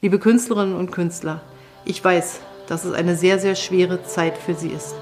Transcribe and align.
Liebe 0.00 0.20
Künstlerinnen 0.20 0.76
und 0.76 0.92
Künstler, 0.92 1.40
ich 1.84 2.04
weiß, 2.04 2.38
dass 2.68 2.84
es 2.84 2.92
eine 2.92 3.16
sehr, 3.16 3.40
sehr 3.40 3.56
schwere 3.56 4.04
Zeit 4.04 4.38
für 4.38 4.54
Sie 4.54 4.68
ist. 4.68 4.94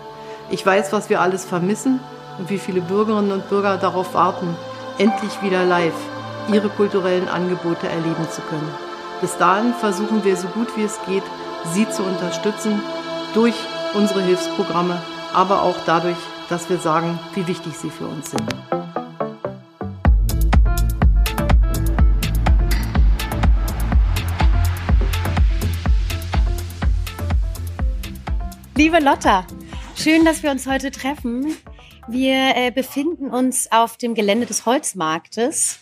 Ich 0.51 0.65
weiß, 0.65 0.91
was 0.91 1.11
wir 1.11 1.21
alles 1.21 1.45
vermissen 1.45 2.01
und 2.39 2.49
wie 2.49 2.57
viele 2.57 2.81
Bürgerinnen 2.81 3.31
und 3.31 3.47
Bürger 3.51 3.77
darauf 3.77 4.15
warten, 4.15 4.57
endlich 4.97 5.43
wieder 5.43 5.67
live 5.67 5.93
ihre 6.51 6.71
kulturellen 6.71 7.29
Angebote 7.29 7.87
erleben 7.87 8.27
zu 8.31 8.41
können. 8.41 8.75
Bis 9.21 9.37
dahin 9.37 9.75
versuchen 9.75 10.25
wir 10.25 10.35
so 10.35 10.49
gut 10.49 10.75
wie 10.79 10.85
es 10.85 10.99
geht, 11.07 11.25
Sie 11.75 11.87
zu 11.91 12.03
unterstützen 12.03 12.81
durch 13.35 13.57
unsere 13.93 14.23
Hilfsprogramme, 14.23 15.03
aber 15.35 15.63
auch 15.63 15.77
dadurch, 15.85 16.17
dass 16.49 16.71
wir 16.71 16.79
sagen, 16.79 17.19
wie 17.35 17.47
wichtig 17.47 17.77
Sie 17.77 17.91
für 17.91 18.07
uns 18.07 18.31
sind. 18.31 18.86
Liebe 28.97 29.11
Lotta, 29.11 29.47
schön, 29.95 30.25
dass 30.25 30.43
wir 30.43 30.51
uns 30.51 30.67
heute 30.67 30.91
treffen. 30.91 31.55
Wir 32.09 32.57
äh, 32.57 32.71
befinden 32.71 33.29
uns 33.29 33.71
auf 33.71 33.99
dem 33.99 34.15
Gelände 34.15 34.47
des 34.47 34.65
Holzmarktes, 34.65 35.79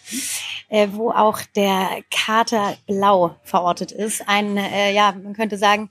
äh, 0.69 0.89
wo 0.91 1.13
auch 1.13 1.41
der 1.55 2.03
Kater 2.11 2.77
Blau 2.89 3.37
verortet 3.45 3.93
ist. 3.93 4.29
Ein, 4.29 4.57
äh, 4.57 4.93
ja, 4.93 5.13
man 5.13 5.33
könnte 5.33 5.59
sagen, 5.59 5.91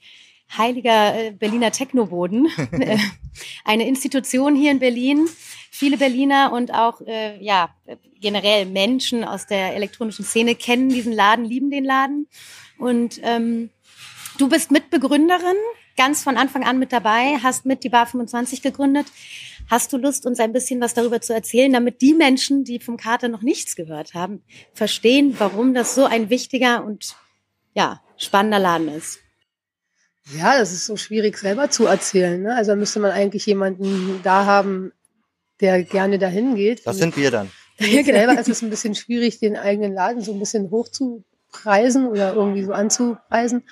heiliger 0.58 1.16
äh, 1.18 1.32
Berliner 1.32 1.72
Technoboden. 1.72 2.50
Eine 3.64 3.88
Institution 3.88 4.54
hier 4.54 4.72
in 4.72 4.80
Berlin. 4.80 5.26
Viele 5.72 5.96
Berliner 5.96 6.52
und 6.52 6.74
auch 6.74 7.00
äh, 7.08 7.42
ja 7.42 7.70
generell 8.20 8.66
Menschen 8.66 9.24
aus 9.24 9.48
der 9.48 9.76
elektronischen 9.76 10.26
Szene 10.26 10.56
kennen 10.56 10.90
diesen 10.90 11.14
Laden, 11.14 11.46
lieben 11.46 11.72
den 11.72 11.86
Laden. 11.86 12.28
Und 12.78 13.22
ähm, 13.24 13.70
du 14.38 14.50
bist 14.50 14.72
Mitbegründerin 14.72 15.56
ganz 15.98 16.24
von 16.24 16.38
Anfang 16.38 16.64
an 16.64 16.80
mit 16.80 16.92
dabei, 16.92 17.38
hast 17.42 17.66
mit 17.66 17.84
die 17.84 17.90
Bar 17.90 18.08
25 18.08 18.62
gegründet. 18.62 19.08
Hast 19.70 19.94
du 19.94 19.98
Lust, 19.98 20.26
uns 20.26 20.40
ein 20.40 20.54
bisschen 20.54 20.82
was 20.82 20.94
darüber 20.94 21.22
zu 21.22 21.34
erzählen, 21.34 21.72
damit 21.72 22.02
die 22.02 22.14
Menschen, 22.14 22.64
die 22.64 22.80
vom 22.80 22.98
Kater 22.98 23.30
noch 23.30 23.42
nichts 23.42 23.76
gehört 23.76 24.14
haben, 24.14 24.44
verstehen, 24.74 25.36
warum 25.38 25.74
das 25.74 25.96
so 25.96 26.06
ein 26.06 26.30
wichtiger 26.30 26.84
und 26.84 27.16
ja, 27.74 28.02
spannender 28.18 28.60
Laden 28.60 28.90
ist? 28.90 29.20
Ja, 30.38 30.58
das 30.58 30.72
ist 30.72 30.86
so 30.86 30.96
schwierig 30.96 31.38
selber 31.38 31.70
zu 31.70 31.86
erzählen. 31.86 32.42
Ne? 32.42 32.56
Also 32.56 32.76
müsste 32.76 33.00
man 33.00 33.12
eigentlich 33.12 33.46
jemanden 33.46 34.22
da 34.24 34.46
haben, 34.46 34.94
der 35.60 35.84
gerne 35.84 36.18
dahin 36.18 36.56
geht. 36.56 36.86
Das 36.88 36.98
sind 36.98 37.18
wir 37.18 37.32
dann. 37.32 37.52
Ja, 37.80 38.04
selber 38.04 38.40
ist 38.40 38.48
es 38.48 38.62
ein 38.62 38.70
bisschen 38.70 38.94
schwierig, 38.94 39.40
den 39.40 39.58
eigenen 39.58 39.96
Laden 39.96 40.22
so 40.22 40.32
ein 40.32 40.40
bisschen 40.40 40.70
hochzupreisen 40.70 42.08
oder 42.08 42.36
irgendwie 42.36 42.64
so 42.64 42.72
anzupreisen. 42.72 43.64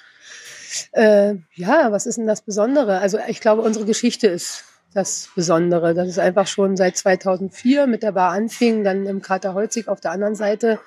Äh, 0.92 1.36
ja, 1.56 1.92
was 1.92 2.06
ist 2.06 2.18
denn 2.18 2.28
das 2.28 2.42
Besondere? 2.42 3.00
Also 3.00 3.20
ich 3.28 3.42
glaube, 3.42 3.62
unsere 3.62 3.86
Geschichte 3.86 4.28
ist 4.28 4.66
das 4.94 5.30
Besondere. 5.36 5.94
Das 5.94 6.08
ist 6.08 6.20
einfach 6.20 6.48
schon 6.48 6.76
seit 6.76 6.98
2004 6.98 7.88
mit 7.88 8.04
der 8.04 8.14
Bar 8.14 8.32
anfing, 8.32 8.84
dann 8.84 9.06
im 9.06 9.22
Krater 9.22 9.54
Holzig 9.54 9.88
auf 9.88 10.02
der 10.02 10.12
anderen 10.12 10.36
Seite 10.36 10.80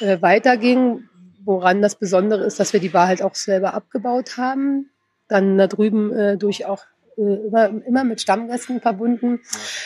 äh, 0.00 0.20
weiterging. 0.20 1.08
Woran 1.44 1.80
das 1.80 1.94
Besondere 1.94 2.44
ist, 2.44 2.60
dass 2.60 2.72
wir 2.72 2.80
die 2.80 2.90
Bar 2.90 3.06
halt 3.06 3.22
auch 3.22 3.34
selber 3.34 3.74
abgebaut 3.74 4.36
haben. 4.36 4.90
Dann 5.28 5.58
da 5.58 5.66
drüben 5.66 6.12
äh, 6.12 6.36
durch 6.36 6.66
auch 6.66 6.84
äh, 7.16 7.22
immer, 7.22 7.70
immer 7.86 8.04
mit 8.04 8.20
Stammgästen 8.20 8.80
verbunden, 8.80 9.40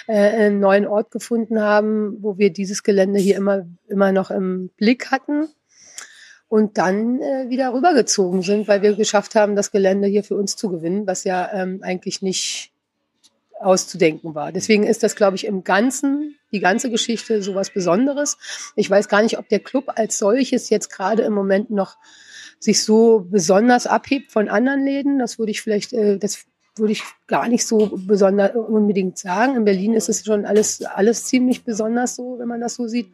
äh, 0.07 0.13
einen 0.13 0.61
neuen 0.61 0.87
Ort 0.87 1.11
gefunden 1.11 1.61
haben, 1.61 2.19
wo 2.21 2.39
wir 2.39 2.53
dieses 2.53 2.83
Gelände 2.83 3.19
hier 3.19 3.37
immer, 3.37 3.67
immer 3.89 4.13
noch 4.13 4.31
im 4.31 4.71
Blick 4.77 5.11
hatten 5.11 5.49
und 6.53 6.77
dann 6.77 7.19
äh, 7.23 7.49
wieder 7.49 7.73
rübergezogen 7.73 8.43
sind, 8.43 8.69
weil 8.69 8.83
wir 8.83 8.93
geschafft 8.93 9.37
haben, 9.37 9.57
das 9.57 9.71
Gelände 9.71 10.07
hier 10.07 10.23
für 10.23 10.37
uns 10.37 10.55
zu 10.55 10.69
gewinnen, 10.69 11.07
was 11.07 11.25
ja 11.25 11.51
ähm, 11.51 11.81
eigentlich 11.83 12.21
nicht 12.21 12.73
auszudenken 13.59 14.35
war. 14.35 14.53
Deswegen 14.53 14.83
ist 14.83 15.03
das, 15.03 15.17
glaube 15.17 15.35
ich, 15.37 15.47
im 15.47 15.65
Ganzen, 15.65 16.37
die 16.53 16.61
ganze 16.61 16.91
Geschichte 16.91 17.43
so 17.43 17.55
was 17.55 17.71
Besonderes. 17.71 18.37
Ich 18.77 18.91
weiß 18.91 19.09
gar 19.09 19.23
nicht, 19.23 19.39
ob 19.39 19.49
der 19.49 19.61
Club 19.61 19.93
als 19.97 20.19
solches 20.19 20.69
jetzt 20.69 20.91
gerade 20.91 21.23
im 21.23 21.33
Moment 21.33 21.71
noch 21.71 21.97
sich 22.59 22.83
so 22.83 23.27
besonders 23.31 23.87
abhebt 23.87 24.31
von 24.31 24.51
anderen 24.51 24.85
Läden. 24.85 25.19
Das 25.19 25.39
würde 25.39 25.53
ich 25.53 25.63
vielleicht, 25.63 25.95
äh, 25.95 26.19
das 26.19 26.45
würde 26.77 26.93
ich 26.93 27.03
gar 27.29 27.49
nicht 27.49 27.67
so 27.67 27.93
besonders 27.97 28.55
unbedingt 28.55 29.17
sagen. 29.17 29.57
In 29.57 29.65
Berlin 29.65 29.95
ist 29.95 30.11
es 30.11 30.23
schon 30.23 30.45
alles, 30.45 30.83
alles 30.83 31.25
ziemlich 31.25 31.65
besonders 31.65 32.17
so, 32.17 32.39
wenn 32.39 32.49
man 32.49 32.61
das 32.61 32.75
so 32.75 32.89
sieht. 32.89 33.11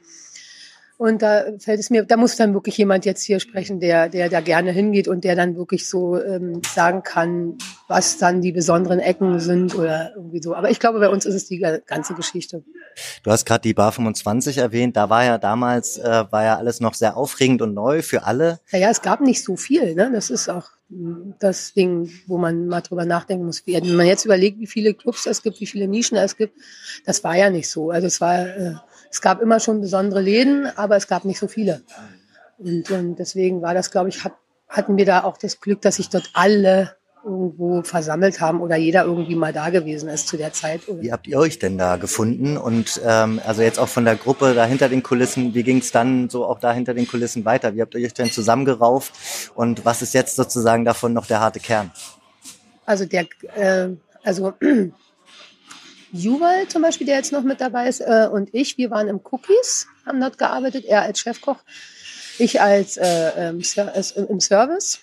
Und 0.98 1.22
da 1.22 1.44
fällt 1.60 1.78
es 1.78 1.91
mir, 1.91 2.03
da 2.03 2.16
muss 2.16 2.34
dann 2.34 2.54
wirklich 2.54 2.76
jemand 2.76 3.04
jetzt 3.04 3.22
hier 3.22 3.38
sprechen, 3.38 3.78
der, 3.78 4.09
der 4.09 4.28
da 4.28 4.41
gerne 4.41 4.72
hingeht 4.72 5.06
und 5.06 5.22
der 5.22 5.36
dann 5.36 5.56
wirklich 5.56 5.88
so 5.88 6.20
ähm, 6.20 6.60
sagen 6.75 7.04
kann, 7.04 7.56
was 7.86 8.19
dann 8.19 8.41
die 8.41 8.50
besonderen 8.50 8.98
Ecken 8.98 9.38
sind 9.38 9.76
oder 9.76 10.10
irgendwie 10.16 10.42
so. 10.42 10.56
Aber 10.56 10.72
ich 10.72 10.81
glaube, 10.81 10.98
bei 10.98 11.08
uns 11.08 11.25
ist 11.25 11.37
es 11.37 11.47
die 11.47 11.60
ganze 11.87 12.14
Geschichte. 12.14 12.64
Du 13.22 13.31
hast 13.31 13.44
gerade 13.44 13.62
die 13.62 13.75
Bar 13.75 13.92
25 13.92 14.58
erwähnt. 14.58 14.97
Da 14.97 15.08
war 15.08 15.25
ja 15.25 15.38
damals, 15.38 15.98
äh, 15.98 16.25
war 16.32 16.42
ja 16.42 16.56
alles 16.56 16.81
noch 16.81 16.94
sehr 16.94 17.16
aufregend 17.16 17.62
und 17.62 17.75
neu 17.75 18.03
für 18.03 18.25
alle. 18.25 18.58
Naja, 18.72 18.91
es 18.91 19.00
gab 19.00 19.20
nicht 19.20 19.44
so 19.44 19.54
viel. 19.54 19.94
Ne? 19.94 20.10
Das 20.12 20.31
ist 20.31 20.48
auch 20.48 20.66
hm, 20.91 21.34
das 21.38 21.75
Ding, 21.75 22.10
wo 22.26 22.38
man 22.38 22.66
mal 22.66 22.81
drüber 22.81 23.04
nachdenken 23.04 23.47
muss. 23.47 23.64
Wenn 23.69 23.94
man 23.94 24.06
jetzt 24.06 24.25
überlegt, 24.25 24.58
wie 24.58 24.66
viele 24.66 24.94
Clubs 24.94 25.26
es 25.26 25.44
gibt, 25.44 25.60
wie 25.60 25.66
viele 25.66 25.87
Nischen 25.87 26.19
es 26.19 26.37
gibt, 26.37 26.58
das 27.06 27.22
war 27.22 27.37
ja 27.37 27.50
nicht 27.50 27.70
so. 27.70 27.92
Also 27.92 28.08
es 28.08 28.20
war... 28.20 28.41
Äh, 28.41 28.75
es 29.10 29.20
gab 29.20 29.41
immer 29.41 29.60
schon 29.60 29.80
besondere 29.80 30.20
Läden, 30.20 30.66
aber 30.76 30.96
es 30.96 31.06
gab 31.06 31.24
nicht 31.24 31.38
so 31.38 31.48
viele. 31.48 31.82
Und, 32.58 32.91
und 32.91 33.16
deswegen 33.16 33.62
war 33.62 33.74
das, 33.74 33.91
glaube 33.91 34.08
ich, 34.08 34.24
hat, 34.24 34.34
hatten 34.69 34.96
wir 34.96 35.06
da 35.06 35.24
auch 35.24 35.38
das 35.38 35.60
Glück, 35.60 35.80
dass 35.82 35.96
sich 35.96 36.08
dort 36.08 36.30
alle 36.34 36.96
irgendwo 37.24 37.82
versammelt 37.82 38.41
haben 38.41 38.60
oder 38.60 38.76
jeder 38.76 39.04
irgendwie 39.04 39.34
mal 39.34 39.52
da 39.52 39.70
gewesen 39.70 40.08
ist 40.08 40.28
zu 40.28 40.36
der 40.36 40.52
Zeit. 40.52 40.82
Wie 40.88 41.12
habt 41.12 41.26
ihr 41.26 41.38
euch 41.38 41.58
denn 41.58 41.76
da 41.76 41.96
gefunden? 41.96 42.56
Und 42.56 43.00
ähm, 43.04 43.41
also 43.44 43.62
jetzt 43.62 43.78
auch 43.78 43.88
von 43.88 44.04
der 44.04 44.16
Gruppe 44.16 44.54
da 44.54 44.64
hinter 44.64 44.88
den 44.88 45.02
Kulissen, 45.02 45.54
wie 45.54 45.62
ging 45.62 45.78
es 45.78 45.92
dann 45.92 46.30
so 46.30 46.46
auch 46.46 46.60
da 46.60 46.72
hinter 46.72 46.94
den 46.94 47.08
Kulissen 47.08 47.44
weiter? 47.44 47.75
Wie 47.75 47.82
habt 47.82 47.94
ihr 47.94 48.06
euch 48.06 48.14
denn 48.14 48.30
zusammengerauft? 48.30 49.12
Und 49.54 49.84
was 49.84 50.02
ist 50.02 50.14
jetzt 50.14 50.36
sozusagen 50.36 50.84
davon 50.84 51.12
noch 51.12 51.26
der 51.26 51.40
harte 51.40 51.60
Kern? 51.60 51.90
Also 52.86 53.04
der, 53.04 53.26
äh, 53.56 53.88
also 54.22 54.54
Juwal 56.12 56.69
zum 56.69 56.82
Beispiel, 56.82 57.06
der 57.06 57.16
jetzt 57.16 57.32
noch 57.32 57.42
mit 57.42 57.60
dabei 57.60 57.88
ist, 57.88 58.00
äh, 58.00 58.28
und 58.30 58.50
ich, 58.52 58.78
wir 58.78 58.91
waren 58.91 59.08
im 59.08 59.20
Cookies, 59.30 59.86
haben 60.06 60.20
dort 60.20 60.38
gearbeitet, 60.38 60.84
er 60.84 61.02
als 61.02 61.20
Chefkoch, 61.20 61.58
ich 62.38 62.60
als 62.60 62.96
äh, 62.96 63.50
im, 63.50 63.62
im 64.28 64.41
Service. 64.41 65.00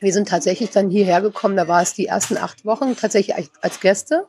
Wir 0.00 0.12
sind 0.12 0.28
tatsächlich 0.28 0.70
dann 0.70 0.90
hierher 0.90 1.20
gekommen, 1.20 1.56
da 1.56 1.68
war 1.68 1.82
es 1.82 1.94
die 1.94 2.06
ersten 2.06 2.36
acht 2.36 2.64
Wochen 2.64 2.96
tatsächlich 2.96 3.36
als 3.60 3.80
Gäste 3.80 4.26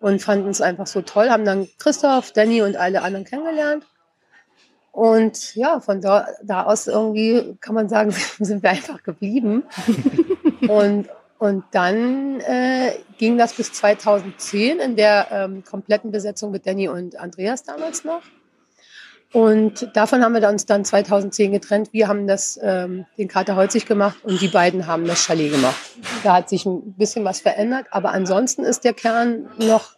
und 0.00 0.22
fanden 0.22 0.50
es 0.50 0.60
einfach 0.60 0.86
so 0.86 1.02
toll, 1.02 1.30
haben 1.30 1.44
dann 1.44 1.68
Christoph, 1.78 2.32
Danny 2.32 2.62
und 2.62 2.76
alle 2.76 3.02
anderen 3.02 3.24
kennengelernt. 3.24 3.86
Und 4.92 5.56
ja, 5.56 5.80
von 5.80 6.00
da, 6.00 6.28
da 6.42 6.64
aus 6.64 6.86
irgendwie 6.86 7.56
kann 7.60 7.74
man 7.74 7.88
sagen, 7.88 8.14
sind 8.38 8.62
wir 8.62 8.70
einfach 8.70 9.02
geblieben. 9.02 9.64
und 10.68 11.08
und 11.38 11.64
dann 11.72 12.40
äh, 12.40 12.92
ging 13.18 13.36
das 13.36 13.54
bis 13.54 13.72
2010 13.72 14.78
in 14.78 14.96
der 14.96 15.28
ähm, 15.30 15.64
kompletten 15.64 16.10
Besetzung 16.10 16.50
mit 16.50 16.66
Danny 16.66 16.88
und 16.88 17.16
Andreas 17.18 17.64
damals 17.64 18.04
noch. 18.04 18.22
Und 19.32 19.90
davon 19.94 20.22
haben 20.22 20.32
wir 20.40 20.48
uns 20.48 20.64
dann 20.64 20.84
2010 20.84 21.50
getrennt. 21.50 21.92
Wir 21.92 22.06
haben 22.06 22.28
das, 22.28 22.58
ähm, 22.62 23.04
den 23.18 23.26
Kater 23.26 23.56
Holzig 23.56 23.84
gemacht 23.84 24.16
und 24.22 24.40
die 24.40 24.46
beiden 24.46 24.86
haben 24.86 25.06
das 25.06 25.24
Chalet 25.24 25.50
gemacht. 25.50 25.74
Da 26.22 26.34
hat 26.34 26.48
sich 26.48 26.64
ein 26.66 26.94
bisschen 26.94 27.24
was 27.24 27.40
verändert, 27.40 27.86
aber 27.90 28.12
ansonsten 28.12 28.62
ist 28.62 28.84
der 28.84 28.94
Kern 28.94 29.50
noch 29.58 29.96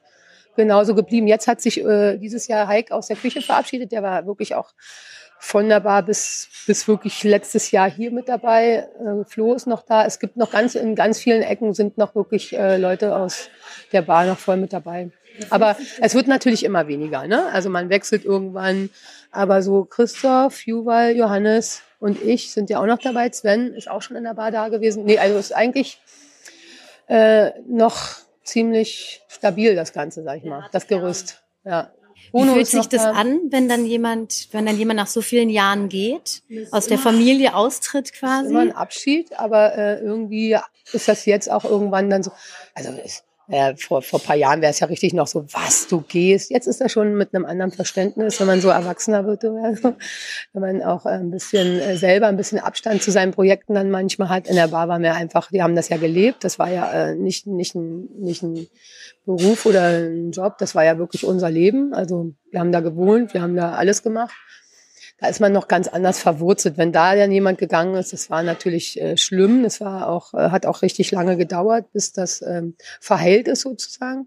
genauso 0.56 0.94
geblieben. 0.94 1.26
Jetzt 1.26 1.48
hat 1.48 1.60
sich 1.60 1.84
äh, 1.84 2.16
dieses 2.16 2.48
Jahr 2.48 2.66
Heik 2.66 2.90
aus 2.90 3.08
der 3.08 3.16
Küche 3.16 3.42
verabschiedet. 3.42 3.92
Der 3.92 4.02
war 4.02 4.26
wirklich 4.26 4.54
auch 4.54 4.72
von 5.38 5.68
der 5.68 5.80
Bar 5.80 6.02
bis, 6.02 6.48
bis 6.66 6.88
wirklich 6.88 7.22
letztes 7.24 7.70
Jahr 7.70 7.90
hier 7.90 8.10
mit 8.10 8.28
dabei. 8.28 8.88
Äh, 8.98 9.24
Flo 9.26 9.54
ist 9.54 9.66
noch 9.66 9.82
da. 9.82 10.04
Es 10.04 10.18
gibt 10.18 10.36
noch 10.36 10.50
ganz, 10.50 10.74
in 10.74 10.94
ganz 10.94 11.18
vielen 11.18 11.42
Ecken 11.42 11.74
sind 11.74 11.98
noch 11.98 12.14
wirklich 12.14 12.56
äh, 12.56 12.76
Leute 12.76 13.16
aus 13.16 13.48
der 13.92 14.02
Bar 14.02 14.26
noch 14.26 14.38
voll 14.38 14.56
mit 14.56 14.72
dabei. 14.72 15.10
Aber 15.50 15.76
es 16.00 16.14
wird 16.14 16.28
natürlich 16.28 16.64
immer 16.64 16.88
weniger, 16.88 17.26
ne? 17.26 17.46
Also 17.52 17.68
man 17.68 17.90
wechselt 17.90 18.24
irgendwann. 18.24 18.90
Aber 19.30 19.62
so 19.62 19.84
Christoph, 19.84 20.66
Juval, 20.66 21.14
Johannes 21.14 21.82
und 21.98 22.22
ich 22.22 22.52
sind 22.52 22.70
ja 22.70 22.80
auch 22.80 22.86
noch 22.86 22.98
dabei. 22.98 23.30
Sven 23.30 23.74
ist 23.74 23.90
auch 23.90 24.02
schon 24.02 24.16
in 24.16 24.24
der 24.24 24.34
Bar 24.34 24.50
da 24.50 24.68
gewesen. 24.68 25.04
Nee, 25.04 25.18
also 25.18 25.36
ist 25.38 25.54
eigentlich 25.54 26.00
äh, 27.08 27.50
noch 27.66 28.16
ziemlich 28.42 29.22
stabil, 29.28 29.74
das 29.74 29.92
Ganze, 29.92 30.22
sag 30.22 30.38
ich 30.38 30.44
mal. 30.44 30.68
Das 30.72 30.86
Gerüst. 30.86 31.42
Ja. 31.64 31.92
Wie 32.32 32.44
fühlt 32.44 32.66
sich 32.66 32.86
das 32.86 33.02
an, 33.02 33.40
wenn 33.50 33.68
dann 33.68 33.86
jemand, 33.86 34.48
wenn 34.52 34.66
dann 34.66 34.78
jemand 34.78 34.98
nach 34.98 35.06
so 35.06 35.20
vielen 35.20 35.50
Jahren 35.50 35.88
geht, 35.88 36.42
aus 36.70 36.86
der 36.86 36.98
Familie 36.98 37.54
austritt 37.54 38.12
quasi? 38.12 38.46
Ist 38.46 38.50
immer 38.50 38.60
ein 38.60 38.72
Abschied, 38.72 39.38
aber 39.38 39.76
äh, 39.76 40.00
irgendwie 40.00 40.56
ist 40.92 41.08
das 41.08 41.26
jetzt 41.26 41.50
auch 41.50 41.64
irgendwann 41.64 42.10
dann 42.10 42.22
so. 42.22 42.32
Also 42.74 42.90
es, 43.04 43.24
äh, 43.48 43.76
vor, 43.76 44.02
vor 44.02 44.20
paar 44.20 44.36
Jahren 44.36 44.60
wäre 44.60 44.70
es 44.70 44.80
ja 44.80 44.86
richtig 44.86 45.12
noch 45.14 45.26
so, 45.26 45.44
was, 45.52 45.86
du 45.86 46.00
gehst. 46.00 46.50
Jetzt 46.50 46.66
ist 46.66 46.80
er 46.80 46.88
schon 46.88 47.14
mit 47.14 47.34
einem 47.34 47.44
anderen 47.44 47.70
Verständnis, 47.70 48.40
wenn 48.40 48.46
man 48.46 48.60
so 48.60 48.68
erwachsener 48.68 49.26
wird, 49.26 49.44
also, 49.44 49.94
wenn 50.52 50.62
man 50.62 50.82
auch 50.82 51.06
ein 51.06 51.30
bisschen 51.30 51.80
äh, 51.80 51.96
selber 51.96 52.26
ein 52.26 52.36
bisschen 52.36 52.58
Abstand 52.58 53.02
zu 53.02 53.10
seinen 53.10 53.32
Projekten 53.32 53.74
dann 53.74 53.90
manchmal 53.90 54.28
hat. 54.28 54.48
In 54.48 54.56
der 54.56 54.68
Bar 54.68 54.88
war 54.88 54.98
mir 54.98 55.14
einfach, 55.14 55.50
die 55.50 55.62
haben 55.62 55.76
das 55.76 55.88
ja 55.88 55.96
gelebt. 55.96 56.44
Das 56.44 56.58
war 56.58 56.70
ja 56.70 56.90
äh, 56.90 57.14
nicht, 57.14 57.46
nicht, 57.46 57.74
ein, 57.74 58.08
nicht 58.18 58.42
ein 58.42 58.66
Beruf 59.24 59.66
oder 59.66 59.98
ein 59.98 60.30
Job, 60.30 60.58
das 60.58 60.74
war 60.74 60.84
ja 60.84 60.98
wirklich 60.98 61.24
unser 61.24 61.50
Leben. 61.50 61.94
Also 61.94 62.32
wir 62.50 62.60
haben 62.60 62.72
da 62.72 62.80
gewohnt, 62.80 63.34
wir 63.34 63.42
haben 63.42 63.56
da 63.56 63.72
alles 63.72 64.02
gemacht 64.02 64.34
da 65.18 65.28
ist 65.28 65.40
man 65.40 65.52
noch 65.52 65.68
ganz 65.68 65.88
anders 65.88 66.18
verwurzelt. 66.18 66.76
Wenn 66.76 66.92
da 66.92 67.14
dann 67.14 67.32
jemand 67.32 67.58
gegangen 67.58 67.94
ist, 67.94 68.12
das 68.12 68.28
war 68.28 68.42
natürlich 68.42 69.00
äh, 69.00 69.16
schlimm. 69.16 69.62
Das 69.62 69.80
war 69.80 70.08
auch, 70.08 70.34
äh, 70.34 70.50
hat 70.50 70.66
auch 70.66 70.82
richtig 70.82 71.10
lange 71.10 71.36
gedauert, 71.36 71.90
bis 71.92 72.12
das 72.12 72.42
ähm, 72.42 72.74
verheilt 73.00 73.48
ist 73.48 73.62
sozusagen. 73.62 74.26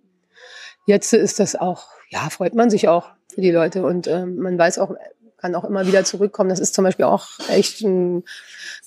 Jetzt 0.86 1.13
ist 1.13 1.39
das 1.39 1.56
auch, 1.56 1.88
ja, 2.09 2.30
freut 2.30 2.56
man 2.56 2.71
sich 2.71 2.88
auch 2.88 3.09
für 3.31 3.41
die 3.41 3.51
Leute 3.51 3.86
und 3.86 4.07
ähm, 4.07 4.38
man 4.38 4.57
weiß 4.57 4.80
auch, 4.80 4.95
kann 5.38 5.56
auch 5.56 5.63
immer 5.63 5.88
wieder 5.88 6.03
zurückkommen. 6.03 6.50
Das 6.50 6.59
ist 6.59 6.74
zum 6.74 6.83
Beispiel 6.83 7.06
auch 7.06 7.27
echt 7.50 7.81
ein 7.81 8.24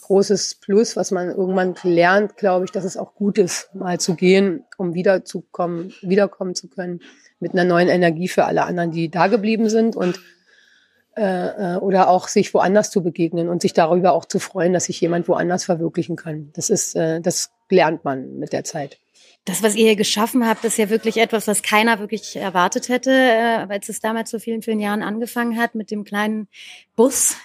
großes 0.03 0.57
Plus, 0.57 0.97
was 0.97 1.11
man 1.11 1.31
irgendwann 1.31 1.75
lernt, 1.83 2.37
glaube 2.37 2.65
ich, 2.65 2.73
dass 2.73 2.85
es 2.85 2.97
auch 2.97 3.15
gut 3.15 3.39
ist, 3.39 3.75
mal 3.75 3.99
zu 3.99 4.15
gehen, 4.15 4.65
um 4.77 4.95
wiederzukommen, 4.95 5.95
wiederkommen 6.03 6.55
zu 6.55 6.69
können 6.69 7.01
mit 7.41 7.53
einer 7.53 7.65
neuen 7.65 7.89
Energie 7.89 8.29
für 8.29 8.45
alle 8.45 8.65
anderen, 8.65 8.91
die 8.91 9.11
da 9.11 9.29
geblieben 9.29 9.69
sind 9.69 9.97
und 9.97 10.21
äh, 11.17 11.75
äh, 11.75 11.77
oder 11.77 12.09
auch 12.09 12.29
sich 12.29 12.55
woanders 12.55 12.91
zu 12.91 13.03
begegnen 13.03 13.49
und 13.49 13.63
sich 13.63 13.73
darüber 13.73 14.13
auch 14.13 14.25
zu 14.25 14.39
freuen, 14.39 14.73
dass 14.73 14.85
sich 14.85 15.01
jemand 15.01 15.29
woanders 15.29 15.65
verwirklichen 15.65 16.17
kann. 16.17 16.51
Das 16.55 16.71
ist, 16.71 16.95
äh, 16.97 17.21
das 17.21 17.51
lernt 17.69 18.05
man 18.05 18.39
mit 18.39 18.53
der 18.53 18.65
Zeit. 18.65 18.99
Das, 19.45 19.63
was 19.63 19.75
ihr 19.75 19.87
hier 19.87 19.97
geschaffen 19.97 20.47
habt, 20.47 20.65
ist 20.65 20.79
ja 20.79 20.89
wirklich 20.89 21.17
etwas, 21.17 21.49
was 21.49 21.63
keiner 21.63 21.99
wirklich 21.99 22.37
erwartet 22.37 22.89
hätte, 22.89 23.11
äh, 23.11 23.67
als 23.69 23.89
es 23.89 24.01
damals 24.01 24.31
vor 24.31 24.41
vielen, 24.41 24.63
vielen 24.63 24.79
Jahren 24.79 25.03
angefangen 25.03 25.59
hat 25.61 25.75
mit 25.75 25.91
dem 25.91 26.05
kleinen 26.05 26.49
Bus, 26.95 27.37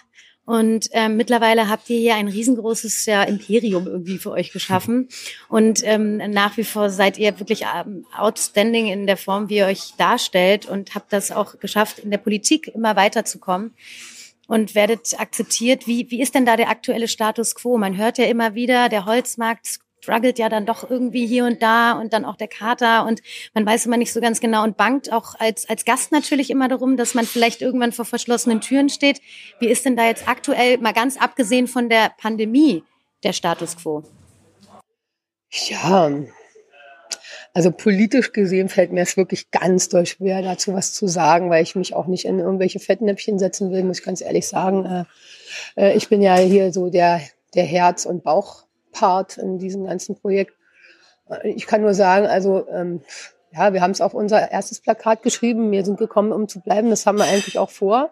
und 0.48 0.88
ähm, 0.94 1.18
mittlerweile 1.18 1.68
habt 1.68 1.90
ihr 1.90 2.00
hier 2.00 2.16
ein 2.16 2.30
riesengroßes 2.30 3.06
ja, 3.06 3.24
Imperium 3.24 3.86
irgendwie 3.86 4.18
für 4.18 4.32
euch 4.32 4.54
geschaffen. 4.54 5.10
Und 5.50 5.82
ähm, 5.84 6.16
nach 6.32 6.56
wie 6.56 6.64
vor 6.64 6.90
seid 6.90 7.18
ihr 7.18 7.38
wirklich 7.38 7.64
ähm, 7.64 8.06
outstanding 8.16 8.88
in 8.88 9.08
der 9.08 9.18
Form, 9.18 9.50
wie 9.50 9.58
ihr 9.58 9.66
euch 9.66 9.96
darstellt 9.98 10.66
und 10.66 10.96
habt 10.96 11.12
das 11.12 11.34
auch 11.34 11.60
geschafft, 11.60 12.00
in 12.00 12.12
der 12.12 12.20
Politik 12.20 12.70
immer 12.70 12.96
weiterzukommen 12.96 13.74
und 14.48 14.74
werdet 14.74 15.20
akzeptiert. 15.20 15.86
Wie, 15.86 16.10
wie 16.12 16.22
ist 16.22 16.34
denn 16.34 16.46
da 16.46 16.56
der 16.56 16.70
aktuelle 16.70 17.10
Status 17.10 17.54
quo? 17.54 17.78
Man 17.78 17.98
hört 17.98 18.18
ja 18.18 18.24
immer 18.24 18.56
wieder, 18.56 18.88
der 18.88 19.04
Holzmarkt 19.04 19.82
struggelt 20.08 20.40
ja 20.40 20.48
dann 20.48 20.66
doch 20.66 20.90
irgendwie 20.90 21.28
hier 21.28 21.44
und 21.44 21.62
da 21.62 21.92
und 21.92 22.14
dann 22.14 22.24
auch 22.24 22.38
der 22.38 22.48
Kater 22.48 23.06
und 23.06 23.22
man 23.54 23.66
weiß 23.66 23.86
immer 23.86 23.98
nicht 23.98 24.14
so 24.14 24.22
ganz 24.22 24.40
genau 24.40 24.64
und 24.64 24.78
bangt 24.78 25.12
auch 25.12 25.36
als, 25.38 25.68
als 25.70 25.84
Gast 25.84 26.14
natürlich 26.14 26.50
immer 26.50 26.70
darum, 26.70 26.96
dass 26.96 27.14
man 27.14 27.26
vielleicht 27.26 27.62
irgendwann 27.62 27.92
vor 27.92 28.06
verschlossenen 28.06 28.62
Türen 28.62 28.88
steht. 28.88 29.20
Wie 29.60 29.68
ist 29.68 29.84
denn 29.84 29.98
da 29.98 30.06
jetzt 30.06 30.26
aktuell, 30.30 30.78
mal 30.78 30.94
ganz 30.94 31.18
abgesehen 31.18 31.68
von 31.68 31.90
der 31.90 32.14
Pandemie, 32.18 32.84
der 33.24 33.34
Status 33.34 33.76
quo? 33.76 34.04
Ja, 35.50 36.10
also 37.54 37.72
politisch 37.72 38.32
gesehen 38.32 38.70
fällt 38.70 38.94
mir 38.94 39.02
es 39.02 39.18
wirklich 39.18 39.52
ganz 39.52 39.90
doll 39.90 40.06
schwer, 40.06 40.42
dazu 40.42 40.74
was 40.74 40.94
zu 40.94 41.08
sagen, 41.08 41.50
weil 41.50 41.64
ich 41.64 41.76
mich 41.76 41.94
auch 41.94 42.08
nicht 42.08 42.24
in 42.24 42.40
irgendwelche 42.40 42.80
Fettnäpfchen 42.80 43.40
setzen 43.40 43.72
will, 43.72 43.84
muss 43.84 44.00
ich 44.00 44.06
ganz 44.06 44.22
ehrlich 44.22 44.48
sagen. 44.48 44.86
Äh, 44.86 45.04
äh, 45.76 45.98
ich 45.98 46.08
bin 46.08 46.22
ja 46.22 46.38
hier 46.38 46.72
so 46.72 46.90
der, 46.90 47.20
der 47.56 47.66
Herz- 47.66 48.06
und 48.06 48.24
Bauch 48.24 48.67
Part 49.00 49.38
in 49.38 49.60
diesem 49.60 49.86
ganzen 49.86 50.16
Projekt. 50.20 50.54
Ich 51.44 51.68
kann 51.68 51.82
nur 51.82 51.94
sagen, 51.94 52.26
also 52.26 52.68
ähm, 52.70 53.02
ja, 53.52 53.74
wir 53.74 53.82
haben 53.82 53.92
es 53.92 54.02
auf 54.02 54.14
unser 54.14 54.52
erstes 54.52 54.80
Plakat 54.80 55.24
geschrieben. 55.24 55.72
Wir 55.72 55.84
sind 55.84 55.98
gekommen, 55.98 56.32
um 56.32 56.48
zu 56.48 56.62
bleiben. 56.62 56.90
Das 56.90 57.06
haben 57.06 57.18
wir 57.18 57.26
eigentlich 57.26 57.58
auch 57.58 57.70
vor. 57.70 58.12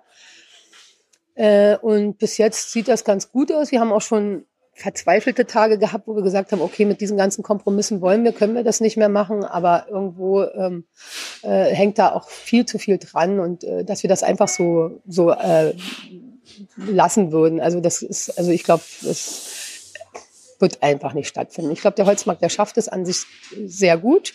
Äh, 1.35 1.77
und 1.77 2.17
bis 2.17 2.37
jetzt 2.37 2.71
sieht 2.71 2.87
das 2.87 3.03
ganz 3.03 3.31
gut 3.31 3.51
aus. 3.51 3.71
Wir 3.71 3.79
haben 3.79 3.91
auch 3.91 4.01
schon 4.01 4.45
verzweifelte 4.73 5.45
Tage 5.45 5.77
gehabt, 5.77 6.07
wo 6.07 6.15
wir 6.15 6.23
gesagt 6.23 6.51
haben, 6.51 6.61
okay, 6.61 6.83
mit 6.83 6.99
diesen 6.99 7.15
ganzen 7.15 7.43
Kompromissen 7.43 8.01
wollen 8.01 8.25
wir, 8.25 8.33
können 8.33 8.55
wir 8.55 8.63
das 8.63 8.81
nicht 8.81 8.97
mehr 8.97 9.07
machen, 9.07 9.45
aber 9.45 9.85
irgendwo 9.89 10.43
ähm, 10.43 10.83
äh, 11.43 11.73
hängt 11.73 11.97
da 11.97 12.11
auch 12.11 12.29
viel 12.29 12.65
zu 12.65 12.77
viel 12.77 12.97
dran 12.97 13.39
und 13.39 13.63
äh, 13.63 13.85
dass 13.85 14.03
wir 14.03 14.09
das 14.09 14.21
einfach 14.21 14.49
so 14.49 14.99
so 15.07 15.31
äh, 15.31 15.73
lassen 16.75 17.31
würden. 17.31 17.61
Also 17.61 17.79
das 17.79 18.01
ist, 18.01 18.37
also 18.37 18.51
ich 18.51 18.63
glaube, 18.63 18.83
das 19.01 19.64
wird 20.59 20.83
einfach 20.83 21.13
nicht 21.13 21.27
stattfinden. 21.27 21.71
Ich 21.71 21.81
glaube, 21.81 21.95
der 21.95 22.05
Holzmarkt, 22.05 22.41
der 22.41 22.49
schafft 22.49 22.77
es 22.77 22.87
an 22.87 23.05
sich 23.05 23.25
sehr 23.65 23.97
gut. 23.97 24.33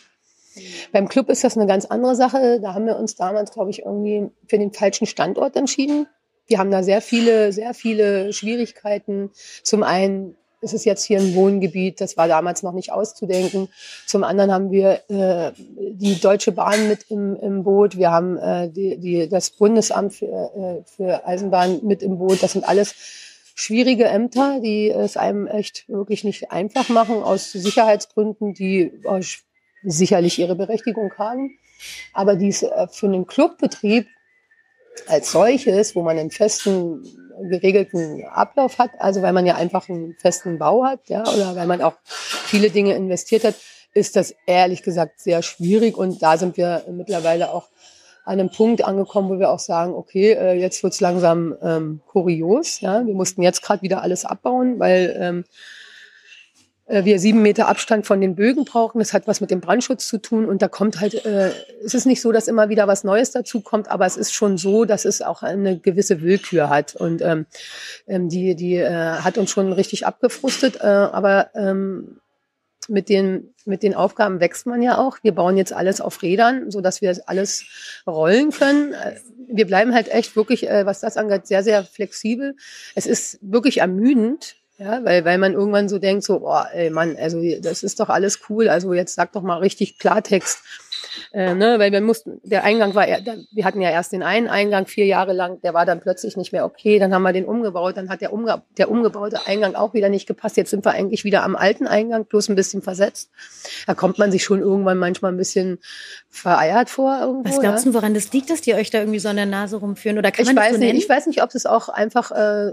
Beim 0.92 1.08
Club 1.08 1.28
ist 1.28 1.44
das 1.44 1.56
eine 1.56 1.66
ganz 1.66 1.84
andere 1.84 2.16
Sache. 2.16 2.60
Da 2.60 2.74
haben 2.74 2.86
wir 2.86 2.96
uns 2.96 3.14
damals, 3.14 3.52
glaube 3.52 3.70
ich, 3.70 3.80
irgendwie 3.82 4.28
für 4.48 4.58
den 4.58 4.72
falschen 4.72 5.06
Standort 5.06 5.56
entschieden. 5.56 6.06
Wir 6.46 6.58
haben 6.58 6.70
da 6.70 6.82
sehr 6.82 7.00
viele, 7.00 7.52
sehr 7.52 7.74
viele 7.74 8.32
Schwierigkeiten. 8.32 9.30
Zum 9.62 9.84
einen 9.84 10.36
ist 10.60 10.74
es 10.74 10.84
jetzt 10.84 11.04
hier 11.04 11.18
ein 11.18 11.34
Wohngebiet, 11.34 12.00
das 12.00 12.16
war 12.16 12.28
damals 12.28 12.62
noch 12.62 12.72
nicht 12.72 12.92
auszudenken. 12.92 13.68
Zum 14.06 14.24
anderen 14.24 14.52
haben 14.52 14.70
wir 14.70 15.00
äh, 15.08 15.52
die 15.56 16.20
Deutsche 16.20 16.52
Bahn 16.52 16.88
mit 16.88 17.10
im, 17.10 17.36
im 17.36 17.64
Boot. 17.64 17.96
Wir 17.96 18.10
haben 18.10 18.36
äh, 18.36 18.68
die, 18.68 18.98
die, 18.98 19.28
das 19.28 19.50
Bundesamt 19.50 20.14
für, 20.14 20.26
äh, 20.26 20.82
für 20.84 21.26
Eisenbahn 21.26 21.80
mit 21.84 22.02
im 22.02 22.18
Boot. 22.18 22.42
Das 22.42 22.52
sind 22.52 22.68
alles 22.68 22.94
schwierige 23.60 24.06
Ämter, 24.06 24.60
die 24.60 24.90
es 24.90 25.16
einem 25.16 25.46
echt 25.46 25.88
wirklich 25.88 26.24
nicht 26.24 26.50
einfach 26.50 26.88
machen, 26.88 27.22
aus 27.22 27.52
Sicherheitsgründen, 27.52 28.54
die 28.54 28.92
äh, 29.04 29.22
sicherlich 29.82 30.38
ihre 30.38 30.56
Berechtigung 30.56 31.12
haben, 31.18 31.58
aber 32.12 32.36
die 32.36 32.48
es 32.48 32.62
äh, 32.62 32.88
für 32.90 33.06
einen 33.06 33.26
Clubbetrieb 33.26 34.06
als 35.06 35.32
solches, 35.32 35.94
wo 35.94 36.02
man 36.02 36.18
einen 36.18 36.30
festen, 36.30 37.04
geregelten 37.50 38.24
Ablauf 38.24 38.78
hat, 38.78 38.90
also 38.98 39.22
weil 39.22 39.32
man 39.32 39.46
ja 39.46 39.54
einfach 39.56 39.88
einen 39.88 40.14
festen 40.18 40.58
Bau 40.58 40.84
hat, 40.84 41.08
ja, 41.08 41.22
oder 41.22 41.54
weil 41.56 41.66
man 41.66 41.80
auch 41.80 41.94
viele 42.04 42.70
Dinge 42.70 42.94
investiert 42.94 43.44
hat, 43.44 43.54
ist 43.92 44.16
das 44.16 44.34
ehrlich 44.46 44.82
gesagt 44.82 45.20
sehr 45.20 45.42
schwierig. 45.42 45.96
Und 45.96 46.22
da 46.22 46.36
sind 46.36 46.56
wir 46.56 46.84
mittlerweile 46.90 47.50
auch 47.50 47.68
an 48.24 48.38
einem 48.38 48.50
Punkt 48.50 48.84
angekommen, 48.84 49.28
wo 49.28 49.38
wir 49.38 49.50
auch 49.50 49.58
sagen, 49.58 49.94
okay, 49.94 50.32
äh, 50.32 50.52
jetzt 50.52 50.82
wird's 50.82 51.00
langsam 51.00 51.56
ähm, 51.62 52.00
kurios. 52.06 52.80
Ja? 52.80 53.06
Wir 53.06 53.14
mussten 53.14 53.42
jetzt 53.42 53.62
gerade 53.62 53.82
wieder 53.82 54.02
alles 54.02 54.24
abbauen, 54.24 54.78
weil 54.78 55.16
ähm, 55.18 55.44
äh, 56.90 57.04
wir 57.04 57.18
sieben 57.18 57.42
Meter 57.42 57.68
Abstand 57.68 58.06
von 58.06 58.20
den 58.20 58.34
Bögen 58.34 58.64
brauchen. 58.64 58.98
Das 58.98 59.12
hat 59.12 59.26
was 59.26 59.40
mit 59.40 59.50
dem 59.50 59.60
Brandschutz 59.60 60.06
zu 60.08 60.18
tun. 60.18 60.44
Und 60.46 60.60
da 60.60 60.68
kommt 60.68 61.00
halt, 61.00 61.24
äh, 61.24 61.50
es 61.84 61.94
ist 61.94 62.06
nicht 62.06 62.20
so, 62.20 62.32
dass 62.32 62.48
immer 62.48 62.68
wieder 62.68 62.88
was 62.88 63.04
Neues 63.04 63.30
dazu 63.30 63.60
kommt, 63.60 63.90
aber 63.90 64.06
es 64.06 64.16
ist 64.16 64.32
schon 64.32 64.58
so, 64.58 64.84
dass 64.84 65.04
es 65.04 65.22
auch 65.22 65.42
eine 65.42 65.78
gewisse 65.78 66.20
Willkür 66.20 66.68
hat. 66.68 66.96
Und 66.96 67.22
ähm, 67.22 67.46
ähm 68.06 68.28
die, 68.28 68.54
die 68.54 68.76
äh, 68.76 68.90
hat 68.90 69.38
uns 69.38 69.50
schon 69.50 69.72
richtig 69.72 70.06
abgefrustet. 70.06 70.80
Äh, 70.80 70.86
aber 70.86 71.50
ähm, 71.54 72.19
mit 72.90 73.08
den, 73.08 73.54
mit 73.64 73.82
den 73.82 73.94
Aufgaben 73.94 74.40
wächst 74.40 74.66
man 74.66 74.82
ja 74.82 74.98
auch. 74.98 75.18
Wir 75.22 75.32
bauen 75.32 75.56
jetzt 75.56 75.72
alles 75.72 76.00
auf 76.00 76.22
Rädern, 76.22 76.70
so 76.70 76.80
dass 76.80 77.00
wir 77.00 77.16
alles 77.26 77.64
rollen 78.06 78.50
können. 78.50 78.94
Wir 79.48 79.66
bleiben 79.66 79.94
halt 79.94 80.08
echt 80.08 80.36
wirklich, 80.36 80.68
äh, 80.68 80.84
was 80.84 81.00
das 81.00 81.16
angeht, 81.16 81.46
sehr, 81.46 81.62
sehr 81.62 81.84
flexibel. 81.84 82.56
Es 82.94 83.06
ist 83.06 83.38
wirklich 83.40 83.78
ermüdend, 83.78 84.56
ja, 84.78 85.04
weil, 85.04 85.24
weil 85.24 85.38
man 85.38 85.52
irgendwann 85.52 85.88
so 85.88 85.98
denkt, 85.98 86.24
so, 86.24 86.40
boah, 86.40 86.68
ey 86.72 86.90
Mann, 86.90 87.16
also 87.16 87.40
das 87.60 87.82
ist 87.82 88.00
doch 88.00 88.08
alles 88.08 88.40
cool, 88.48 88.68
also 88.68 88.92
jetzt 88.94 89.14
sag 89.14 89.32
doch 89.32 89.42
mal 89.42 89.58
richtig 89.58 89.98
Klartext. 89.98 90.58
Äh, 91.32 91.54
ne, 91.54 91.78
weil 91.78 91.92
wir 91.92 92.00
mussten, 92.00 92.40
der 92.42 92.64
Eingang 92.64 92.94
war, 92.94 93.06
wir 93.06 93.64
hatten 93.64 93.80
ja 93.80 93.90
erst 93.90 94.12
den 94.12 94.22
einen 94.22 94.48
Eingang 94.48 94.86
vier 94.86 95.06
Jahre 95.06 95.32
lang, 95.32 95.60
der 95.62 95.74
war 95.74 95.86
dann 95.86 96.00
plötzlich 96.00 96.36
nicht 96.36 96.52
mehr 96.52 96.64
okay, 96.64 96.98
dann 96.98 97.14
haben 97.14 97.22
wir 97.22 97.32
den 97.32 97.44
umgebaut, 97.44 97.96
dann 97.96 98.08
hat 98.08 98.20
der, 98.20 98.32
umge 98.32 98.62
der 98.78 98.90
umgebaute 98.90 99.46
Eingang 99.46 99.74
auch 99.74 99.94
wieder 99.94 100.08
nicht 100.08 100.26
gepasst, 100.26 100.56
jetzt 100.56 100.70
sind 100.70 100.84
wir 100.84 100.92
eigentlich 100.92 101.24
wieder 101.24 101.42
am 101.42 101.56
alten 101.56 101.86
Eingang, 101.86 102.24
bloß 102.24 102.48
ein 102.48 102.56
bisschen 102.56 102.82
versetzt. 102.82 103.30
Da 103.86 103.94
kommt 103.94 104.18
man 104.18 104.32
sich 104.32 104.44
schon 104.44 104.60
irgendwann 104.60 104.98
manchmal 104.98 105.32
ein 105.32 105.36
bisschen 105.36 105.78
vereiert 106.28 106.90
vor. 106.90 107.18
Irgendwo, 107.20 107.48
Was 107.48 107.60
glaubst 107.60 107.86
du, 107.86 107.94
woran 107.94 108.14
das 108.14 108.32
liegt, 108.32 108.50
dass 108.50 108.60
die 108.60 108.74
euch 108.74 108.90
da 108.90 108.98
irgendwie 108.98 109.18
so 109.18 109.28
an 109.28 109.36
der 109.36 109.46
Nase 109.46 109.76
rumführen? 109.76 110.18
Oder 110.18 110.30
kann 110.30 110.42
ich 110.42 110.52
man 110.52 110.56
weiß 110.56 110.72
so 110.72 110.78
nicht, 110.78 110.86
nennen? 110.86 110.98
Ich 110.98 111.08
weiß 111.08 111.26
nicht, 111.26 111.42
ob 111.42 111.54
es 111.54 111.66
auch 111.66 111.88
einfach 111.88 112.30
äh, 112.30 112.72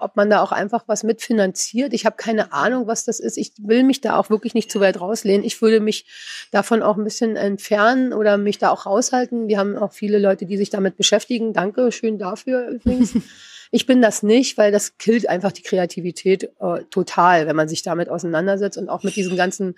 ob 0.00 0.16
man 0.16 0.30
da 0.30 0.42
auch 0.42 0.52
einfach 0.52 0.84
was 0.86 1.02
mitfinanziert. 1.02 1.92
Ich 1.92 2.06
habe 2.06 2.16
keine 2.16 2.52
Ahnung, 2.52 2.86
was 2.86 3.04
das 3.04 3.20
ist. 3.20 3.36
Ich 3.38 3.52
will 3.58 3.84
mich 3.84 4.00
da 4.00 4.16
auch 4.16 4.30
wirklich 4.30 4.54
nicht 4.54 4.70
zu 4.70 4.80
weit 4.80 5.00
rauslehnen. 5.00 5.44
Ich 5.44 5.60
würde 5.62 5.80
mich 5.80 6.06
davon 6.50 6.82
auch 6.82 6.96
ein 6.96 7.04
bisschen 7.04 7.36
entfernen 7.36 8.12
oder 8.12 8.36
mich 8.36 8.58
da 8.58 8.70
auch 8.70 8.86
raushalten. 8.86 9.48
Wir 9.48 9.58
haben 9.58 9.76
auch 9.76 9.92
viele 9.92 10.18
Leute, 10.18 10.46
die 10.46 10.56
sich 10.56 10.70
damit 10.70 10.96
beschäftigen. 10.96 11.52
Danke 11.52 11.92
schön 11.92 12.18
dafür 12.18 12.68
übrigens. 12.68 13.14
Ich 13.72 13.86
bin 13.86 14.02
das 14.02 14.24
nicht, 14.24 14.58
weil 14.58 14.72
das 14.72 14.98
killt 14.98 15.28
einfach 15.28 15.52
die 15.52 15.62
Kreativität 15.62 16.50
äh, 16.58 16.82
total, 16.90 17.46
wenn 17.46 17.54
man 17.54 17.68
sich 17.68 17.82
damit 17.82 18.08
auseinandersetzt 18.08 18.76
und 18.76 18.88
auch 18.88 19.04
mit 19.04 19.14
diesem 19.14 19.36
ganzen 19.36 19.76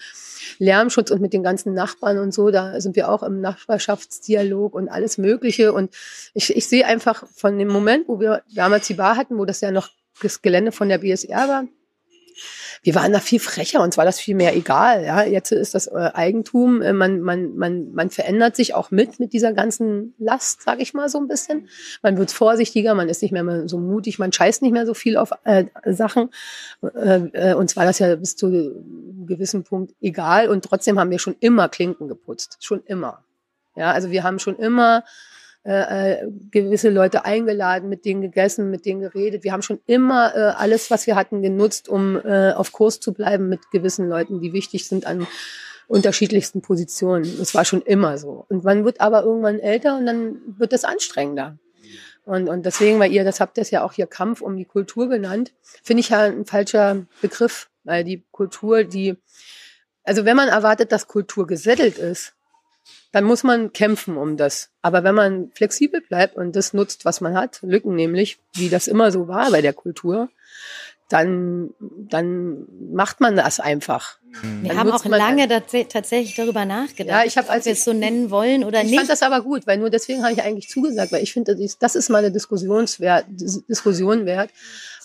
Lärmschutz 0.59 1.11
und 1.11 1.21
mit 1.21 1.35
den 1.35 1.43
ganzen 1.43 1.75
Nachbarn 1.75 2.19
und 2.19 2.33
so. 2.33 2.51
Da 2.51 2.81
sind 2.81 2.97
wir 2.97 3.11
auch 3.11 3.23
im 3.23 3.43
Nachbarschaftsdialog 3.43 4.75
und 4.75 4.89
alles 4.89 5.19
Mögliche. 5.19 5.75
Und 5.75 5.95
ich, 6.33 6.57
ich 6.57 6.67
sehe 6.67 6.87
einfach 6.87 7.25
von 7.35 7.59
dem 7.59 7.69
Moment, 7.69 8.09
wo 8.09 8.19
wir 8.19 8.43
damals 8.55 8.87
die 8.87 8.95
Bar 8.95 9.17
hatten, 9.17 9.37
wo 9.37 9.45
das 9.45 9.61
ja 9.61 9.71
noch 9.71 9.91
das 10.23 10.43
Gelände 10.43 10.73
von 10.73 10.89
der 10.89 10.99
BSR 10.99 11.49
war, 11.49 11.65
wir 12.85 12.97
waren 12.97 13.13
da 13.13 13.21
viel 13.21 13.39
frecher, 13.39 13.81
uns 13.81 13.97
war 13.97 14.05
das 14.05 14.19
viel 14.19 14.35
mehr 14.35 14.57
egal. 14.57 15.05
Ja, 15.05 15.23
jetzt 15.23 15.53
ist 15.53 15.75
das 15.75 15.87
äh, 15.87 16.11
Eigentum, 16.15 16.83
äh, 16.83 16.93
man, 16.93 17.21
man, 17.21 17.55
man, 17.57 17.93
man 17.93 18.11
verändert 18.11 18.57
sich 18.57 18.75
auch 18.75 18.91
mit, 18.91 19.21
mit 19.21 19.33
dieser 19.33 19.53
ganzen 19.53 20.15
Last, 20.19 20.63
sage 20.63 20.83
ich 20.83 20.93
mal 20.93 21.09
so 21.09 21.19
ein 21.19 21.29
bisschen. 21.29 21.69
Man 22.03 22.17
wird 22.17 22.33
vorsichtiger, 22.33 22.95
man 22.95 23.09
ist 23.09 23.23
nicht 23.23 23.31
mehr 23.31 23.69
so 23.69 23.79
mutig, 23.79 24.19
man 24.19 24.33
scheißt 24.33 24.63
nicht 24.63 24.73
mehr 24.73 24.87
so 24.87 24.95
viel 24.95 25.17
auf 25.17 25.31
äh, 25.45 25.67
Sachen. 25.87 26.31
Äh, 26.83 27.21
äh, 27.33 27.55
uns 27.55 27.77
war 27.77 27.85
das 27.85 28.01
ja 28.01 28.17
bis 28.17 28.37
zu 28.37 28.47
einem 28.47 29.27
gewissen 29.27 29.63
Punkt 29.63 29.95
egal 30.01 30.49
und 30.49 30.65
trotzdem 30.65 30.99
haben 30.99 31.11
wir 31.11 31.21
schon 31.21 31.37
immer 31.39 31.69
Klinken 31.69 32.09
geputzt, 32.09 32.59
schon 32.61 32.83
immer. 32.85 33.25
Ja, 33.77 33.93
also 33.93 34.11
wir 34.11 34.25
haben 34.25 34.41
schon 34.41 34.57
immer 34.57 35.05
äh, 35.65 36.23
äh, 36.23 36.29
gewisse 36.51 36.91
Leute 36.91 37.25
eingeladen, 37.25 37.89
mit 37.89 38.05
denen 38.05 38.21
gegessen, 38.21 38.71
mit 38.71 38.85
denen 38.85 39.01
geredet. 39.01 39.45
Wir 39.45 39.53
haben 39.53 39.63
schon 39.63 39.79
immer 39.87 40.35
äh, 40.35 40.39
alles, 40.57 40.91
was 40.91 41.07
wir 41.07 41.15
hatten, 41.15 41.41
genutzt, 41.41 41.89
um 41.89 42.17
äh, 42.17 42.53
auf 42.53 42.73
Kurs 42.73 42.99
zu 42.99 43.13
bleiben 43.13 43.49
mit 43.49 43.71
gewissen 43.71 44.09
Leuten, 44.09 44.41
die 44.41 44.53
wichtig 44.53 44.89
sind 44.89 45.07
an 45.07 45.25
unterschiedlichsten 45.87 46.63
Positionen. 46.63 47.33
Das 47.39 47.55
war 47.55 47.65
schon 47.65 47.83
immer 47.83 48.19
so. 48.19 48.45
Und 48.49 48.65
man 48.65 48.85
wird 48.85 49.01
aber 49.01 49.23
irgendwann 49.23 49.61
älter 49.61 49.97
und 49.99 50.07
dann 50.07 50.41
wird 50.47 50.73
es 50.73 50.83
anstrengender. 50.83 51.59
Und, 52.25 52.49
und 52.49 52.67
deswegen, 52.67 52.99
weil 52.99 53.13
ihr, 53.13 53.23
das 53.23 53.39
habt 53.39 53.57
ihr 53.57 53.65
ja 53.65 53.85
auch 53.85 53.93
hier 53.93 54.09
Kampf 54.09 54.41
um 54.41 54.57
die 54.57 54.65
Kultur 54.65 55.09
genannt, 55.09 55.53
finde 55.85 56.01
ich 56.01 56.09
ja 56.09 56.23
ein 56.23 56.45
falscher 56.45 57.07
Begriff, 57.21 57.69
weil 57.85 58.03
die 58.03 58.25
Kultur, 58.33 58.83
die, 58.83 59.17
also 60.03 60.25
wenn 60.25 60.37
man 60.37 60.49
erwartet, 60.49 60.91
dass 60.91 61.07
Kultur 61.07 61.47
gesettelt 61.47 61.99
ist, 61.99 62.35
dann 63.13 63.25
muss 63.25 63.45
man 63.45 63.73
kämpfen 63.73 64.17
um 64.17 64.37
das. 64.37 64.71
Aber 64.81 65.05
wenn 65.05 65.15
man 65.15 65.51
flexibel 65.55 66.01
bleibt 66.01 66.37
und 66.37 66.57
das 66.57 66.73
nutzt, 66.73 67.05
was 67.05 67.21
man 67.21 67.35
hat, 67.35 67.61
Lücken 67.63 67.95
nämlich, 67.95 68.39
wie 68.55 68.69
das 68.69 68.89
immer 68.89 69.13
so 69.13 69.29
war 69.29 69.51
bei 69.51 69.61
der 69.61 69.73
Kultur, 69.73 70.29
dann, 71.13 71.75
dann 71.79 72.67
macht 72.91 73.21
man 73.21 73.37
das 73.37 73.61
einfach. 73.61 74.19
Wir 74.63 74.71
dann 74.71 74.79
haben 74.79 74.93
auch 74.93 75.05
lange 75.05 75.47
tatsächlich 75.89 76.35
darüber 76.35 76.65
nachgedacht, 76.65 77.21
ja, 77.21 77.25
ich 77.27 77.37
hab, 77.37 77.51
als 77.51 77.63
ob 77.63 77.67
wir 77.67 77.73
es 77.75 77.85
so 77.85 77.93
nennen 77.93 78.31
wollen 78.31 78.65
oder 78.65 78.79
ich 78.79 78.85
nicht. 78.85 78.93
Ich 78.95 78.99
fand 78.99 79.11
das 79.11 79.23
aber 79.23 79.43
gut, 79.43 79.67
weil 79.67 79.77
nur 79.77 79.91
deswegen 79.91 80.23
habe 80.23 80.33
ich 80.33 80.43
eigentlich 80.43 80.71
zugesagt, 80.71 81.13
weil 81.13 81.23
ich 81.23 81.35
finde, 81.35 81.55
das 81.79 81.95
ist 81.95 82.09
mal 82.09 82.19
eine 82.19 82.33
Diskussionswert, 82.33 83.27
Diskussion 83.29 84.25
wert. 84.25 84.51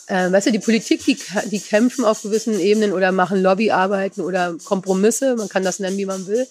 Äh, 0.07 0.31
weißt 0.31 0.47
du, 0.47 0.51
die 0.51 0.59
Politik, 0.59 1.03
die, 1.03 1.17
die 1.51 1.59
kämpfen 1.59 2.05
auf 2.05 2.21
gewissen 2.21 2.57
Ebenen 2.57 2.93
oder 2.93 3.11
machen 3.11 3.41
Lobbyarbeiten 3.41 4.23
oder 4.23 4.55
Kompromisse, 4.63 5.35
man 5.35 5.49
kann 5.49 5.65
das 5.65 5.79
nennen, 5.79 5.97
wie 5.97 6.05
man 6.05 6.25
will. 6.27 6.47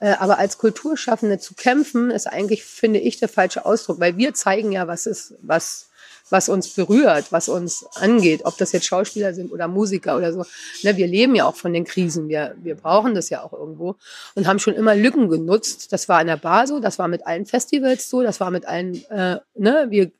Äh, 0.00 0.16
aber 0.18 0.38
als 0.38 0.58
Kulturschaffende 0.58 1.38
zu 1.38 1.54
kämpfen, 1.54 2.10
ist 2.10 2.26
eigentlich, 2.26 2.64
finde 2.64 2.98
ich, 2.98 3.18
der 3.18 3.28
falsche 3.28 3.64
Ausdruck, 3.66 4.00
weil 4.00 4.16
wir 4.16 4.34
zeigen 4.34 4.72
ja, 4.72 4.88
was 4.88 5.06
ist, 5.06 5.34
was, 5.42 5.90
was 6.30 6.48
uns 6.48 6.70
berührt, 6.70 7.32
was 7.32 7.48
uns 7.48 7.84
angeht, 7.96 8.42
ob 8.44 8.56
das 8.56 8.72
jetzt 8.72 8.86
Schauspieler 8.86 9.34
sind 9.34 9.52
oder 9.52 9.68
Musiker 9.68 10.16
oder 10.16 10.32
so. 10.32 10.44
Ne, 10.82 10.96
wir 10.96 11.06
leben 11.06 11.34
ja 11.34 11.44
auch 11.44 11.56
von 11.56 11.72
den 11.72 11.84
Krisen, 11.84 12.28
wir, 12.28 12.54
wir 12.62 12.76
brauchen 12.76 13.14
das 13.14 13.28
ja 13.28 13.42
auch 13.42 13.52
irgendwo 13.52 13.96
und 14.34 14.46
haben 14.46 14.58
schon 14.58 14.74
immer 14.74 14.94
Lücken 14.94 15.28
genutzt. 15.28 15.92
Das 15.92 16.08
war 16.08 16.18
an 16.18 16.28
der 16.28 16.36
Bar 16.36 16.66
so, 16.66 16.80
das 16.80 16.98
war 16.98 17.08
mit 17.08 17.26
allen 17.26 17.46
Festivals 17.46 18.08
so, 18.08 18.22
das 18.22 18.40
war 18.40 18.50
mit 18.50 18.66
allen, 18.66 19.04
äh, 19.10 19.38
ne, 19.54 19.86
wir 19.90 20.10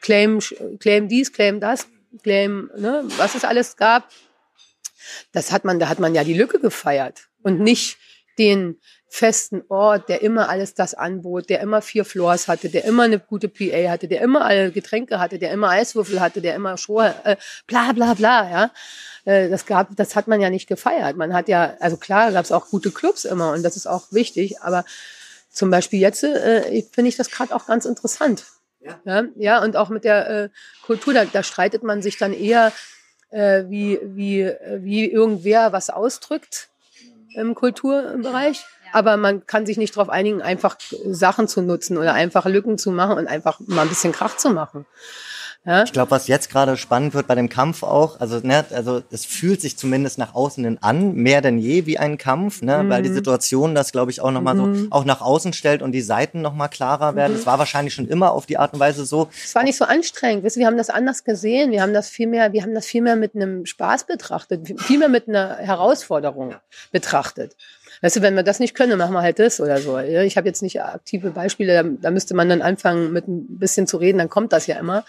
claim, 0.00 0.40
claim 0.80 1.08
dies, 1.08 1.32
claim 1.32 1.60
das, 1.60 1.86
claim, 2.22 2.70
ne, 2.76 3.04
was 3.18 3.34
es 3.36 3.44
alles 3.44 3.76
gab. 3.76 4.08
Das 5.32 5.52
hat 5.52 5.64
man, 5.64 5.78
da 5.78 5.88
hat 5.88 6.00
man 6.00 6.14
ja 6.14 6.24
die 6.24 6.34
Lücke 6.34 6.58
gefeiert 6.58 7.28
und 7.42 7.60
nicht 7.60 7.98
den 8.38 8.78
festen 9.14 9.62
Ort, 9.68 10.08
der 10.08 10.22
immer 10.22 10.48
alles 10.48 10.72
das 10.72 10.94
anbot, 10.94 11.50
der 11.50 11.60
immer 11.60 11.82
vier 11.82 12.06
Floors 12.06 12.48
hatte, 12.48 12.70
der 12.70 12.86
immer 12.86 13.02
eine 13.02 13.18
gute 13.18 13.50
PA 13.50 13.90
hatte, 13.90 14.08
der 14.08 14.22
immer 14.22 14.42
alle 14.46 14.72
Getränke 14.72 15.20
hatte, 15.20 15.38
der 15.38 15.52
immer 15.52 15.68
Eiswürfel 15.68 16.18
hatte, 16.18 16.40
der 16.40 16.54
immer 16.54 16.78
Show, 16.78 17.02
äh, 17.02 17.36
bla 17.66 17.92
bla 17.92 18.14
bla, 18.14 18.50
ja. 18.50 18.70
Äh, 19.26 19.50
das 19.50 19.66
gab, 19.66 19.94
das 19.96 20.16
hat 20.16 20.28
man 20.28 20.40
ja 20.40 20.48
nicht 20.48 20.66
gefeiert. 20.66 21.18
Man 21.18 21.34
hat 21.34 21.48
ja, 21.48 21.76
also 21.78 21.98
klar, 21.98 22.32
gab 22.32 22.42
es 22.42 22.52
auch 22.52 22.70
gute 22.70 22.90
Clubs 22.90 23.26
immer 23.26 23.52
und 23.52 23.62
das 23.62 23.76
ist 23.76 23.86
auch 23.86 24.10
wichtig, 24.12 24.62
aber 24.62 24.82
zum 25.50 25.70
Beispiel 25.70 26.00
jetzt 26.00 26.24
äh, 26.24 26.82
finde 26.90 27.10
ich 27.10 27.16
das 27.18 27.30
gerade 27.30 27.54
auch 27.54 27.66
ganz 27.66 27.84
interessant. 27.84 28.46
Ja. 28.80 28.98
ja. 29.04 29.24
Ja, 29.36 29.62
und 29.62 29.76
auch 29.76 29.90
mit 29.90 30.04
der 30.04 30.30
äh, 30.30 30.48
Kultur, 30.86 31.12
da, 31.12 31.26
da 31.26 31.42
streitet 31.42 31.82
man 31.82 32.00
sich 32.00 32.16
dann 32.16 32.32
eher, 32.32 32.72
äh, 33.28 33.64
wie, 33.68 34.00
wie, 34.02 34.50
wie 34.78 35.04
irgendwer 35.04 35.70
was 35.72 35.90
ausdrückt 35.90 36.70
im 37.34 37.54
Kulturbereich 37.54 38.64
aber 38.92 39.16
man 39.16 39.46
kann 39.46 39.66
sich 39.66 39.76
nicht 39.76 39.96
darauf 39.96 40.08
einigen, 40.08 40.42
einfach 40.42 40.76
Sachen 41.06 41.48
zu 41.48 41.62
nutzen 41.62 41.98
oder 41.98 42.14
einfach 42.14 42.46
Lücken 42.46 42.78
zu 42.78 42.90
machen 42.90 43.16
und 43.18 43.26
einfach 43.26 43.60
mal 43.60 43.82
ein 43.82 43.88
bisschen 43.88 44.12
Krach 44.12 44.36
zu 44.36 44.50
machen. 44.50 44.86
Ja? 45.64 45.84
Ich 45.84 45.92
glaube, 45.92 46.10
was 46.10 46.26
jetzt 46.26 46.50
gerade 46.50 46.76
spannend 46.76 47.14
wird 47.14 47.28
bei 47.28 47.36
dem 47.36 47.48
Kampf 47.48 47.84
auch, 47.84 48.18
also 48.18 48.40
ne, 48.42 48.64
also 48.72 49.02
es 49.12 49.24
fühlt 49.24 49.60
sich 49.60 49.78
zumindest 49.78 50.18
nach 50.18 50.34
außen 50.34 50.64
hin 50.64 50.78
an, 50.80 51.14
mehr 51.14 51.40
denn 51.40 51.58
je 51.58 51.86
wie 51.86 51.98
ein 51.98 52.18
Kampf, 52.18 52.62
ne, 52.62 52.82
mhm. 52.82 52.88
weil 52.88 53.02
die 53.02 53.12
Situation 53.12 53.74
das, 53.74 53.92
glaube 53.92 54.10
ich, 54.10 54.20
auch 54.20 54.32
nochmal 54.32 54.54
mhm. 54.54 54.76
so 54.76 54.86
auch 54.90 55.04
nach 55.04 55.20
außen 55.20 55.52
stellt 55.52 55.80
und 55.80 55.92
die 55.92 56.00
Seiten 56.00 56.40
nochmal 56.40 56.68
klarer 56.68 57.14
werden. 57.14 57.36
Es 57.36 57.42
mhm. 57.42 57.46
war 57.46 57.58
wahrscheinlich 57.60 57.94
schon 57.94 58.08
immer 58.08 58.32
auf 58.32 58.46
die 58.46 58.58
Art 58.58 58.72
und 58.72 58.80
Weise 58.80 59.04
so. 59.04 59.28
Es 59.44 59.54
war 59.54 59.62
nicht 59.62 59.76
so 59.76 59.84
anstrengend, 59.84 60.42
wir 60.56 60.66
haben 60.66 60.76
das 60.76 60.90
anders 60.90 61.22
gesehen, 61.22 61.70
wir 61.70 61.82
haben 61.82 61.94
das 61.94 62.08
viel 62.08 62.26
mehr, 62.26 62.52
wir 62.52 62.62
haben 62.62 62.74
das 62.74 62.86
viel 62.86 63.02
mehr 63.02 63.16
mit 63.16 63.36
einem 63.36 63.64
Spaß 63.64 64.06
betrachtet, 64.06 64.80
viel 64.80 64.98
mehr 64.98 65.08
mit 65.08 65.28
einer 65.28 65.58
Herausforderung 65.58 66.56
betrachtet. 66.90 67.54
Weißt 68.02 68.16
du, 68.16 68.22
wenn 68.22 68.34
wir 68.34 68.42
das 68.42 68.58
nicht 68.58 68.74
können, 68.74 68.98
machen 68.98 69.14
wir 69.14 69.22
halt 69.22 69.38
das 69.38 69.60
oder 69.60 69.78
so. 69.78 69.96
Ich 69.98 70.36
habe 70.36 70.48
jetzt 70.48 70.60
nicht 70.60 70.82
aktive 70.82 71.30
Beispiele, 71.30 71.82
da, 71.82 71.88
da, 71.88 72.10
müsste 72.10 72.34
man 72.34 72.48
dann 72.48 72.60
anfangen, 72.60 73.12
mit 73.12 73.28
ein 73.28 73.58
bisschen 73.58 73.86
zu 73.86 73.96
reden, 73.96 74.18
dann 74.18 74.28
kommt 74.28 74.52
das 74.52 74.66
ja 74.66 74.76
immer, 74.76 75.04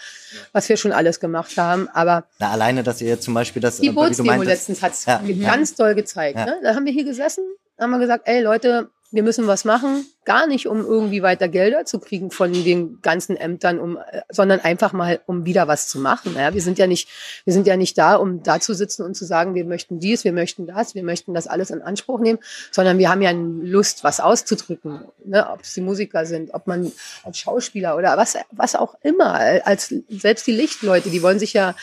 was 0.52 0.68
wir 0.68 0.76
schon 0.76 0.92
alles 0.92 1.18
gemacht 1.18 1.58
haben. 1.58 1.88
Aber 1.92 2.24
Na, 2.38 2.52
alleine, 2.52 2.84
dass 2.84 3.00
ihr 3.00 3.08
jetzt 3.08 3.24
zum 3.24 3.34
Beispiel 3.34 3.60
das... 3.60 3.78
Die 3.78 3.88
äh, 3.88 3.92
Bootsdemo 3.92 4.42
letztens 4.42 4.80
hat 4.80 4.92
es 4.92 5.06
ja, 5.06 5.20
ganz 5.42 5.70
ja. 5.70 5.76
toll 5.76 5.94
gezeigt. 5.96 6.38
Ja. 6.38 6.46
Ne? 6.46 6.60
Da 6.62 6.76
haben 6.76 6.86
wir 6.86 6.92
hier 6.92 7.04
gesessen, 7.04 7.44
haben 7.80 7.90
wir 7.90 7.98
gesagt, 7.98 8.28
ey 8.28 8.40
Leute, 8.40 8.88
wir 9.14 9.22
müssen 9.22 9.46
was 9.46 9.64
machen, 9.64 10.04
gar 10.24 10.48
nicht 10.48 10.66
um 10.66 10.80
irgendwie 10.80 11.22
weiter 11.22 11.46
Gelder 11.48 11.84
zu 11.84 12.00
kriegen 12.00 12.32
von 12.32 12.52
den 12.52 13.00
ganzen 13.00 13.36
Ämtern, 13.36 13.78
um, 13.78 13.96
äh, 13.96 14.22
sondern 14.28 14.58
einfach 14.58 14.92
mal, 14.92 15.20
um 15.26 15.44
wieder 15.46 15.68
was 15.68 15.86
zu 15.86 16.00
machen. 16.00 16.34
Ja, 16.36 16.52
wir 16.52 16.60
sind 16.60 16.78
ja 16.78 16.88
nicht, 16.88 17.08
wir 17.44 17.52
sind 17.52 17.68
ja 17.68 17.76
nicht 17.76 17.96
da, 17.96 18.16
um 18.16 18.42
da 18.42 18.58
zu 18.58 18.74
sitzen 18.74 19.04
und 19.04 19.14
zu 19.14 19.24
sagen, 19.24 19.54
wir 19.54 19.64
möchten 19.64 20.00
dies, 20.00 20.24
wir 20.24 20.32
möchten 20.32 20.66
das, 20.66 20.96
wir 20.96 21.04
möchten 21.04 21.32
das 21.32 21.46
alles 21.46 21.70
in 21.70 21.80
Anspruch 21.80 22.18
nehmen, 22.18 22.40
sondern 22.72 22.98
wir 22.98 23.08
haben 23.08 23.22
ja 23.22 23.30
Lust, 23.30 24.02
was 24.02 24.18
auszudrücken, 24.18 25.04
ne? 25.24 25.48
ob 25.48 25.62
es 25.62 25.74
die 25.74 25.80
Musiker 25.80 26.26
sind, 26.26 26.52
ob 26.52 26.66
man 26.66 26.90
als 27.22 27.38
Schauspieler 27.38 27.96
oder 27.96 28.16
was, 28.16 28.36
was 28.50 28.74
auch 28.74 28.96
immer, 29.02 29.34
als 29.64 29.94
selbst 30.08 30.44
die 30.48 30.52
Lichtleute, 30.52 31.10
die 31.10 31.22
wollen 31.22 31.38
sich 31.38 31.52
ja 31.52 31.76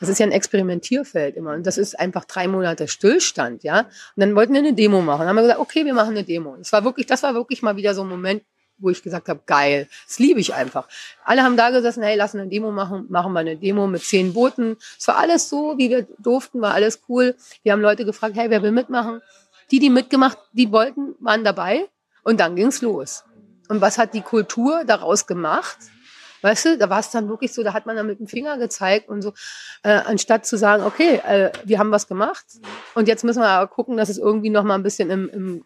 das 0.00 0.08
ist 0.08 0.18
ja 0.18 0.26
ein 0.26 0.32
Experimentierfeld 0.32 1.36
immer. 1.36 1.52
Und 1.52 1.66
das 1.66 1.78
ist 1.78 1.98
einfach 1.98 2.24
drei 2.24 2.48
Monate 2.48 2.88
Stillstand, 2.88 3.62
ja. 3.64 3.80
Und 3.80 3.88
dann 4.16 4.34
wollten 4.34 4.52
wir 4.52 4.60
eine 4.60 4.74
Demo 4.74 5.00
machen. 5.02 5.20
Dann 5.20 5.28
haben 5.28 5.36
wir 5.36 5.42
gesagt, 5.42 5.60
okay, 5.60 5.84
wir 5.84 5.94
machen 5.94 6.10
eine 6.10 6.24
Demo. 6.24 6.56
Das 6.56 6.72
war 6.72 6.84
wirklich, 6.84 7.06
das 7.06 7.22
war 7.22 7.34
wirklich 7.34 7.62
mal 7.62 7.76
wieder 7.76 7.94
so 7.94 8.02
ein 8.02 8.08
Moment, 8.08 8.42
wo 8.78 8.90
ich 8.90 9.02
gesagt 9.02 9.28
habe, 9.28 9.40
geil, 9.44 9.88
das 10.06 10.18
liebe 10.18 10.40
ich 10.40 10.54
einfach. 10.54 10.88
Alle 11.24 11.42
haben 11.42 11.56
da 11.56 11.70
gesessen, 11.70 12.02
hey, 12.02 12.16
lass 12.16 12.34
eine 12.34 12.46
Demo 12.46 12.70
machen, 12.70 13.06
machen 13.08 13.32
wir 13.32 13.40
eine 13.40 13.56
Demo 13.56 13.86
mit 13.86 14.02
zehn 14.02 14.32
Booten. 14.32 14.76
Es 14.98 15.08
war 15.08 15.16
alles 15.16 15.48
so, 15.48 15.76
wie 15.78 15.90
wir 15.90 16.06
durften, 16.18 16.60
war 16.60 16.74
alles 16.74 17.02
cool. 17.08 17.34
Wir 17.62 17.72
haben 17.72 17.82
Leute 17.82 18.04
gefragt, 18.04 18.36
hey, 18.36 18.50
wer 18.50 18.62
will 18.62 18.72
mitmachen? 18.72 19.20
Die, 19.70 19.80
die 19.80 19.90
mitgemacht, 19.90 20.38
die 20.52 20.70
wollten, 20.70 21.14
waren 21.18 21.44
dabei 21.44 21.86
und 22.22 22.40
dann 22.40 22.56
ging's 22.56 22.80
los. 22.80 23.24
Und 23.68 23.80
was 23.80 23.98
hat 23.98 24.14
die 24.14 24.22
Kultur 24.22 24.84
daraus 24.86 25.26
gemacht? 25.26 25.76
Weißt 26.42 26.64
du, 26.64 26.78
da 26.78 26.88
war 26.90 27.00
es 27.00 27.10
dann 27.10 27.28
wirklich 27.28 27.52
so, 27.52 27.62
da 27.62 27.72
hat 27.72 27.86
man 27.86 27.96
dann 27.96 28.06
mit 28.06 28.20
dem 28.20 28.28
Finger 28.28 28.58
gezeigt 28.58 29.08
und 29.08 29.22
so, 29.22 29.32
äh, 29.82 29.90
anstatt 29.90 30.46
zu 30.46 30.56
sagen, 30.56 30.84
okay, 30.84 31.20
äh, 31.26 31.50
wir 31.64 31.78
haben 31.78 31.90
was 31.90 32.06
gemacht 32.06 32.44
und 32.94 33.08
jetzt 33.08 33.24
müssen 33.24 33.40
wir 33.40 33.48
aber 33.48 33.68
gucken, 33.68 33.96
dass 33.96 34.08
es 34.08 34.18
irgendwie 34.18 34.50
noch 34.50 34.64
mal 34.64 34.74
ein 34.74 34.82
bisschen 34.82 35.10
im, 35.10 35.28
im 35.30 35.64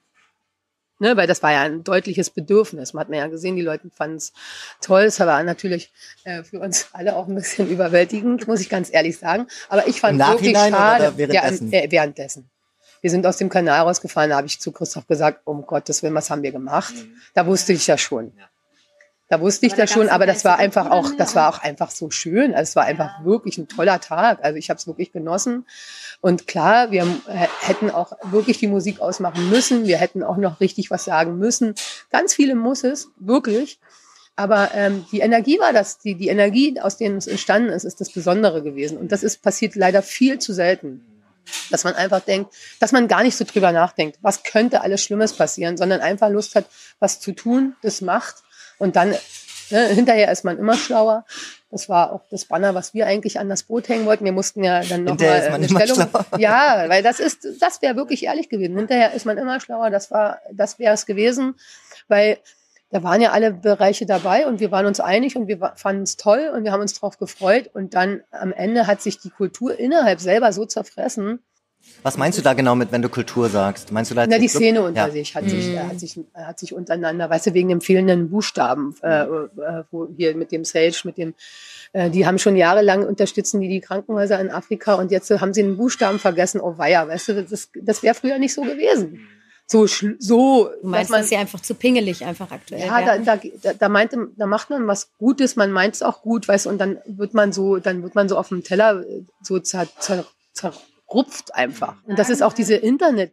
ne, 1.02 1.16
weil 1.16 1.26
das 1.26 1.42
war 1.42 1.52
ja 1.52 1.62
ein 1.62 1.84
deutliches 1.84 2.30
Bedürfnis. 2.30 2.94
Man 2.94 3.02
hat 3.02 3.08
mir 3.10 3.18
ja 3.18 3.26
gesehen, 3.26 3.56
die 3.56 3.62
Leute 3.62 3.90
fanden 3.90 4.16
es 4.16 4.32
toll. 4.80 5.02
Es 5.02 5.20
war 5.20 5.42
natürlich 5.42 5.92
äh, 6.24 6.42
für 6.44 6.60
uns 6.60 6.88
alle 6.92 7.16
auch 7.16 7.28
ein 7.28 7.34
bisschen 7.34 7.68
überwältigend, 7.68 8.46
muss 8.46 8.60
ich 8.60 8.70
ganz 8.70 8.88
ehrlich 8.90 9.18
sagen. 9.18 9.46
Aber 9.68 9.86
ich 9.88 10.00
fand 10.00 10.20
es 10.20 10.28
wirklich 10.28 10.56
schade. 10.56 11.12
währenddessen? 11.16 11.70
Ja, 11.70 11.80
äh, 11.80 11.90
währenddessen. 11.90 12.48
Wir 13.02 13.10
sind 13.10 13.26
aus 13.26 13.36
dem 13.36 13.48
Kanal 13.48 13.80
rausgefahren, 13.80 14.30
da 14.30 14.36
habe 14.36 14.46
ich 14.46 14.60
zu 14.60 14.70
Christoph 14.70 15.08
gesagt, 15.08 15.40
um 15.44 15.66
Gottes 15.66 16.04
Willen, 16.04 16.14
was 16.14 16.30
haben 16.30 16.44
wir 16.44 16.52
gemacht? 16.52 16.94
Mhm. 16.94 17.16
Da 17.34 17.44
wusste 17.46 17.72
ich 17.72 17.88
ja 17.88 17.98
schon. 17.98 18.32
Ja. 18.38 18.44
Da 19.32 19.40
wusste 19.40 19.64
ich 19.64 19.72
das 19.72 19.90
schon, 19.90 20.10
aber 20.10 20.26
das 20.26 20.44
war 20.44 20.58
einfach 20.58 20.90
auch, 20.90 21.16
das 21.16 21.34
war 21.34 21.48
auch 21.48 21.62
einfach 21.62 21.90
so 21.90 22.10
schön. 22.10 22.52
Also 22.52 22.68
es 22.68 22.76
war 22.76 22.84
einfach 22.84 23.24
wirklich 23.24 23.56
ein 23.56 23.66
toller 23.66 23.98
Tag. 23.98 24.44
Also 24.44 24.58
ich 24.58 24.68
habe 24.68 24.76
es 24.76 24.86
wirklich 24.86 25.10
genossen. 25.10 25.64
Und 26.20 26.46
klar, 26.46 26.90
wir 26.90 27.06
hätten 27.62 27.90
auch 27.90 28.12
wirklich 28.24 28.58
die 28.58 28.66
Musik 28.66 29.00
ausmachen 29.00 29.48
müssen. 29.48 29.86
Wir 29.86 29.96
hätten 29.96 30.22
auch 30.22 30.36
noch 30.36 30.60
richtig 30.60 30.90
was 30.90 31.06
sagen 31.06 31.38
müssen. 31.38 31.74
Ganz 32.10 32.34
viele 32.34 32.54
muss 32.54 32.84
es, 32.84 33.08
wirklich. 33.16 33.80
Aber 34.36 34.72
ähm, 34.74 35.06
die 35.12 35.20
Energie 35.20 35.58
war 35.58 35.72
das, 35.72 35.98
die, 35.98 36.14
die 36.14 36.28
Energie, 36.28 36.78
aus 36.78 36.98
denen 36.98 37.16
es 37.16 37.26
entstanden 37.26 37.70
ist, 37.70 37.84
ist 37.84 38.02
das 38.02 38.12
Besondere 38.12 38.62
gewesen. 38.62 38.98
Und 38.98 39.12
das 39.12 39.22
ist 39.22 39.40
passiert 39.40 39.76
leider 39.76 40.02
viel 40.02 40.40
zu 40.40 40.52
selten. 40.52 41.06
Dass 41.70 41.84
man 41.84 41.94
einfach 41.94 42.20
denkt, 42.20 42.52
dass 42.80 42.92
man 42.92 43.08
gar 43.08 43.22
nicht 43.22 43.36
so 43.36 43.46
drüber 43.46 43.72
nachdenkt, 43.72 44.18
was 44.20 44.42
könnte 44.42 44.82
alles 44.82 45.02
Schlimmes 45.02 45.32
passieren, 45.32 45.78
sondern 45.78 46.02
einfach 46.02 46.28
Lust 46.28 46.54
hat, 46.54 46.66
was 46.98 47.18
zu 47.18 47.32
tun, 47.32 47.76
das 47.80 48.02
macht 48.02 48.42
und 48.82 48.96
dann 48.96 49.14
Ne? 49.72 49.86
Hinterher 49.88 50.30
ist 50.30 50.44
man 50.44 50.58
immer 50.58 50.76
schlauer. 50.76 51.24
Das 51.70 51.88
war 51.88 52.12
auch 52.12 52.20
das 52.30 52.44
Banner, 52.44 52.74
was 52.74 52.92
wir 52.92 53.06
eigentlich 53.06 53.40
an 53.40 53.48
das 53.48 53.62
Boot 53.62 53.88
hängen 53.88 54.04
wollten. 54.04 54.24
Wir 54.24 54.32
mussten 54.32 54.62
ja 54.62 54.82
dann 54.82 55.04
noch 55.04 55.12
Hinterher 55.12 55.50
mal 55.50 55.62
ist 55.62 55.70
man 55.72 55.80
eine 55.80 55.90
Stellung. 55.90 56.10
schlauer. 56.10 56.26
Ja, 56.38 56.84
weil 56.88 57.02
das 57.02 57.18
ist, 57.18 57.48
das 57.60 57.80
wäre 57.80 57.96
wirklich 57.96 58.24
ehrlich 58.24 58.50
gewesen. 58.50 58.76
Hinterher 58.76 59.14
ist 59.14 59.24
man 59.24 59.38
immer 59.38 59.58
schlauer. 59.60 59.88
Das 59.88 60.10
war, 60.10 60.40
das 60.52 60.78
wäre 60.78 60.92
es 60.92 61.06
gewesen, 61.06 61.54
weil 62.08 62.38
da 62.90 63.02
waren 63.02 63.22
ja 63.22 63.30
alle 63.30 63.52
Bereiche 63.54 64.04
dabei 64.04 64.46
und 64.46 64.60
wir 64.60 64.70
waren 64.70 64.84
uns 64.84 65.00
einig 65.00 65.36
und 65.36 65.48
wir 65.48 65.72
fanden 65.76 66.02
es 66.02 66.18
toll 66.18 66.52
und 66.54 66.64
wir 66.64 66.72
haben 66.72 66.82
uns 66.82 66.92
drauf 66.92 67.16
gefreut. 67.16 67.70
Und 67.72 67.94
dann 67.94 68.22
am 68.30 68.52
Ende 68.52 68.86
hat 68.86 69.00
sich 69.00 69.18
die 69.18 69.30
Kultur 69.30 69.78
innerhalb 69.78 70.20
selber 70.20 70.52
so 70.52 70.66
zerfressen. 70.66 71.42
Was 72.02 72.16
meinst 72.16 72.36
du 72.38 72.42
da 72.42 72.52
genau 72.54 72.74
mit, 72.74 72.90
wenn 72.92 73.02
du 73.02 73.08
Kultur 73.08 73.48
sagst? 73.48 73.92
Meinst 73.92 74.10
du 74.10 74.14
da 74.14 74.26
Na, 74.26 74.38
die 74.38 74.46
Club? 74.46 74.62
Szene 74.62 74.82
unter 74.82 75.06
Ja. 75.06 75.10
sich 75.12 75.34
hat 75.34 75.48
sich, 75.48 75.68
äh, 75.68 75.78
hat 75.78 76.00
sich, 76.00 76.18
hat 76.34 76.58
sich 76.58 76.74
untereinander, 76.74 77.30
weißt 77.30 77.46
du, 77.46 77.54
wegen 77.54 77.68
dem 77.68 77.80
fehlenden 77.80 78.28
Buchstaben, 78.30 78.94
äh, 79.02 79.22
äh, 79.22 79.84
wo 79.90 80.08
hier 80.16 80.34
mit 80.36 80.50
dem 80.52 80.64
Sage, 80.64 80.96
mit 81.04 81.16
dem, 81.18 81.34
äh, 81.92 82.10
die 82.10 82.26
haben 82.26 82.38
schon 82.38 82.56
jahrelang 82.56 83.06
unterstützen 83.06 83.60
die 83.60 83.68
die 83.68 83.80
Krankenhäuser 83.80 84.40
in 84.40 84.50
Afrika 84.50 84.94
und 84.94 85.10
jetzt 85.12 85.30
haben 85.30 85.54
sie 85.54 85.62
einen 85.62 85.76
Buchstaben 85.76 86.18
vergessen. 86.18 86.60
Oh 86.60 86.76
weia, 86.76 87.06
weißt 87.06 87.28
du, 87.28 87.44
das, 87.44 87.68
das 87.74 88.02
wäre 88.02 88.14
früher 88.14 88.38
nicht 88.38 88.54
so 88.54 88.62
gewesen. 88.62 89.20
So, 89.68 89.86
so, 89.86 90.70
Du 90.82 90.88
meinst, 90.88 91.04
dass 91.04 91.10
man, 91.10 91.20
das 91.20 91.26
ist 91.26 91.32
ja 91.32 91.38
einfach 91.38 91.60
zu 91.60 91.74
pingelig, 91.74 92.24
einfach 92.24 92.50
aktuell. 92.50 92.80
ja, 92.80 93.00
da, 93.00 93.06
wäre. 93.14 93.22
da, 93.24 93.36
da, 93.62 93.72
da, 93.74 93.88
meinte, 93.88 94.28
da 94.36 94.46
macht 94.46 94.70
man 94.70 94.86
was 94.86 95.08
Gutes, 95.18 95.56
man 95.56 95.70
meint 95.70 95.94
es 95.94 96.02
auch 96.02 96.20
gut, 96.20 96.46
weißt 96.48 96.66
du, 96.66 96.70
und 96.70 96.78
dann 96.78 96.98
wird 97.06 97.32
man 97.32 97.52
so, 97.52 97.78
dann 97.78 98.02
wird 98.02 98.14
man 98.14 98.28
so 98.28 98.36
auf 98.36 98.48
dem 98.48 98.64
Teller 98.64 99.00
äh, 99.08 99.22
so 99.42 99.58
zer, 99.60 99.86
zer, 99.98 100.24
zerrupft 101.12 101.54
einfach. 101.54 101.96
Und 102.04 102.18
das 102.18 102.30
ist 102.30 102.42
auch 102.42 102.52
diese 102.52 102.74
Internet. 102.74 103.32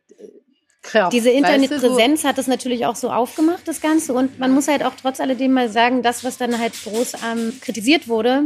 Kraft, 0.81 1.11
Diese 1.11 1.29
Internetpräsenz 1.29 2.23
hat 2.23 2.37
das 2.37 2.47
natürlich 2.47 2.85
auch 2.85 2.95
so 2.95 3.11
aufgemacht, 3.11 3.67
das 3.67 3.81
Ganze. 3.81 4.13
Und 4.13 4.39
man 4.39 4.51
muss 4.51 4.69
halt 4.69 4.83
auch 4.83 4.93
trotz 4.99 5.19
alledem 5.19 5.51
mal 5.51 5.69
sagen, 5.69 6.03
das, 6.03 6.23
was 6.23 6.37
dann 6.37 6.57
halt 6.57 6.73
groß 6.81 7.15
ähm, 7.29 7.53
kritisiert 7.59 8.07
wurde, 8.07 8.43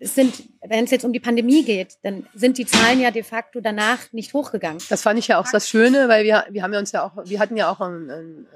sind, 0.00 0.42
wenn 0.68 0.84
es 0.84 0.90
jetzt 0.90 1.04
um 1.04 1.12
die 1.12 1.20
Pandemie 1.20 1.64
geht, 1.64 1.94
dann 2.02 2.26
sind 2.34 2.58
die 2.58 2.66
Zahlen 2.66 3.00
ja 3.00 3.12
de 3.12 3.22
facto 3.22 3.60
danach 3.60 4.12
nicht 4.12 4.34
hochgegangen. 4.34 4.82
Das 4.88 5.02
fand 5.02 5.18
ich 5.20 5.28
ja 5.28 5.38
auch 5.38 5.48
das 5.50 5.68
Schöne, 5.68 6.08
weil 6.08 6.24
wir, 6.24 6.44
wir 6.50 6.64
haben 6.64 6.72
ja 6.72 6.80
uns 6.80 6.90
ja 6.90 7.06
auch, 7.06 7.12
wir 7.24 7.38
hatten 7.38 7.56
ja 7.56 7.70
auch 7.70 7.80
ein, 7.80 8.10
ein, 8.10 8.46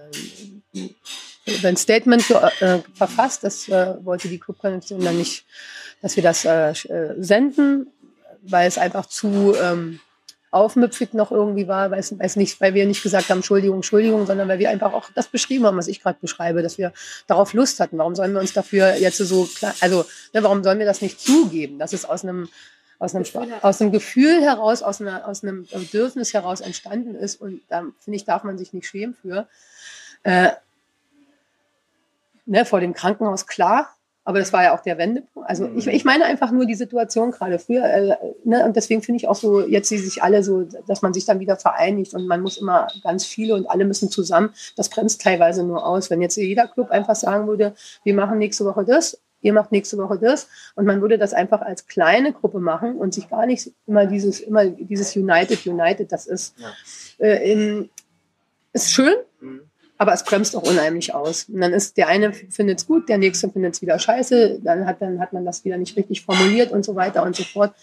ein, 0.75 0.95
ein 1.65 1.77
Statement 1.77 2.29
äh, 2.31 2.81
verfasst, 2.95 3.45
das 3.45 3.69
äh, 3.69 3.95
wollte 4.05 4.29
die 4.29 4.41
Clubkonvention 4.41 5.01
dann 5.01 5.17
nicht, 5.17 5.47
dass 6.03 6.17
wir 6.17 6.25
das 6.25 6.45
äh, 6.45 6.71
äh, 6.71 7.15
senden, 7.23 7.93
weil 8.43 8.69
es 8.69 8.79
einfach 8.79 9.07
zu 9.07 9.55
ähm, 9.61 10.01
aufmüpfig 10.51 11.13
noch 11.13 11.31
irgendwie 11.31 11.69
war, 11.69 11.91
weil 11.91 12.01
es, 12.01 12.19
weil 12.19 12.27
es 12.27 12.37
nicht, 12.37 12.61
weil 12.61 12.75
wir 12.75 12.87
nicht 12.87 13.03
gesagt 13.03 13.29
haben, 13.29 13.39
Entschuldigung, 13.39 13.77
Entschuldigung, 13.77 14.27
sondern 14.27 14.49
weil 14.49 14.59
wir 14.59 14.71
einfach 14.71 14.93
auch 14.93 15.11
das 15.15 15.29
beschrieben 15.29 15.67
haben, 15.67 15.77
was 15.77 15.89
ich 15.89 16.03
gerade 16.03 16.19
beschreibe, 16.21 16.63
dass 16.63 16.79
wir 16.79 16.93
darauf 17.27 17.53
Lust 17.53 17.81
hatten. 17.81 17.99
Warum 17.99 18.15
sollen 18.15 18.33
wir 18.33 18.41
uns 18.41 18.53
dafür 18.53 18.95
jetzt 18.95 19.19
so 19.19 19.45
klar, 19.45 19.75
also 19.81 20.05
ne, 20.33 20.43
warum 20.43 20.65
sollen 20.65 20.79
wir 20.79 20.87
das 20.87 21.03
nicht 21.03 21.21
zugeben, 21.21 21.79
dass 21.79 21.93
es 21.93 22.05
aus 22.05 22.25
einem 22.25 22.49
aus 23.01 23.15
einem, 23.15 23.25
aus 23.63 23.81
einem 23.81 23.93
Gefühl 23.93 24.43
heraus, 24.43 24.83
aus, 24.83 25.01
einer, 25.01 25.29
aus 25.29 25.45
einem 25.45 25.67
Bedürfnis 25.67 26.35
heraus 26.35 26.61
entstanden 26.61 27.15
ist. 27.15 27.41
Und 27.41 27.61
da 27.69 27.85
finde 28.01 28.17
ich, 28.17 28.25
darf 28.25 28.43
man 28.43 28.59
sich 28.59 28.73
nicht 28.73 28.89
schämen 28.89 29.15
für. 29.15 29.47
Äh, 30.25 30.51
ne, 32.45 32.65
vor 32.65 32.81
dem 32.81 32.95
Krankenhaus 32.95 33.47
klar, 33.47 33.95
aber 34.29 34.41
das 34.41 34.53
war 34.53 34.63
ja 34.63 34.75
auch 34.75 34.83
der 34.83 34.99
Wendepunkt. 34.99 35.49
Also 35.49 35.71
ich, 35.75 35.87
ich 35.87 36.05
meine 36.05 36.27
einfach 36.27 36.51
nur 36.51 36.67
die 36.67 36.75
Situation 36.75 37.31
gerade 37.31 37.59
früher. 37.59 37.85
Äh, 37.85 38.15
ne, 38.45 38.63
und 38.67 38.77
deswegen 38.77 39.01
finde 39.01 39.17
ich 39.17 39.27
auch 39.27 39.35
so, 39.35 39.67
jetzt 39.67 39.89
sie 39.89 39.97
sich 39.97 40.23
alle 40.23 40.43
so, 40.43 40.65
dass 40.87 41.01
man 41.01 41.15
sich 41.15 41.25
dann 41.25 41.41
wieder 41.41 41.57
vereinigt 41.57 42.13
und 42.13 42.27
man 42.27 42.43
muss 42.43 42.59
immer 42.59 42.89
ganz 43.03 43.25
viele 43.25 43.55
und 43.55 43.65
alle 43.71 43.87
müssen 43.87 44.11
zusammen. 44.11 44.51
Das 44.77 44.91
bremst 44.91 45.23
teilweise 45.23 45.65
nur 45.65 45.87
aus. 45.87 46.11
Wenn 46.11 46.21
jetzt 46.21 46.37
jeder 46.37 46.69
Club 46.69 46.91
einfach 46.91 47.17
sagen 47.17 47.47
würde, 47.47 47.75
wir 48.05 48.13
machen 48.13 48.37
nächste 48.37 48.67
Woche 48.67 48.85
das, 48.85 49.19
ihr 49.41 49.55
macht 49.55 49.73
nächste 49.73 49.97
Woche 49.97 50.19
das 50.19 50.47
und 50.75 50.85
man 50.85 51.01
würde 51.01 51.17
das 51.17 51.33
einfach 51.33 51.63
als 51.63 51.87
kleine 51.87 52.35
Gruppe 52.35 52.61
machen 52.61 52.97
und 52.97 53.15
sich 53.15 53.31
gar 53.31 53.47
nicht 53.47 53.73
immer 53.87 54.05
dieses 54.05 54.41
immer 54.41 54.67
dieses 54.67 55.17
United 55.17 55.67
United 55.67 56.13
das 56.13 56.27
ist 56.27 56.55
äh, 57.17 57.51
in, 57.51 57.89
ist 58.75 58.93
schön 58.93 59.15
aber 59.99 60.13
es 60.13 60.23
bremst 60.23 60.57
auch 60.57 60.63
unheimlich 60.63 61.13
aus. 61.15 61.45
Und 61.49 61.61
dann 61.61 61.73
ist 61.73 61.97
der 61.97 62.09
eine 62.09 62.33
findet 62.33 62.79
es 62.79 62.87
gut 62.87 63.09
der 63.09 63.19
nächste 63.19 63.51
findet 63.51 63.75
es 63.75 63.83
wieder 63.83 63.99
scheiße. 63.99 64.61
Dann 64.63 64.87
hat 64.87 65.03
dann 65.03 65.21
hat 65.21 65.33
man 65.33 65.45
das 65.45 65.65
wieder 65.65 65.77
nicht 65.77 65.97
richtig 65.97 66.23
formuliert 66.23 66.71
und 66.71 66.85
so 66.85 66.95
weiter 66.95 67.25
und 67.25 67.37
so 67.37 67.43
fort. 67.43 67.75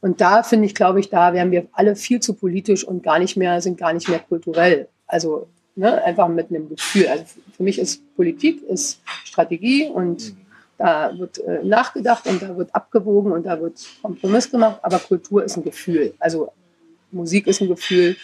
Und 0.00 0.20
da 0.22 0.42
finde 0.42 0.66
ich 0.66 0.74
glaube 0.74 1.00
ich 1.00 1.10
da 1.10 1.34
wären 1.34 1.50
wir 1.50 1.66
alle 1.72 1.94
viel 1.96 2.20
zu 2.20 2.34
politisch 2.34 2.82
und 2.82 3.02
gar 3.02 3.18
nicht 3.18 3.36
mehr 3.36 3.60
sind 3.60 3.78
gar 3.78 3.92
nicht 3.92 4.08
mehr 4.08 4.20
kulturell. 4.20 4.88
Also 5.06 5.48
ne, 5.76 6.02
einfach 6.02 6.28
mit 6.28 6.50
einem 6.50 6.68
Gefühl. 6.70 7.06
Also 7.08 7.24
für 7.56 7.62
mich 7.62 7.78
ist 7.78 8.02
Politik 8.16 8.62
ist 8.62 9.00
Strategie 9.24 9.86
und 9.86 10.34
da 10.78 11.12
wird 11.18 11.38
äh, 11.38 11.62
nachgedacht 11.62 12.26
und 12.26 12.40
da 12.40 12.56
wird 12.56 12.74
abgewogen 12.74 13.32
und 13.32 13.44
da 13.44 13.60
wird 13.60 13.84
Kompromiss 14.00 14.50
gemacht, 14.50 14.78
aber 14.80 14.98
Kultur 14.98 15.44
ist 15.44 15.58
ein 15.58 15.62
Gefühl. 15.62 16.14
Also 16.18 16.52
Musik 17.12 17.46
ist 17.46 17.60
ein 17.60 17.68
Gefühl, 17.68 18.16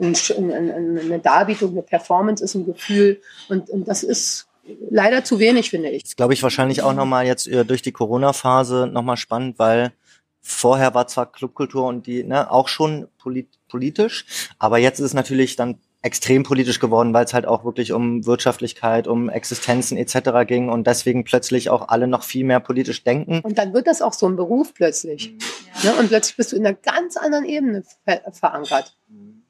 ein, 0.00 0.14
ein, 0.36 0.52
ein, 0.52 0.98
eine 0.98 1.18
Darbietung, 1.18 1.70
eine 1.70 1.82
Performance 1.82 2.42
ist 2.42 2.54
ein 2.54 2.66
Gefühl 2.66 3.20
und, 3.48 3.70
und 3.70 3.88
das 3.88 4.02
ist 4.02 4.48
leider 4.90 5.24
zu 5.24 5.38
wenig, 5.38 5.70
finde 5.70 5.90
ich. 5.90 6.04
ist, 6.04 6.16
glaube 6.16 6.34
ich, 6.34 6.42
wahrscheinlich 6.42 6.82
auch 6.82 6.94
nochmal 6.94 7.26
jetzt 7.26 7.46
äh, 7.48 7.64
durch 7.64 7.82
die 7.82 7.92
Corona-Phase 7.92 8.88
nochmal 8.92 9.16
spannend, 9.16 9.58
weil 9.58 9.92
vorher 10.40 10.94
war 10.94 11.06
zwar 11.06 11.30
Clubkultur 11.30 11.86
und 11.86 12.06
die 12.06 12.24
ne, 12.24 12.50
auch 12.50 12.68
schon 12.68 13.08
polit 13.18 13.48
politisch, 13.68 14.26
aber 14.58 14.78
jetzt 14.78 14.98
ist 14.98 15.06
es 15.06 15.14
natürlich 15.14 15.54
dann 15.54 15.78
extrem 16.02 16.44
politisch 16.44 16.80
geworden, 16.80 17.12
weil 17.12 17.24
es 17.24 17.34
halt 17.34 17.46
auch 17.46 17.64
wirklich 17.64 17.92
um 17.92 18.24
Wirtschaftlichkeit, 18.24 19.06
um 19.06 19.28
Existenzen 19.28 19.98
etc. 19.98 20.46
ging 20.46 20.70
und 20.70 20.86
deswegen 20.86 21.24
plötzlich 21.24 21.68
auch 21.68 21.88
alle 21.88 22.06
noch 22.06 22.22
viel 22.22 22.44
mehr 22.44 22.60
politisch 22.60 23.04
denken. 23.04 23.40
Und 23.40 23.58
dann 23.58 23.74
wird 23.74 23.86
das 23.86 24.00
auch 24.00 24.14
so 24.14 24.26
ein 24.26 24.36
Beruf 24.36 24.72
plötzlich. 24.72 25.34
Ne? 25.84 25.92
Und 25.98 26.08
plötzlich 26.08 26.36
bist 26.36 26.52
du 26.52 26.56
in 26.56 26.66
einer 26.66 26.74
ganz 26.74 27.16
anderen 27.16 27.44
Ebene 27.44 27.82
ver 28.04 28.22
verankert. 28.32 28.96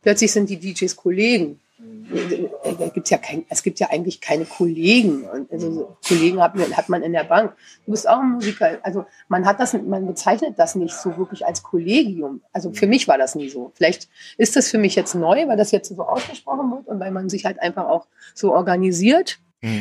Plötzlich 0.03 0.33
sind 0.33 0.49
die 0.49 0.59
DJs 0.59 0.97
Kollegen. 0.97 1.61
Da 2.79 2.89
gibt's 2.89 3.11
ja 3.11 3.19
kein, 3.19 3.45
es 3.49 3.63
gibt 3.63 3.81
ja 3.81 3.89
eigentlich 3.91 4.21
keine 4.21 4.45
Kollegen. 4.45 5.27
Also 5.51 5.73
so 5.73 5.97
Kollegen 6.07 6.43
hat, 6.43 6.55
hat 6.77 6.89
man 6.89 7.03
in 7.03 7.13
der 7.13 7.25
Bank. 7.25 7.55
Du 7.87 7.93
bist 7.93 8.09
auch 8.09 8.19
ein 8.19 8.33
Musiker. 8.33 8.79
Also 8.83 9.07
man 9.29 9.47
hat 9.47 9.61
das, 9.61 9.73
man 9.73 10.07
bezeichnet 10.07 10.59
das 10.59 10.75
nicht 10.75 10.95
so 10.95 11.17
wirklich 11.17 11.47
als 11.47 11.63
Kollegium. 11.63 12.43
Also 12.53 12.73
für 12.73 12.87
mich 12.87 13.09
war 13.09 13.17
das 13.17 13.35
nie 13.35 13.49
so. 13.49 13.73
Vielleicht 13.75 14.09
ist 14.37 14.57
das 14.57 14.69
für 14.69 14.79
mich 14.79 14.95
jetzt 14.95 15.15
neu, 15.15 15.47
weil 15.49 15.57
das 15.57 15.71
jetzt 15.71 15.95
so 15.95 16.03
ausgesprochen 16.03 16.71
wird 16.71 16.87
und 16.89 17.01
weil 17.01 17.13
man 17.13 17.29
sich 17.29 17.45
halt 17.45 17.61
einfach 17.61 17.87
auch 17.87 18.07
so 18.35 18.53
organisiert. 18.53 19.39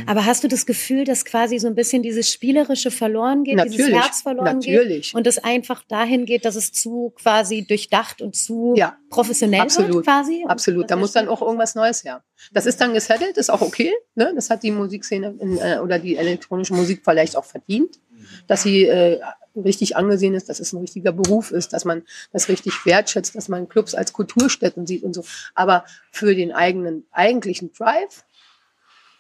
Aber 0.08 0.26
hast 0.26 0.44
du 0.44 0.50
das 0.50 0.66
Gefühl, 0.66 1.06
dass 1.06 1.24
quasi 1.24 1.58
so 1.58 1.68
ein 1.68 1.76
bisschen 1.76 2.04
dieses 2.04 2.30
Spielerische 2.30 2.92
verloren 2.92 3.46
geht, 3.46 3.64
dieses 3.64 3.78
Natürlich, 3.80 4.02
Herz 4.02 4.22
verloren 4.22 4.60
geht? 4.60 4.76
natürlich. 4.76 5.16
Und 5.16 5.26
es 5.26 5.38
einfach 5.38 5.84
dahin 5.88 6.26
geht, 6.26 6.44
dass 6.44 6.56
es 6.56 6.74
zu 6.74 7.14
quasi 7.16 7.66
durchdacht 7.66 8.22
und 8.22 8.36
zu 8.36 8.74
Ja, 8.76 8.98
professionell 9.10 9.62
wird 9.62 9.72
absolut. 9.72 10.04
quasi? 10.04 10.44
Und 10.44 10.50
Absolut, 10.50 10.92
da 10.92 10.98
muss 10.98 11.14
dann 11.14 11.30
auch 11.30 11.42
irgendwas 11.42 11.76
Neues 11.76 12.04
her. 12.04 12.24
Das 12.52 12.66
ist 12.66 12.82
dann 12.82 12.94
gesettelt, 12.94 13.38
ist 13.38 13.50
auch 13.50 13.62
okay. 13.62 13.94
Ne? 14.16 14.34
Das 14.36 14.50
hat 14.50 14.64
die 14.64 14.72
Musikszene 14.72 15.36
in, 15.40 15.58
äh, 15.58 15.80
oder 15.82 15.98
die 15.98 16.18
elektronische 16.18 16.74
Musik 16.74 17.02
vielleicht 17.04 17.38
auch 17.38 17.46
verdient, 17.46 18.00
dass 18.48 18.64
sie 18.64 18.86
äh, 18.86 19.22
richtig 19.56 19.96
angesehen 19.96 20.34
ist, 20.34 20.50
dass 20.50 20.60
es 20.60 20.74
ein 20.74 20.80
richtiger 20.80 21.12
Beruf 21.12 21.52
ist, 21.52 21.74
dass 21.74 21.86
man 21.86 22.04
das 22.32 22.50
richtig 22.50 22.86
wertschätzt, 22.86 23.36
dass 23.36 23.48
man 23.48 23.68
Clubs 23.70 23.96
als 23.96 24.14
Kulturstätten 24.14 24.86
sieht 24.86 25.04
und 25.04 25.14
so. 25.14 25.24
Aber 25.56 25.86
für 26.12 26.36
den 26.36 26.52
eigenen 26.52 27.06
eigentlichen 27.12 27.72
Drive, 27.74 28.26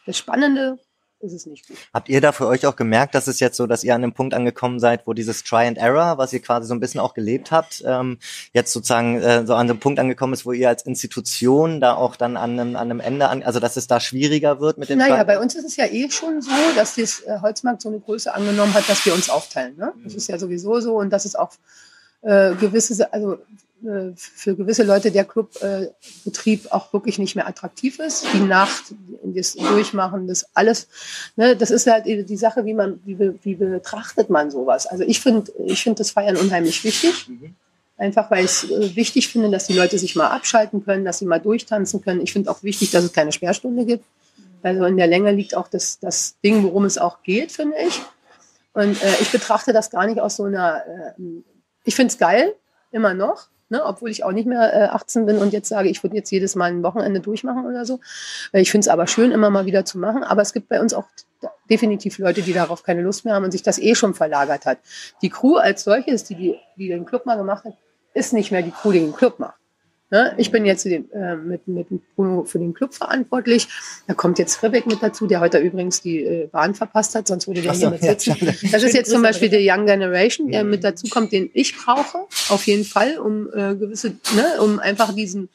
das 0.09 0.17
Spannende, 0.17 0.79
ist 1.21 1.33
es 1.33 1.45
nicht 1.45 1.67
gut. 1.67 1.75
Habt 1.93 2.07
ihr 2.07 2.21
da 2.21 2.31
für 2.31 2.47
euch 2.47 2.65
auch 2.65 2.75
gemerkt, 2.77 3.13
dass 3.13 3.27
es 3.27 3.39
jetzt 3.41 3.57
so, 3.57 3.67
dass 3.67 3.83
ihr 3.83 3.93
an 3.93 4.01
einem 4.01 4.13
Punkt 4.13 4.33
angekommen 4.33 4.79
seid, 4.79 5.05
wo 5.05 5.13
dieses 5.13 5.43
Try 5.43 5.67
and 5.67 5.77
Error, 5.77 6.17
was 6.17 6.31
ihr 6.31 6.41
quasi 6.41 6.65
so 6.65 6.73
ein 6.73 6.79
bisschen 6.79 7.01
auch 7.01 7.13
gelebt 7.13 7.51
habt, 7.51 7.83
ähm, 7.85 8.17
jetzt 8.53 8.71
sozusagen 8.71 9.21
äh, 9.21 9.45
so 9.45 9.53
an 9.53 9.69
einem 9.69 9.79
Punkt 9.79 9.99
angekommen 9.99 10.31
ist, 10.33 10.45
wo 10.45 10.53
ihr 10.53 10.69
als 10.69 10.83
Institution 10.83 11.81
da 11.81 11.93
auch 11.93 12.15
dann 12.15 12.37
an 12.37 12.57
einem, 12.57 12.75
an 12.77 12.89
einem 12.89 13.01
Ende, 13.01 13.27
an, 13.27 13.43
also 13.43 13.59
dass 13.59 13.75
es 13.75 13.85
da 13.87 13.99
schwieriger 13.99 14.61
wird 14.61 14.77
mit 14.77 14.89
dem 14.89 14.97
Naja, 14.97 15.15
Try- 15.17 15.25
bei 15.25 15.39
uns 15.39 15.55
ist 15.55 15.65
es 15.65 15.75
ja 15.75 15.85
eh 15.85 16.09
schon 16.09 16.41
so, 16.41 16.51
dass 16.75 16.95
das 16.95 17.19
äh, 17.21 17.39
Holzmarkt 17.41 17.81
so 17.81 17.89
eine 17.89 17.99
Größe 17.99 18.33
angenommen 18.33 18.73
hat, 18.73 18.89
dass 18.89 19.05
wir 19.05 19.13
uns 19.13 19.29
aufteilen. 19.29 19.75
Ne? 19.77 19.91
Das 20.03 20.15
ist 20.15 20.29
ja 20.29 20.39
sowieso 20.39 20.79
so 20.79 20.95
und 20.95 21.11
dass 21.11 21.25
es 21.25 21.35
auch 21.35 21.51
äh, 22.21 22.53
gewisse, 22.55 23.11
also 23.13 23.37
äh, 23.83 24.11
für 24.15 24.55
gewisse 24.55 24.83
Leute 24.83 25.11
der 25.11 25.23
Clubbetrieb 25.23 26.65
äh, 26.65 26.69
auch 26.69 26.91
wirklich 26.91 27.17
nicht 27.17 27.35
mehr 27.35 27.47
attraktiv 27.47 27.99
ist. 27.99 28.25
Die 28.33 28.39
Nacht, 28.39 28.93
das 29.23 29.53
Durchmachen, 29.53 30.27
das 30.27 30.45
alles, 30.53 30.87
ne, 31.37 31.55
das 31.55 31.71
ist 31.71 31.87
halt 31.87 32.05
die 32.05 32.37
Sache, 32.37 32.65
wie 32.65 32.73
man, 32.73 32.99
wie, 33.05 33.17
wie 33.41 33.55
betrachtet 33.55 34.29
man 34.29 34.51
sowas. 34.51 34.85
Also 34.85 35.03
ich 35.05 35.21
finde, 35.21 35.51
ich 35.65 35.81
finde 35.81 35.99
das 35.99 36.11
Feiern 36.11 36.35
unheimlich 36.35 36.83
wichtig. 36.83 37.29
Einfach 37.97 38.31
weil 38.31 38.45
ich 38.45 38.51
es 38.51 38.71
äh, 38.71 38.95
wichtig 38.95 39.27
finde, 39.27 39.49
dass 39.49 39.67
die 39.67 39.73
Leute 39.73 39.99
sich 39.99 40.15
mal 40.15 40.27
abschalten 40.27 40.85
können, 40.85 41.03
dass 41.03 41.19
sie 41.19 41.25
mal 41.25 41.39
durchtanzen 41.39 42.01
können. 42.01 42.21
Ich 42.21 42.31
finde 42.31 42.49
auch 42.49 42.63
wichtig, 42.63 42.91
dass 42.91 43.03
es 43.03 43.11
keine 43.11 43.33
Sperrstunde 43.33 43.85
gibt. 43.85 44.05
Also 44.63 44.85
in 44.85 44.95
der 44.97 45.07
Länge 45.07 45.31
liegt 45.31 45.55
auch 45.55 45.67
das, 45.67 45.99
das 45.99 46.35
Ding, 46.43 46.63
worum 46.63 46.85
es 46.85 46.97
auch 46.97 47.23
geht, 47.23 47.51
finde 47.51 47.75
ich. 47.87 48.01
Und 48.73 49.01
äh, 49.03 49.15
ich 49.21 49.31
betrachte 49.31 49.73
das 49.73 49.89
gar 49.89 50.05
nicht 50.05 50.19
aus 50.19 50.37
so 50.37 50.43
einer, 50.43 50.83
äh, 50.85 51.21
ich 51.89 51.95
finde 51.95 52.11
es 52.11 52.19
geil, 52.19 52.53
immer 52.91 53.15
noch. 53.15 53.47
ne? 53.69 53.83
obwohl 53.83 54.11
ich 54.11 54.23
auch 54.23 54.31
nicht 54.31 54.45
mehr 54.45 54.71
äh, 54.73 54.87
18 54.89 55.25
bin 55.25 55.39
und 55.39 55.53
jetzt 55.53 55.69
sage, 55.69 55.89
ich 55.89 56.03
würde 56.03 56.15
jetzt 56.15 56.29
jedes 56.29 56.55
Mal 56.55 56.71
ein 56.71 56.83
Wochenende 56.83 57.19
durchmachen 57.19 57.65
oder 57.65 57.83
so. 57.83 57.99
Ich 58.53 58.69
finde 58.69 58.85
es 58.85 58.87
aber 58.89 59.07
schön, 59.07 59.31
immer 59.31 59.49
mal 59.49 59.65
wieder 59.65 59.85
zu 59.85 59.97
machen. 59.97 60.23
Aber 60.23 60.43
es 60.43 60.53
gibt 60.53 60.69
bei 60.69 60.79
uns 60.79 60.93
auch 60.93 61.05
definitiv 61.67 62.19
Leute, 62.19 62.43
die 62.43 62.53
darauf 62.53 62.83
keine 62.83 63.01
Lust 63.01 63.25
mehr 63.25 63.33
haben 63.33 63.43
und 63.43 63.51
sich 63.51 63.63
das 63.63 63.79
eh 63.79 63.95
schon 63.95 64.13
verlagert 64.13 64.67
hat. 64.67 64.77
Die 65.23 65.29
Crew 65.29 65.55
als 65.55 65.83
solches, 65.83 66.25
die, 66.25 66.35
die, 66.35 66.59
die 66.77 66.89
den 66.89 67.05
Club 67.05 67.25
mal 67.25 67.37
gemacht 67.37 67.65
hat, 67.65 67.73
ist 68.13 68.33
nicht 68.33 68.51
mehr 68.51 68.61
die 68.61 68.71
Crew, 68.71 68.91
die 68.91 68.99
den 68.99 69.15
Club 69.15 69.39
macht. 69.39 69.58
Ne? 70.11 70.33
Ich 70.37 70.51
bin 70.51 70.65
jetzt 70.65 70.85
den, 70.85 71.11
äh, 71.11 71.35
mit, 71.35 71.67
mit 71.67 71.87
Bruno 72.15 72.43
für 72.43 72.57
den 72.57 72.73
Club 72.73 72.95
verantwortlich. 72.95 73.67
Da 74.07 74.15
kommt 74.15 74.39
jetzt 74.39 74.63
Rebek 74.63 74.87
mit 74.87 75.03
dazu, 75.03 75.27
der 75.27 75.39
heute 75.39 75.59
übrigens 75.59 76.01
die 76.01 76.23
äh, 76.23 76.47
Bahn 76.47 76.73
verpasst 76.73 77.13
hat, 77.13 77.27
sonst 77.27 77.47
würde 77.47 77.61
der 77.61 77.75
so, 77.75 77.81
hier 77.81 77.89
mit 77.91 78.01
sitzen. 78.01 78.35
Ja, 78.39 78.53
das 78.71 78.83
ist 78.83 78.95
jetzt 78.95 79.11
zum 79.11 79.21
Beispiel 79.21 79.49
der 79.49 79.61
Young 79.61 79.85
Generation, 79.85 80.49
der 80.49 80.63
mit 80.63 80.83
dazu 80.83 81.07
kommt, 81.09 81.31
den 81.31 81.51
ich 81.53 81.77
brauche, 81.77 82.25
auf 82.49 82.65
jeden 82.65 82.85
Fall, 82.85 83.19
um 83.19 83.49
äh, 83.53 83.75
gewisse, 83.75 84.15
ne, 84.35 84.61
um 84.61 84.79
einfach 84.79 85.13
diesen, 85.13 85.49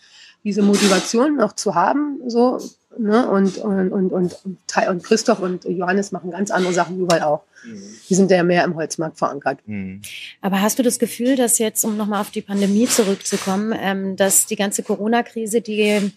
diese 0.45 0.63
Motivation 0.63 1.37
noch 1.37 1.55
zu 1.55 1.75
haben, 1.75 2.21
so 2.29 2.59
Ne? 2.99 3.29
Und, 3.29 3.59
und, 3.59 3.93
und, 3.93 4.13
und, 4.13 4.37
und 4.45 5.05
Christoph 5.05 5.41
und 5.41 5.65
Johannes 5.65 6.13
machen 6.13 6.31
ganz 6.31 6.51
andere 6.51 6.73
Sachen 6.73 6.99
überall 6.99 7.23
auch. 7.23 7.43
Mhm. 7.65 7.83
Die 8.09 8.15
sind 8.15 8.31
ja 8.31 8.43
mehr 8.43 8.65
im 8.65 8.75
Holzmarkt 8.75 9.19
verankert. 9.19 9.59
Mhm. 9.67 10.03
Aber 10.41 10.61
hast 10.61 10.79
du 10.79 10.83
das 10.83 10.99
Gefühl, 10.99 11.37
dass 11.37 11.59
jetzt, 11.59 11.85
um 11.85 11.97
nochmal 11.97 12.21
auf 12.21 12.31
die 12.31 12.43
Pandemie 12.43 12.87
zurückzukommen, 12.87 13.75
ähm, 13.79 14.17
dass 14.17 14.47
die 14.47 14.57
ganze 14.57 14.83
Corona-Krise 14.83 15.61
die 15.61 16.13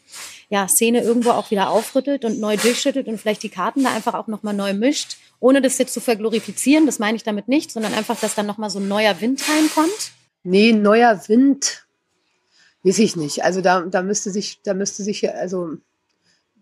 ja, 0.50 0.68
Szene 0.68 1.02
irgendwo 1.02 1.32
auch 1.32 1.52
wieder 1.52 1.70
aufrüttelt 1.70 2.24
und 2.26 2.40
neu 2.40 2.58
durchschüttelt 2.58 3.08
und 3.08 3.20
vielleicht 3.20 3.44
die 3.44 3.50
Karten 3.50 3.84
da 3.84 3.94
einfach 3.94 4.14
auch 4.14 4.28
nochmal 4.28 4.54
neu 4.54 4.74
mischt, 4.74 5.18
ohne 5.40 5.62
das 5.62 5.78
jetzt 5.78 5.94
zu 5.94 6.00
verglorifizieren, 6.00 6.86
das 6.86 7.00
meine 7.00 7.18
ich 7.18 7.24
damit 7.24 7.48
nicht, 7.48 7.72
sondern 7.72 7.94
einfach, 7.94 8.20
dass 8.20 8.36
dann 8.36 8.46
nochmal 8.46 8.70
so 8.70 8.80
ein 8.80 8.88
neuer 8.88 9.20
Wind 9.22 9.44
reinkommt? 9.48 10.12
Nee, 10.44 10.72
neuer 10.72 11.22
Wind, 11.28 11.86
weiß 12.84 13.00
ich 13.00 13.16
nicht. 13.16 13.44
Also 13.44 13.62
da, 13.62 13.82
da 13.82 14.02
müsste 14.02 14.32
sich, 14.32 14.62
da 14.64 14.74
müsste 14.74 15.04
sich, 15.04 15.30
also 15.30 15.78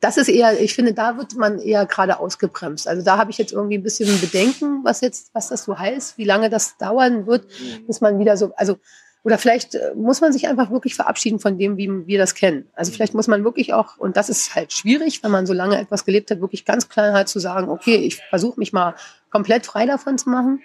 das 0.06 0.18
ist 0.18 0.28
eher, 0.28 0.62
ich 0.62 0.76
finde, 0.76 0.94
da 0.94 1.18
wird 1.18 1.36
man 1.36 1.58
eher 1.58 1.88
gerade 1.88 2.20
ausgebremst. 2.20 2.88
Also 2.88 3.04
da 3.04 3.18
habe 3.18 3.32
ich 3.32 3.40
jetzt 3.40 3.52
irgendwie 3.52 3.80
ein 3.80 3.84
bisschen 3.84 4.22
Bedenken, 4.22 4.84
was 4.84 5.02
jetzt, 5.02 5.32
was 5.34 5.50
das 5.50 5.64
so 5.64 5.80
heißt, 5.80 6.20
wie 6.20 6.26
lange 6.26 6.52
das 6.52 6.78
dauern 6.78 7.26
wird, 7.26 7.46
mhm. 7.46 7.88
bis 7.88 8.02
man 8.02 8.20
wieder 8.20 8.38
so, 8.38 8.54
also 8.56 8.78
oder 9.24 9.40
vielleicht 9.40 9.74
äh, 9.74 9.94
muss 9.96 10.22
man 10.22 10.32
sich 10.32 10.48
einfach 10.48 10.70
wirklich 10.70 10.94
verabschieden 10.94 11.40
von 11.40 11.58
dem, 11.58 11.78
wie 11.78 11.90
wir 12.06 12.20
das 12.20 12.36
kennen. 12.36 12.68
Also 12.76 12.92
vielleicht 12.92 13.16
muss 13.16 13.28
man 13.28 13.44
wirklich 13.44 13.74
auch, 13.74 13.98
und 13.98 14.16
das 14.16 14.30
ist 14.30 14.54
halt 14.54 14.74
schwierig, 14.74 15.24
wenn 15.24 15.32
man 15.32 15.48
so 15.48 15.54
lange 15.54 15.80
etwas 15.80 16.06
gelebt 16.06 16.30
hat, 16.30 16.40
wirklich 16.40 16.66
ganz 16.66 16.88
klar 16.88 17.14
halt 17.14 17.28
zu 17.28 17.40
sagen, 17.40 17.70
okay, 17.70 17.96
ich 17.96 18.18
versuche 18.30 18.60
mich 18.60 18.74
mal 18.74 18.94
komplett 19.32 19.66
frei 19.66 19.88
davon 19.88 20.20
zu 20.20 20.30
machen 20.30 20.62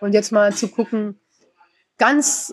und 0.00 0.12
jetzt 0.12 0.32
mal 0.32 0.52
zu 0.52 0.66
gucken, 0.66 1.20
ganz 1.98 2.52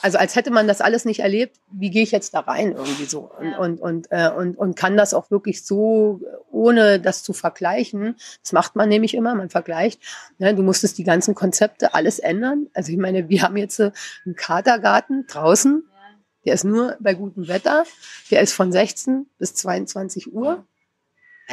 also 0.00 0.18
als 0.18 0.36
hätte 0.36 0.50
man 0.50 0.66
das 0.66 0.80
alles 0.80 1.04
nicht 1.04 1.20
erlebt, 1.20 1.56
wie 1.70 1.90
gehe 1.90 2.02
ich 2.02 2.10
jetzt 2.10 2.34
da 2.34 2.40
rein 2.40 2.72
irgendwie 2.72 3.04
so 3.04 3.30
und, 3.38 3.54
und, 3.54 3.80
und, 3.80 4.06
äh, 4.10 4.30
und, 4.30 4.58
und 4.58 4.76
kann 4.76 4.96
das 4.96 5.14
auch 5.14 5.30
wirklich 5.30 5.64
so, 5.64 6.20
ohne 6.50 7.00
das 7.00 7.22
zu 7.22 7.32
vergleichen. 7.32 8.16
Das 8.42 8.52
macht 8.52 8.76
man 8.76 8.88
nämlich 8.88 9.14
immer, 9.14 9.34
man 9.34 9.50
vergleicht. 9.50 10.00
Ne, 10.38 10.54
du 10.54 10.62
musstest 10.62 10.98
die 10.98 11.04
ganzen 11.04 11.34
Konzepte 11.34 11.94
alles 11.94 12.18
ändern. 12.18 12.66
Also 12.74 12.92
ich 12.92 12.98
meine, 12.98 13.28
wir 13.28 13.42
haben 13.42 13.56
jetzt 13.56 13.78
äh, 13.80 13.92
einen 14.24 14.34
Katergarten 14.34 15.26
draußen, 15.26 15.84
der 16.44 16.54
ist 16.54 16.64
nur 16.64 16.96
bei 17.00 17.14
gutem 17.14 17.48
Wetter, 17.48 17.84
der 18.30 18.42
ist 18.42 18.52
von 18.52 18.70
16 18.70 19.26
bis 19.38 19.54
22 19.54 20.32
Uhr 20.32 20.66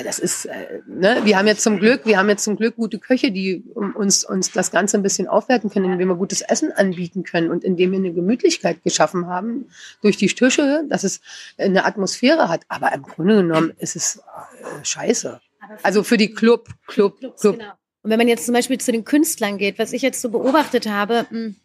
das 0.04 0.20
ist, 0.20 0.46
äh, 0.46 0.80
ne, 0.88 1.22
wir 1.24 1.38
haben 1.38 1.48
jetzt 1.48 1.64
zum 1.64 1.80
Glück, 1.80 2.06
wir 2.06 2.18
haben 2.18 2.30
jetzt 2.30 2.44
zum 2.44 2.56
Glück 2.56 2.76
gute 2.78 2.98
Köche, 2.98 3.32
die 3.32 3.64
uns, 3.74 4.24
uns 4.24 4.52
das 4.52 4.72
Ganze 4.72 4.98
ein 4.98 5.04
bisschen 5.04 5.28
aufwerten 5.28 5.70
können, 5.70 5.92
indem 5.92 6.08
wir 6.08 6.16
gutes 6.16 6.42
Essen 6.42 6.72
anbieten 6.72 7.24
können 7.24 7.52
und 7.52 7.64
indem 7.64 7.92
wir 7.92 8.00
eine 8.00 8.14
Gemütlichkeit 8.14 8.84
geschaffen 8.84 9.28
haben 9.28 9.68
durch 10.02 10.18
die 10.18 10.28
Tische, 10.28 10.86
dass 10.90 11.04
es 11.04 11.22
eine 11.58 11.84
Atmosphäre 11.86 12.48
hat. 12.48 12.62
Aber 12.70 12.94
im 12.94 13.04
Grunde 13.04 13.38
genommen 13.38 13.74
ist 13.80 13.96
es 13.96 14.18
äh, 14.18 14.86
scheiße. 14.86 15.42
Also 15.84 16.04
für 16.04 16.18
die 16.18 16.34
Club, 16.34 16.70
Club, 16.88 17.20
Club. 17.20 17.60
Genau. 17.60 17.74
Und 18.04 18.10
wenn 18.10 18.18
man 18.18 18.28
jetzt 18.28 18.46
zum 18.46 18.54
Beispiel 18.54 18.80
zu 18.80 18.92
den 18.92 19.04
Künstlern 19.04 19.58
geht, 19.58 19.78
was 19.78 19.94
ich 19.94 20.02
jetzt 20.02 20.22
so 20.22 20.30
beobachtet 20.30 20.88
habe, 20.88 21.28
mh, 21.30 21.38
hm, 21.38 21.56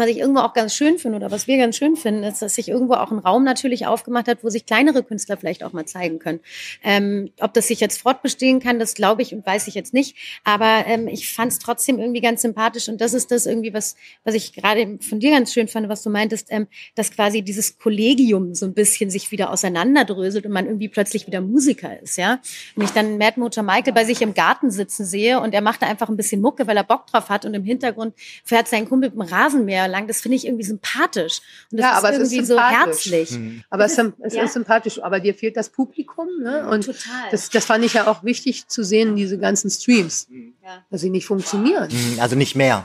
was 0.00 0.08
ich 0.08 0.18
irgendwo 0.18 0.40
auch 0.40 0.52
ganz 0.52 0.74
schön 0.74 0.98
finde 0.98 1.16
oder 1.16 1.30
was 1.30 1.46
wir 1.46 1.56
ganz 1.58 1.76
schön 1.76 1.96
finden, 1.96 2.24
ist, 2.24 2.42
dass 2.42 2.54
sich 2.54 2.68
irgendwo 2.68 2.94
auch 2.94 3.10
ein 3.10 3.18
Raum 3.18 3.44
natürlich 3.44 3.86
aufgemacht 3.86 4.28
hat, 4.28 4.42
wo 4.42 4.50
sich 4.50 4.66
kleinere 4.66 5.02
Künstler 5.02 5.36
vielleicht 5.36 5.62
auch 5.62 5.72
mal 5.72 5.86
zeigen 5.86 6.18
können. 6.18 6.40
Ähm, 6.82 7.30
ob 7.40 7.54
das 7.54 7.68
sich 7.68 7.80
jetzt 7.80 8.00
fortbestehen 8.00 8.60
kann, 8.60 8.78
das 8.78 8.94
glaube 8.94 9.22
ich 9.22 9.34
und 9.34 9.46
weiß 9.46 9.68
ich 9.68 9.74
jetzt 9.74 9.94
nicht. 9.94 10.16
Aber 10.44 10.84
ähm, 10.86 11.06
ich 11.06 11.32
fand 11.32 11.52
es 11.52 11.58
trotzdem 11.58 11.98
irgendwie 11.98 12.20
ganz 12.20 12.42
sympathisch 12.42 12.88
und 12.88 13.00
das 13.00 13.14
ist 13.14 13.30
das 13.30 13.46
irgendwie, 13.46 13.74
was, 13.74 13.96
was 14.24 14.34
ich 14.34 14.52
gerade 14.52 14.98
von 15.00 15.20
dir 15.20 15.30
ganz 15.30 15.52
schön 15.52 15.68
fand, 15.68 15.88
was 15.88 16.02
du 16.02 16.10
meintest, 16.10 16.48
ähm, 16.50 16.66
dass 16.94 17.10
quasi 17.10 17.42
dieses 17.42 17.78
Kollegium 17.78 18.54
so 18.54 18.66
ein 18.66 18.74
bisschen 18.74 19.10
sich 19.10 19.30
wieder 19.30 19.50
auseinanderdröselt 19.50 20.46
und 20.46 20.52
man 20.52 20.66
irgendwie 20.66 20.88
plötzlich 20.88 21.26
wieder 21.26 21.40
Musiker 21.40 22.00
ist, 22.00 22.16
ja. 22.16 22.40
Und 22.74 22.84
ich 22.84 22.90
dann 22.90 23.18
Mad 23.18 23.38
Motor 23.38 23.62
Michael 23.62 23.92
bei 23.92 24.04
sich 24.04 24.22
im 24.22 24.34
Garten 24.34 24.70
sitzen 24.70 25.04
sehe 25.04 25.40
und 25.40 25.54
er 25.54 25.60
macht 25.60 25.82
da 25.82 25.86
einfach 25.86 26.08
ein 26.08 26.16
bisschen 26.16 26.40
Mucke, 26.40 26.66
weil 26.66 26.76
er 26.76 26.84
Bock 26.84 27.06
drauf 27.06 27.28
hat 27.28 27.44
und 27.44 27.54
im 27.54 27.64
Hintergrund 27.64 28.14
fährt 28.44 28.68
sein 28.68 28.88
Kumpel 28.88 29.10
mit 29.10 29.18
dem 29.18 29.22
Rasenmäher 29.22 29.88
lang. 29.90 30.06
Das 30.06 30.20
finde 30.20 30.36
ich 30.36 30.46
irgendwie 30.46 30.64
sympathisch. 30.64 31.40
Und 31.70 31.78
das 31.78 31.84
ja, 31.84 31.92
aber 31.92 32.10
ist 32.10 32.18
irgendwie 32.18 32.38
ist 32.38 32.48
so 32.48 32.58
herzlich. 32.58 33.32
Mhm. 33.32 33.64
Aber 33.70 33.84
es, 33.84 33.98
ist, 33.98 34.12
es 34.20 34.34
ja. 34.34 34.44
ist 34.44 34.52
sympathisch. 34.54 35.02
Aber 35.02 35.20
dir 35.20 35.34
fehlt 35.34 35.56
das 35.56 35.68
Publikum. 35.68 36.28
Ne? 36.40 36.68
Und 36.68 36.86
Total. 36.86 37.30
Das, 37.30 37.50
das 37.50 37.64
fand 37.64 37.84
ich 37.84 37.94
ja 37.94 38.06
auch 38.06 38.24
wichtig 38.24 38.68
zu 38.68 38.82
sehen, 38.84 39.16
diese 39.16 39.38
ganzen 39.38 39.70
Streams. 39.70 40.28
Ja. 40.62 40.84
Dass 40.90 41.00
sie 41.00 41.10
nicht 41.10 41.26
funktionieren. 41.26 41.88
Mhm, 41.90 42.20
also 42.20 42.36
nicht 42.36 42.54
mehr. 42.54 42.84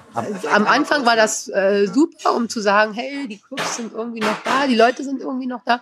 Am 0.52 0.65
Anfang 0.65 1.06
war 1.06 1.15
das 1.15 1.48
äh, 1.50 1.88
super, 1.88 2.36
um 2.36 2.50
zu 2.50 2.60
sagen, 2.60 2.94
hey, 2.94 3.28
die 3.28 3.38
Clubs 3.38 3.76
sind 3.76 3.94
irgendwie 3.94 4.22
noch 4.22 4.41
da, 4.44 4.65
die 4.68 4.76
Leute 4.76 5.04
sind 5.04 5.22
irgendwie 5.22 5.46
noch 5.46 5.63
da. 5.63 5.80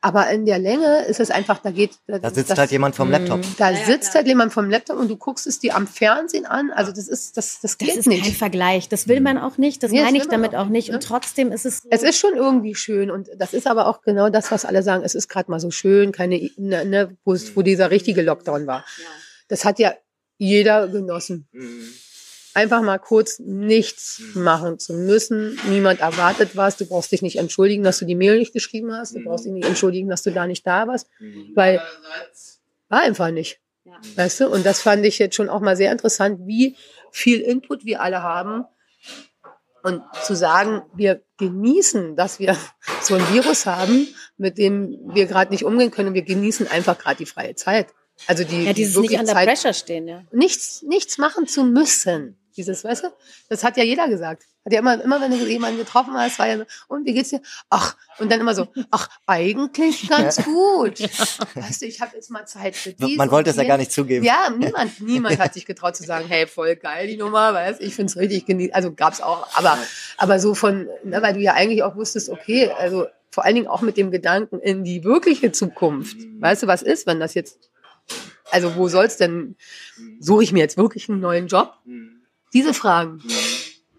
Aber 0.00 0.30
in 0.30 0.46
der 0.46 0.58
Länge 0.58 1.04
ist 1.06 1.18
es 1.18 1.30
einfach, 1.30 1.58
da 1.58 1.70
geht. 1.70 1.92
Da, 2.06 2.18
da 2.18 2.30
sitzt 2.30 2.50
das, 2.50 2.58
halt 2.58 2.70
jemand 2.70 2.94
vom 2.94 3.10
Laptop. 3.10 3.40
Da 3.58 3.70
ja, 3.70 3.84
sitzt 3.84 4.14
halt 4.14 4.26
jemand 4.26 4.52
vom 4.52 4.70
Laptop 4.70 4.98
und 4.98 5.08
du 5.08 5.16
guckst 5.16 5.46
es 5.46 5.58
dir 5.58 5.76
am 5.76 5.86
Fernsehen 5.86 6.46
an. 6.46 6.70
Also 6.70 6.92
das 6.92 7.08
ist, 7.08 7.36
das, 7.36 7.60
das 7.60 7.78
geht 7.78 7.90
das 7.90 7.96
ist 7.98 8.06
nicht. 8.06 8.24
kein 8.24 8.32
Vergleich. 8.32 8.88
Das 8.88 9.08
will 9.08 9.20
man 9.20 9.38
auch 9.38 9.58
nicht. 9.58 9.82
Das 9.82 9.92
meine 9.92 10.18
ich 10.18 10.28
damit 10.28 10.49
auch 10.54 10.68
nicht. 10.68 10.90
Und 10.90 11.02
trotzdem 11.02 11.52
ist 11.52 11.66
es. 11.66 11.78
So 11.78 11.88
es 11.90 12.02
ist 12.02 12.18
schon 12.18 12.34
irgendwie 12.34 12.74
schön 12.74 13.10
und 13.10 13.28
das 13.36 13.52
ist 13.52 13.66
aber 13.66 13.86
auch 13.86 14.02
genau 14.02 14.30
das, 14.30 14.50
was 14.50 14.64
alle 14.64 14.82
sagen. 14.82 15.04
Es 15.04 15.14
ist 15.14 15.28
gerade 15.28 15.50
mal 15.50 15.60
so 15.60 15.70
schön, 15.70 16.12
keine, 16.12 16.50
ne, 16.56 16.84
ne 16.84 17.16
wo, 17.24 17.34
wo 17.54 17.62
dieser 17.62 17.90
richtige 17.90 18.22
Lockdown 18.22 18.66
war. 18.66 18.84
Das 19.48 19.64
hat 19.64 19.78
ja 19.78 19.94
jeder 20.38 20.88
genossen. 20.88 21.48
Einfach 22.54 22.82
mal 22.82 22.98
kurz 22.98 23.38
nichts 23.38 24.22
machen 24.34 24.78
zu 24.78 24.94
müssen. 24.94 25.58
Niemand 25.68 26.00
erwartet 26.00 26.56
was. 26.56 26.76
Du 26.76 26.86
brauchst 26.86 27.12
dich 27.12 27.22
nicht 27.22 27.36
entschuldigen, 27.36 27.84
dass 27.84 27.98
du 27.98 28.06
die 28.06 28.16
Mail 28.16 28.38
nicht 28.38 28.52
geschrieben 28.52 28.92
hast. 28.92 29.14
Du 29.14 29.22
brauchst 29.22 29.44
dich 29.44 29.52
nicht 29.52 29.66
entschuldigen, 29.66 30.08
dass 30.08 30.22
du 30.22 30.32
da 30.32 30.46
nicht 30.46 30.66
da 30.66 30.88
warst. 30.88 31.08
Weil 31.54 31.80
war 32.88 33.02
einfach 33.02 33.30
nicht. 33.30 33.60
Weißt 34.16 34.40
du? 34.40 34.48
Und 34.48 34.66
das 34.66 34.82
fand 34.82 35.04
ich 35.04 35.18
jetzt 35.18 35.36
schon 35.36 35.48
auch 35.48 35.60
mal 35.60 35.76
sehr 35.76 35.92
interessant, 35.92 36.40
wie 36.46 36.76
viel 37.10 37.40
Input 37.40 37.84
wir 37.84 38.00
alle 38.02 38.22
haben 38.22 38.64
und 39.82 40.02
zu 40.22 40.34
sagen, 40.34 40.82
wir 40.94 41.22
genießen, 41.38 42.16
dass 42.16 42.38
wir 42.38 42.56
so 43.02 43.14
ein 43.14 43.32
Virus 43.32 43.66
haben, 43.66 44.08
mit 44.36 44.58
dem 44.58 44.98
wir 45.12 45.26
gerade 45.26 45.50
nicht 45.50 45.64
umgehen 45.64 45.90
können. 45.90 46.14
Wir 46.14 46.22
genießen 46.22 46.68
einfach 46.68 46.98
gerade 46.98 47.16
die 47.16 47.26
freie 47.26 47.54
Zeit. 47.54 47.88
Also 48.26 48.44
die, 48.44 48.64
ja, 48.64 48.72
dieses 48.72 48.94
die 48.94 49.00
nicht 49.00 49.18
under 49.18 49.32
Zeit, 49.32 49.48
pressure 49.48 49.72
stehen, 49.72 50.06
ja. 50.06 50.22
Nichts, 50.30 50.82
nichts 50.82 51.18
machen 51.18 51.46
zu 51.46 51.64
müssen. 51.64 52.36
Dieses, 52.56 52.84
weißt 52.84 53.04
du, 53.04 53.08
das 53.48 53.64
hat 53.64 53.76
ja 53.76 53.84
jeder 53.84 54.08
gesagt. 54.08 54.44
Hat 54.64 54.72
ja 54.72 54.80
immer, 54.80 55.02
immer 55.02 55.20
wenn 55.20 55.30
du 55.30 55.36
jemanden 55.46 55.78
getroffen 55.78 56.12
hast, 56.14 56.38
war 56.38 56.46
ja 56.46 56.58
so, 56.58 56.64
und 56.88 57.06
wie 57.06 57.14
geht's 57.14 57.30
dir? 57.30 57.40
Ach, 57.70 57.96
und 58.18 58.30
dann 58.30 58.40
immer 58.40 58.54
so, 58.54 58.68
ach, 58.90 59.08
eigentlich 59.26 60.08
ganz 60.08 60.36
gut. 60.44 61.00
Weißt 61.54 61.82
du, 61.82 61.86
ich 61.86 62.00
habe 62.00 62.14
jetzt 62.14 62.30
mal 62.30 62.46
Zeit 62.46 62.76
für 62.76 62.92
die. 62.92 63.16
Man 63.16 63.30
wollte 63.30 63.50
es 63.50 63.56
ja 63.56 63.64
gar 63.64 63.78
nicht 63.78 63.92
zugeben. 63.92 64.24
Ja, 64.24 64.50
niemand, 64.50 65.00
niemand 65.00 65.38
hat 65.38 65.54
sich 65.54 65.64
getraut 65.64 65.96
zu 65.96 66.02
sagen, 66.02 66.26
hey, 66.28 66.46
voll 66.46 66.76
geil 66.76 67.06
die 67.06 67.16
Nummer, 67.16 67.54
weißt 67.54 67.80
ich 67.80 67.94
find's 67.94 68.16
richtig 68.16 68.46
genießt. 68.46 68.74
Also 68.74 68.92
gab's 68.92 69.20
auch, 69.20 69.48
aber, 69.56 69.78
aber 70.18 70.38
so 70.38 70.54
von, 70.54 70.88
ne, 71.04 71.22
weil 71.22 71.34
du 71.34 71.40
ja 71.40 71.54
eigentlich 71.54 71.82
auch 71.82 71.96
wusstest, 71.96 72.28
okay, 72.28 72.70
also 72.70 73.06
vor 73.30 73.44
allen 73.44 73.54
Dingen 73.54 73.68
auch 73.68 73.80
mit 73.80 73.96
dem 73.96 74.10
Gedanken 74.10 74.58
in 74.58 74.84
die 74.84 75.04
wirkliche 75.04 75.52
Zukunft. 75.52 76.16
Weißt 76.40 76.64
du, 76.64 76.66
was 76.66 76.82
ist, 76.82 77.06
wenn 77.06 77.20
das 77.20 77.34
jetzt, 77.34 77.70
also 78.50 78.76
wo 78.76 78.88
soll's 78.88 79.16
denn, 79.16 79.56
suche 80.18 80.42
ich 80.42 80.52
mir 80.52 80.58
jetzt 80.58 80.76
wirklich 80.76 81.08
einen 81.08 81.20
neuen 81.20 81.46
Job? 81.46 81.74
Diese 82.52 82.74
Fragen 82.74 83.22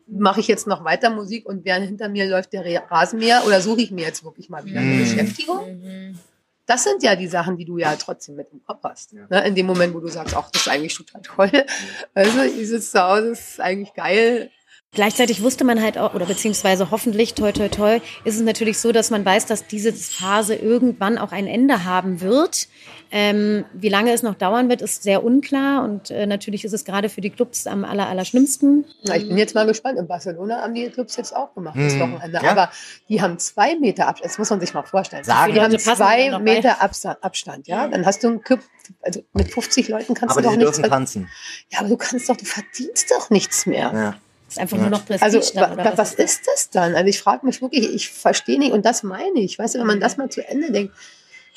mache 0.08 0.42
ich 0.42 0.48
jetzt 0.48 0.68
noch 0.68 0.84
weiter 0.84 1.10
Musik 1.10 1.46
und 1.46 1.64
während 1.64 1.88
hinter 1.88 2.10
mir 2.10 2.30
läuft 2.30 2.54
der 2.54 2.84
Rasenmäher 2.90 3.44
oder 3.46 3.62
suche 3.62 3.82
ich 3.82 3.92
mir 3.92 4.06
jetzt 4.06 4.24
wirklich 4.24 4.50
mal 4.50 4.66
wieder 4.66 4.80
eine 4.80 4.94
mhm. 4.94 5.00
Beschäftigung? 5.00 5.82
Mhm. 5.82 6.20
Das 6.66 6.84
sind 6.84 7.04
ja 7.04 7.16
die 7.16 7.28
Sachen, 7.28 7.58
die 7.58 7.66
du 7.66 7.78
ja 7.78 7.96
trotzdem 7.96 8.36
mit 8.36 8.48
im 8.52 8.64
Kopf 8.64 8.84
hast. 8.84 9.14
Ja. 9.14 9.26
Ne? 9.30 9.48
In 9.48 9.56
dem 9.56 9.66
Moment, 9.66 9.94
wo 9.94 10.00
du 10.00 10.08
sagst, 10.08 10.36
ach, 10.36 10.50
das 10.52 10.62
ist 10.62 10.68
eigentlich 10.70 10.96
total 10.96 11.22
toll. 11.22 11.66
Also, 12.14 12.42
ich 12.44 12.68
sitze 12.68 12.92
zu 12.92 13.02
Hause, 13.02 13.30
das 13.32 13.50
ist 13.52 13.60
eigentlich 13.60 13.94
geil. 13.94 14.52
Gleichzeitig 15.02 15.42
wusste 15.42 15.64
man 15.64 15.82
halt 15.82 15.98
auch, 15.98 16.16
oder 16.16 16.26
beziehungsweise 16.26 16.92
hoffentlich, 16.92 17.34
toi, 17.34 17.54
toi, 17.54 17.70
toi, 17.70 18.02
ist 18.26 18.36
es 18.36 18.42
natürlich 18.42 18.78
so, 18.78 18.92
dass 18.92 19.10
man 19.10 19.24
weiß, 19.24 19.46
dass 19.46 19.66
diese 19.66 19.94
Phase 19.94 20.54
irgendwann 20.54 21.18
auch 21.18 21.32
ein 21.32 21.48
Ende 21.48 21.86
haben 21.86 22.20
wird. 22.20 22.68
Ähm, 23.10 23.64
wie 23.72 23.88
lange 23.88 24.12
es 24.12 24.22
noch 24.22 24.36
dauern 24.36 24.68
wird, 24.68 24.82
ist 24.82 25.04
sehr 25.04 25.24
unklar 25.24 25.86
und 25.86 26.12
äh, 26.12 26.26
natürlich 26.26 26.66
ist 26.66 26.74
es 26.74 26.84
gerade 26.84 27.08
für 27.08 27.22
die 27.22 27.30
Clubs 27.30 27.68
am 27.68 27.86
aller, 27.86 28.10
aller 28.10 28.26
schlimmsten. 28.26 28.84
Na, 29.04 29.16
ich 29.16 29.26
bin 29.30 29.38
jetzt 29.38 29.56
mal 29.56 29.66
gespannt. 29.66 29.98
In 29.98 30.08
Barcelona 30.10 30.62
haben 30.62 30.74
die 30.76 30.90
Clubs 30.90 31.16
jetzt 31.16 31.34
auch 31.34 31.54
gemacht, 31.56 31.78
das 31.80 31.94
Hm, 31.94 32.02
Wochenende. 32.14 32.40
ja. 32.44 32.52
Aber 32.52 32.70
die 33.08 33.22
haben 33.22 33.40
zwei 33.40 33.78
Meter 33.80 34.10
Abstand. 34.10 34.30
Das 34.30 34.40
muss 34.40 34.50
man 34.50 34.60
sich 34.60 34.74
mal 34.74 34.84
vorstellen. 34.84 35.24
Sagen. 35.24 35.54
Die 35.54 35.62
haben 35.62 35.72
da 35.72 35.78
zwei. 35.80 36.38
Meter 36.40 36.82
Absta- 36.82 37.16
Abstand. 37.22 37.66
Ja, 37.70 37.88
dann 37.88 38.06
hast 38.06 38.24
du 38.24 38.28
einen 38.28 38.42
Club. 38.44 38.60
Also 39.02 39.24
mit 39.32 39.54
50 39.54 39.88
Leuten 39.88 40.16
kannst 40.16 40.34
Aber 40.34 40.42
du 40.42 40.48
doch 40.50 40.52
die 40.52 40.58
nichts. 40.58 40.76
dürfen 40.76 40.90
ver- 40.90 40.98
tanzen. 40.98 41.30
Ja, 41.70 41.80
aber 41.80 41.88
du 41.88 41.96
kannst 41.96 42.28
doch, 42.28 42.36
du 42.36 42.44
verdienst 42.44 43.10
doch 43.10 43.30
nichts 43.30 43.66
mehr. 43.66 43.92
Ja. 43.94 44.16
Ist 44.52 44.60
einfach 44.60 44.78
nur 44.78 44.90
noch 44.90 45.06
Prestige. 45.06 45.38
Also 45.38 45.54
dann, 45.54 45.70
wa 45.70 45.74
oder 45.74 45.92
wa 45.94 45.98
was 45.98 46.14
ist 46.14 46.48
das 46.48 46.70
dann? 46.70 46.96
Also 46.96 47.08
ich 47.08 47.20
frage 47.20 47.46
mich 47.46 47.62
wirklich, 47.62 47.94
ich 47.94 48.10
verstehe 48.10 48.60
nicht 48.60 48.72
und 48.72 48.86
das 48.86 49.04
meine 49.04 49.40
ich. 49.40 49.58
Weißt 49.58 49.76
du, 49.76 49.80
wenn 49.80 49.88
man 49.88 50.00
das 50.00 50.18
mal 50.18 50.30
zu 50.30 50.48
Ende 50.48 50.72
denkt, 50.72 50.94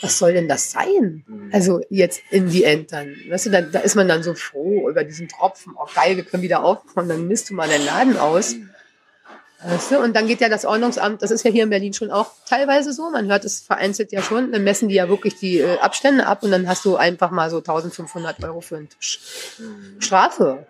was 0.00 0.18
soll 0.18 0.32
denn 0.32 0.48
das 0.48 0.72
sein? 0.72 1.24
Also 1.52 1.80
jetzt 1.88 2.20
in 2.30 2.50
die 2.50 2.64
End 2.64 2.92
dann. 2.92 3.14
Weißt 3.28 3.46
du, 3.46 3.50
da, 3.50 3.60
da 3.60 3.78
ist 3.80 3.94
man 3.94 4.08
dann 4.08 4.22
so 4.22 4.34
froh 4.34 4.88
über 4.88 5.04
diesen 5.04 5.28
Tropfen. 5.28 5.74
Oh 5.76 5.86
geil, 5.94 6.16
wir 6.16 6.24
können 6.24 6.42
wieder 6.42 6.64
aufkommen, 6.64 7.08
dann 7.08 7.28
misst 7.28 7.50
du 7.50 7.54
mal 7.54 7.68
den 7.68 7.84
Laden 7.84 8.16
aus. 8.16 8.56
Weißt 9.66 9.92
du? 9.92 9.98
Und 10.00 10.14
dann 10.14 10.26
geht 10.26 10.40
ja 10.40 10.48
das 10.48 10.66
Ordnungsamt, 10.66 11.22
das 11.22 11.30
ist 11.30 11.44
ja 11.44 11.50
hier 11.50 11.62
in 11.62 11.70
Berlin 11.70 11.94
schon 11.94 12.10
auch 12.10 12.32
teilweise 12.46 12.92
so, 12.92 13.08
man 13.10 13.28
hört 13.28 13.44
es 13.44 13.60
vereinzelt 13.60 14.12
ja 14.12 14.20
schon, 14.20 14.52
dann 14.52 14.62
messen 14.62 14.88
die 14.88 14.94
ja 14.96 15.08
wirklich 15.08 15.36
die 15.36 15.60
äh, 15.60 15.78
Abstände 15.78 16.26
ab 16.26 16.42
und 16.42 16.50
dann 16.50 16.68
hast 16.68 16.84
du 16.84 16.96
einfach 16.96 17.30
mal 17.30 17.48
so 17.48 17.58
1500 17.58 18.44
Euro 18.44 18.60
für 18.60 18.76
einen 18.76 18.90
Tisch. 18.90 19.20
Strafe. 20.00 20.66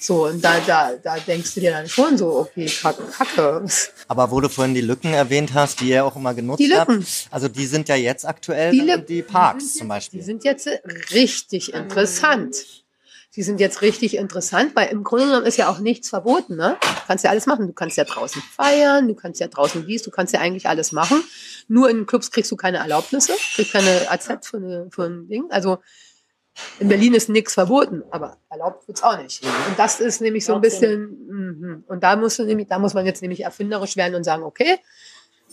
So, 0.00 0.26
und 0.26 0.42
da, 0.44 0.60
da, 0.60 0.92
da 1.02 1.16
denkst 1.18 1.54
du 1.54 1.60
dir 1.60 1.72
dann 1.72 1.88
schon 1.88 2.16
so, 2.16 2.38
okay, 2.38 2.66
Kacke. 3.16 3.64
Aber 4.06 4.30
wo 4.30 4.40
du 4.40 4.48
vorhin 4.48 4.74
die 4.74 4.80
Lücken 4.80 5.12
erwähnt 5.12 5.54
hast, 5.54 5.80
die 5.80 5.88
ihr 5.90 6.04
auch 6.04 6.14
immer 6.14 6.34
genutzt 6.34 6.60
Die 6.60 6.66
Lücken. 6.66 7.00
habt, 7.00 7.28
also 7.32 7.48
die 7.48 7.66
sind 7.66 7.88
ja 7.88 7.96
jetzt 7.96 8.24
aktuell 8.24 8.70
Die 8.70 8.80
die, 8.80 8.86
Lücken. 8.86 9.06
die 9.06 9.22
Parks 9.22 9.74
zum 9.74 9.86
Die 9.86 9.88
Beispiel. 9.88 10.22
sind 10.22 10.44
jetzt 10.44 10.68
richtig 11.12 11.74
interessant. 11.74 12.56
Die 13.36 13.42
sind 13.42 13.60
jetzt 13.60 13.82
richtig 13.82 14.16
interessant, 14.16 14.74
weil 14.74 14.88
im 14.88 15.04
Grunde 15.04 15.26
genommen 15.26 15.46
ist 15.46 15.58
ja 15.58 15.68
auch 15.68 15.78
nichts 15.80 16.08
verboten. 16.08 16.56
Ne? 16.56 16.76
Du 16.80 16.88
kannst 17.06 17.24
ja 17.24 17.30
alles 17.30 17.46
machen. 17.46 17.66
Du 17.66 17.72
kannst 17.72 17.96
ja 17.96 18.04
draußen 18.04 18.42
feiern, 18.56 19.06
du 19.06 19.14
kannst 19.14 19.38
ja 19.40 19.46
draußen 19.48 19.86
dies, 19.86 20.02
du 20.02 20.10
kannst 20.10 20.32
ja 20.32 20.40
eigentlich 20.40 20.66
alles 20.68 20.92
machen. 20.92 21.22
Nur 21.68 21.90
in 21.90 22.06
Clubs 22.06 22.30
kriegst 22.30 22.50
du 22.50 22.56
keine 22.56 22.78
Erlaubnisse, 22.78 23.34
kriegst 23.54 23.72
keine 23.72 24.10
AZ 24.10 24.26
für, 24.46 24.56
eine, 24.56 24.88
für 24.90 25.04
ein 25.04 25.28
Ding. 25.28 25.44
Also 25.50 25.78
in 26.80 26.88
Berlin 26.88 27.14
ist 27.14 27.28
nichts 27.28 27.54
verboten, 27.54 28.02
aber 28.10 28.36
erlaubt 28.50 28.86
wird's 28.88 29.02
auch 29.02 29.20
nicht. 29.20 29.44
Und 29.44 29.78
das 29.78 30.00
ist 30.00 30.20
nämlich 30.20 30.44
so 30.44 30.54
ein 30.54 30.60
bisschen, 30.60 31.00
mhm. 31.28 31.84
und 31.86 32.02
da 32.02 32.16
musst 32.16 32.38
du 32.38 32.44
nämlich, 32.44 32.68
da 32.68 32.78
muss 32.78 32.94
man 32.94 33.06
jetzt 33.06 33.22
nämlich 33.22 33.44
erfinderisch 33.44 33.96
werden 33.96 34.14
und 34.14 34.24
sagen, 34.24 34.42
okay, 34.42 34.78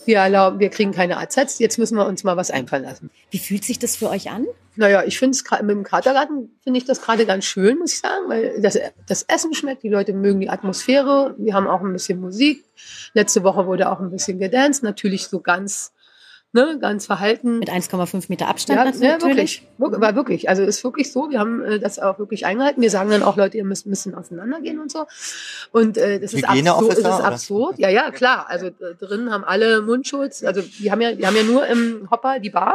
wir 0.04 0.18
erlauben, 0.18 0.60
wir 0.60 0.70
kriegen 0.70 0.92
keine 0.92 1.18
AZs, 1.18 1.58
jetzt 1.58 1.78
müssen 1.78 1.96
wir 1.96 2.06
uns 2.06 2.22
mal 2.22 2.36
was 2.36 2.50
einfallen 2.50 2.84
lassen. 2.84 3.10
Wie 3.30 3.38
fühlt 3.38 3.64
sich 3.64 3.78
das 3.78 3.96
für 3.96 4.10
euch 4.10 4.30
an? 4.30 4.46
Naja, 4.76 5.02
ich 5.04 5.18
finde 5.18 5.34
es 5.34 5.42
gerade 5.42 5.64
mit 5.64 5.74
dem 5.74 5.84
Katergarten 5.84 6.50
finde 6.62 6.78
ich 6.78 6.84
das 6.84 7.00
gerade 7.00 7.24
ganz 7.24 7.44
schön, 7.44 7.78
muss 7.78 7.94
ich 7.94 8.00
sagen, 8.00 8.28
weil 8.28 8.60
das, 8.60 8.78
das 9.08 9.22
Essen 9.22 9.54
schmeckt, 9.54 9.82
die 9.82 9.88
Leute 9.88 10.12
mögen 10.12 10.40
die 10.40 10.50
Atmosphäre, 10.50 11.34
wir 11.38 11.54
haben 11.54 11.66
auch 11.66 11.80
ein 11.80 11.92
bisschen 11.92 12.20
Musik. 12.20 12.64
Letzte 13.14 13.42
Woche 13.42 13.66
wurde 13.66 13.90
auch 13.90 14.00
ein 14.00 14.10
bisschen 14.10 14.38
gedanced, 14.38 14.82
natürlich 14.82 15.28
so 15.28 15.40
ganz, 15.40 15.92
ne, 16.56 16.78
ganz 16.80 17.06
verhalten. 17.06 17.58
Mit 17.60 17.70
1,5 17.70 18.24
Meter 18.28 18.48
Abstand 18.48 18.78
Ja, 18.78 18.84
natürlich. 18.84 19.08
ja, 19.08 19.20
wirklich. 19.22 19.62
Wirk- 19.78 20.00
War 20.00 20.16
wirklich. 20.16 20.48
Also 20.48 20.62
ist 20.62 20.82
wirklich 20.82 21.12
so. 21.12 21.30
Wir 21.30 21.38
haben 21.38 21.62
äh, 21.62 21.78
das 21.78 21.98
auch 21.98 22.18
wirklich 22.18 22.46
eingehalten. 22.46 22.82
Wir 22.82 22.90
sagen 22.90 23.10
dann 23.10 23.22
auch, 23.22 23.36
Leute, 23.36 23.56
ihr 23.58 23.64
müsst 23.64 23.86
ein 23.86 23.90
bisschen 23.90 24.14
auseinandergehen 24.14 24.80
und 24.80 24.90
so. 24.90 25.04
Und 25.72 25.96
äh, 25.98 26.18
das 26.18 26.34
ist 26.34 26.44
absurd. 26.48 26.92
Ist 26.92 26.98
oder? 27.00 27.24
absurd. 27.24 27.78
Ja, 27.78 27.88
ja, 27.88 28.10
klar. 28.10 28.46
Also 28.48 28.66
äh, 28.66 28.72
drin 28.98 29.30
haben 29.30 29.44
alle 29.44 29.82
Mundschutz. 29.82 30.42
Also 30.42 30.62
die 30.62 30.90
haben 30.90 31.00
ja, 31.00 31.12
die 31.12 31.26
haben 31.26 31.36
ja 31.36 31.42
nur 31.44 31.66
im 31.66 32.08
Hopper 32.10 32.40
die 32.40 32.50
Bar. 32.50 32.74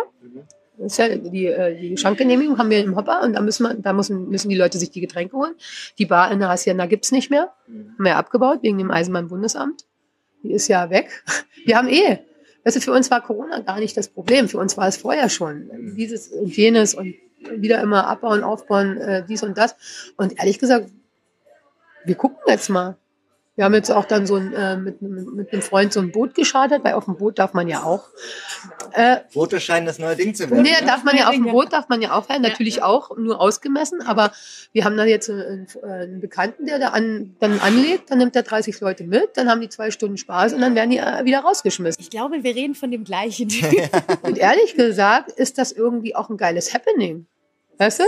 Das 0.78 0.94
ist 0.94 0.98
ja 0.98 1.10
die, 1.16 1.46
äh, 1.48 1.80
die 1.80 1.98
Schankgenehmigung 1.98 2.58
haben 2.58 2.70
wir 2.70 2.84
im 2.84 2.96
Hopper 2.96 3.22
und 3.24 3.34
da 3.34 3.42
müssen 3.42 3.64
wir, 3.68 3.74
da 3.76 3.94
müssen, 3.94 4.30
müssen 4.30 4.50
die 4.50 4.56
Leute 4.56 4.78
sich 4.80 4.90
die 4.90 5.02
Getränke 5.02 5.36
holen. 5.36 5.54
Die 6.00 6.06
Bar 6.06 6.32
in 6.32 6.40
der 6.40 6.50
Hacienda 6.50 6.86
gibt's 6.88 7.12
nicht 7.12 7.30
mehr. 7.30 7.52
Haben 7.68 7.96
wir 8.00 8.12
ja 8.12 8.18
abgebaut 8.18 8.60
wegen 8.62 8.78
dem 8.78 8.90
Eisenbahnbundesamt. 8.90 9.86
Die 10.44 10.52
ist 10.54 10.68
ja 10.70 10.90
weg. 10.90 11.24
Wir 11.66 11.78
haben 11.78 11.88
eh. 11.88 12.20
Weißt 12.64 12.76
du, 12.76 12.82
für 12.82 12.92
uns 12.92 13.10
war 13.10 13.22
Corona 13.22 13.60
gar 13.60 13.80
nicht 13.80 13.98
das 13.98 14.08
Problem. 14.08 14.48
Für 14.48 14.60
uns 14.60 14.78
war 14.78 14.88
es 14.88 14.98
vorher 14.98 15.30
schon. 15.30 15.96
Dieses 15.96 16.28
und 16.28 16.56
jenes 16.56 16.94
und 16.94 17.16
wieder 17.40 17.82
immer 17.82 18.08
abbauen, 18.08 18.44
aufbauen, 18.44 18.98
äh, 18.98 19.26
dies 19.28 19.44
und 19.44 19.58
das. 19.58 19.76
Und 20.18 20.38
ehrlich 20.38 20.60
gesagt, 20.60 20.90
wir 22.06 22.16
gucken 22.16 22.40
jetzt 22.48 22.70
mal. 22.70 22.98
Wir 23.56 23.66
haben 23.66 23.74
jetzt 23.74 23.92
auch 23.92 24.06
dann 24.06 24.26
so 24.26 24.36
ein, 24.36 24.54
äh, 24.54 24.78
mit, 24.78 25.02
mit, 25.02 25.52
einem 25.52 25.62
Freund 25.62 25.92
so 25.92 26.00
ein 26.00 26.12
Boot 26.12 26.36
geschadert, 26.36 26.86
weil 26.86 26.94
auf 26.94 27.04
dem 27.04 27.18
Boot 27.18 27.38
darf 27.38 27.54
man 27.54 27.68
ja 27.68 27.84
auch. 27.84 28.08
Äh, 28.94 29.18
Foto 29.30 29.60
scheint 29.60 29.86
das 29.88 30.00
neue 30.00 30.16
Ding 30.16 30.34
zu 30.34 30.50
werden. 30.50 30.62
Nee, 30.62 30.72
ne? 30.72 30.88
darf 30.88 31.04
man 31.04 31.18
ja 31.18 31.28
auf 31.28 31.36
dem 31.36 31.44
Boot 31.44 31.74
darf 31.74 31.90
man 31.90 32.02
ja 32.02 32.14
auch 32.14 32.26
feiern, 32.26 32.42
natürlich 32.42 32.82
auch 32.82 33.18
nur 33.18 33.42
ausgemessen, 33.42 34.02
aber 34.02 34.32
wir 34.72 34.86
haben 34.86 34.96
da 34.96 35.04
jetzt 35.04 35.30
einen, 35.30 35.68
einen 35.84 36.22
Bekannten, 36.22 36.66
der 36.66 36.80
da 36.80 36.88
an, 36.90 37.36
dann 37.42 37.60
anlegt, 37.60 38.10
dann 38.10 38.20
nimmt 38.20 38.38
er 38.38 38.44
30 38.44 38.80
Leute 38.80 39.04
mit, 39.04 39.36
dann 39.36 39.50
haben 39.50 39.60
die 39.60 39.70
zwei 39.70 39.92
Stunden 39.92 40.18
Spaß 40.18 40.54
und 40.54 40.62
dann 40.62 40.74
werden 40.74 40.90
die 40.90 41.00
äh, 41.00 41.26
wieder 41.26 41.40
rausgeschmissen. 41.40 42.02
Ich 42.02 42.10
glaube, 42.10 42.44
wir 42.44 42.56
reden 42.56 42.74
von 42.74 42.90
dem 42.90 43.04
gleichen. 43.04 43.50
Und 44.22 44.38
ehrlich 44.38 44.76
gesagt 44.76 45.32
ist 45.32 45.58
das 45.58 45.72
irgendwie 45.72 46.16
auch 46.16 46.30
ein 46.30 46.38
geiles 46.38 46.74
Happening. 46.74 47.26
Weißt 47.78 48.00
du? 48.00 48.04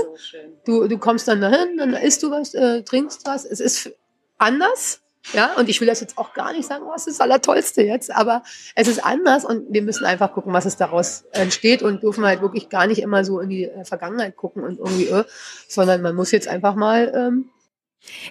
Du, 0.66 0.88
du 0.88 0.98
kommst 0.98 1.28
dann 1.28 1.42
dahin, 1.42 1.78
dann 1.78 1.94
isst 1.94 2.24
du 2.24 2.32
was, 2.32 2.54
äh, 2.54 2.84
trinkst 2.84 3.26
was. 3.26 3.44
Es 3.44 3.60
ist 3.60 3.92
anders. 4.38 5.03
Ja, 5.32 5.54
und 5.56 5.70
ich 5.70 5.80
will 5.80 5.88
das 5.88 6.02
jetzt 6.02 6.18
auch 6.18 6.34
gar 6.34 6.52
nicht 6.52 6.68
sagen, 6.68 6.84
was 6.88 7.08
ist 7.08 7.20
das 7.20 7.22
Allertollste 7.22 7.82
jetzt, 7.82 8.14
aber 8.14 8.44
es 8.76 8.90
ist 8.90 9.04
anders 9.04 9.46
und 9.46 9.72
wir 9.72 9.82
müssen 9.82 10.06
einfach 10.06 10.34
gucken, 10.34 10.52
was 10.52 10.66
es 10.66 10.76
daraus 10.76 11.24
entsteht 11.32 11.82
und 11.82 12.04
dürfen 12.04 12.26
halt 12.26 12.42
wirklich 12.42 12.68
gar 12.70 12.88
nicht 12.88 13.02
immer 13.02 13.24
so 13.24 13.40
in 13.40 13.50
die 13.50 13.64
äh, 13.64 13.86
Vergangenheit 13.86 14.36
gucken 14.36 14.64
und 14.64 14.80
irgendwie, 14.80 15.08
äh, 15.08 15.24
sondern 15.68 16.02
man 16.02 16.16
muss 16.16 16.32
jetzt 16.32 16.50
einfach 16.50 16.76
mal 16.76 17.12
ähm, 17.16 17.50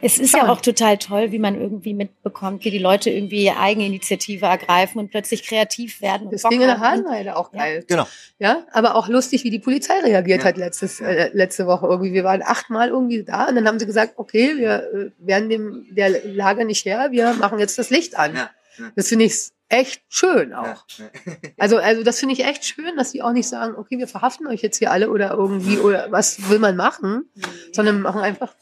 Es 0.01 0.19
ist 0.19 0.35
ja 0.35 0.49
auch 0.51 0.61
total 0.61 0.99
toll, 0.99 1.33
wie 1.33 1.39
man 1.39 1.61
irgendwie 1.61 1.95
mitbekommt, 1.95 2.65
wie 2.65 2.71
die 2.71 2.79
Leute 2.79 3.11
irgendwie 3.11 3.51
Eigeninitiative 3.51 4.47
ergreifen 4.47 4.99
und 4.99 5.11
plötzlich 5.11 5.43
kreativ 5.45 6.01
werden. 6.03 6.27
Und 6.27 6.33
das 6.35 6.43
Bock 6.43 6.51
Ding 6.51 6.61
in 6.61 6.67
der 6.67 6.79
haben. 6.81 7.01
Hasenheide 7.05 7.37
auch 7.37 7.53
Ja. 7.53 7.59
geil. 7.61 7.85
Genau. 7.89 8.07
Ja, 8.39 8.67
aber 8.73 8.95
auch 8.97 9.09
lustig, 9.09 9.45
wie 9.45 9.51
die 9.51 9.59
Polizei 9.59 9.99
reagiert 10.01 10.41
Ja. 10.43 10.49
hat 10.49 10.57
letztes, 10.57 11.01
äh, 11.01 11.31
letzte 11.33 11.67
Woche 11.67 11.87
irgendwie. 11.87 12.13
Wir 12.13 12.25
waren 12.25 12.43
achtmal 12.43 12.89
irgendwie 12.89 13.23
da 13.25 13.49
und 13.49 13.55
dann 13.57 13.67
haben 13.67 13.79
sie 13.79 13.87
gesagt, 13.87 14.15
okay, 14.17 14.57
wir 14.57 14.83
äh, 14.93 15.11
werden 15.19 15.49
dem 15.49 15.87
der 15.91 16.11
Lage 16.27 16.65
nicht 16.65 16.85
her, 16.85 17.09
wir 17.11 17.33
machen 17.35 17.59
jetzt 17.59 17.79
das 17.79 17.91
Licht 17.91 18.19
an. 18.19 18.35
Ja, 18.35 18.51
ja. 18.79 18.85
Das 18.97 19.09
finde 19.09 19.25
ich 19.27 19.51
echt 19.69 20.03
schön 20.09 20.53
auch. 20.53 20.85
Ja. 20.99 21.07
Also, 21.59 21.77
also 21.79 22.03
das 22.03 22.19
finde 22.19 22.35
ich 22.35 22.45
echt 22.45 22.65
schön, 22.65 22.97
dass 22.97 23.13
die 23.13 23.23
auch 23.23 23.33
nicht 23.33 23.49
sagen, 23.49 23.75
okay, 23.77 23.97
wir 23.99 24.09
verhaften 24.09 24.47
euch 24.49 24.63
jetzt 24.63 24.79
hier 24.79 24.91
alle 24.91 25.11
oder 25.11 25.31
irgendwie 25.33 25.79
oder 25.79 26.09
was 26.11 26.51
will 26.51 26.59
man 26.59 26.75
machen, 26.77 27.31
sondern 27.73 28.01
machen 28.03 28.21
einfach 28.21 28.53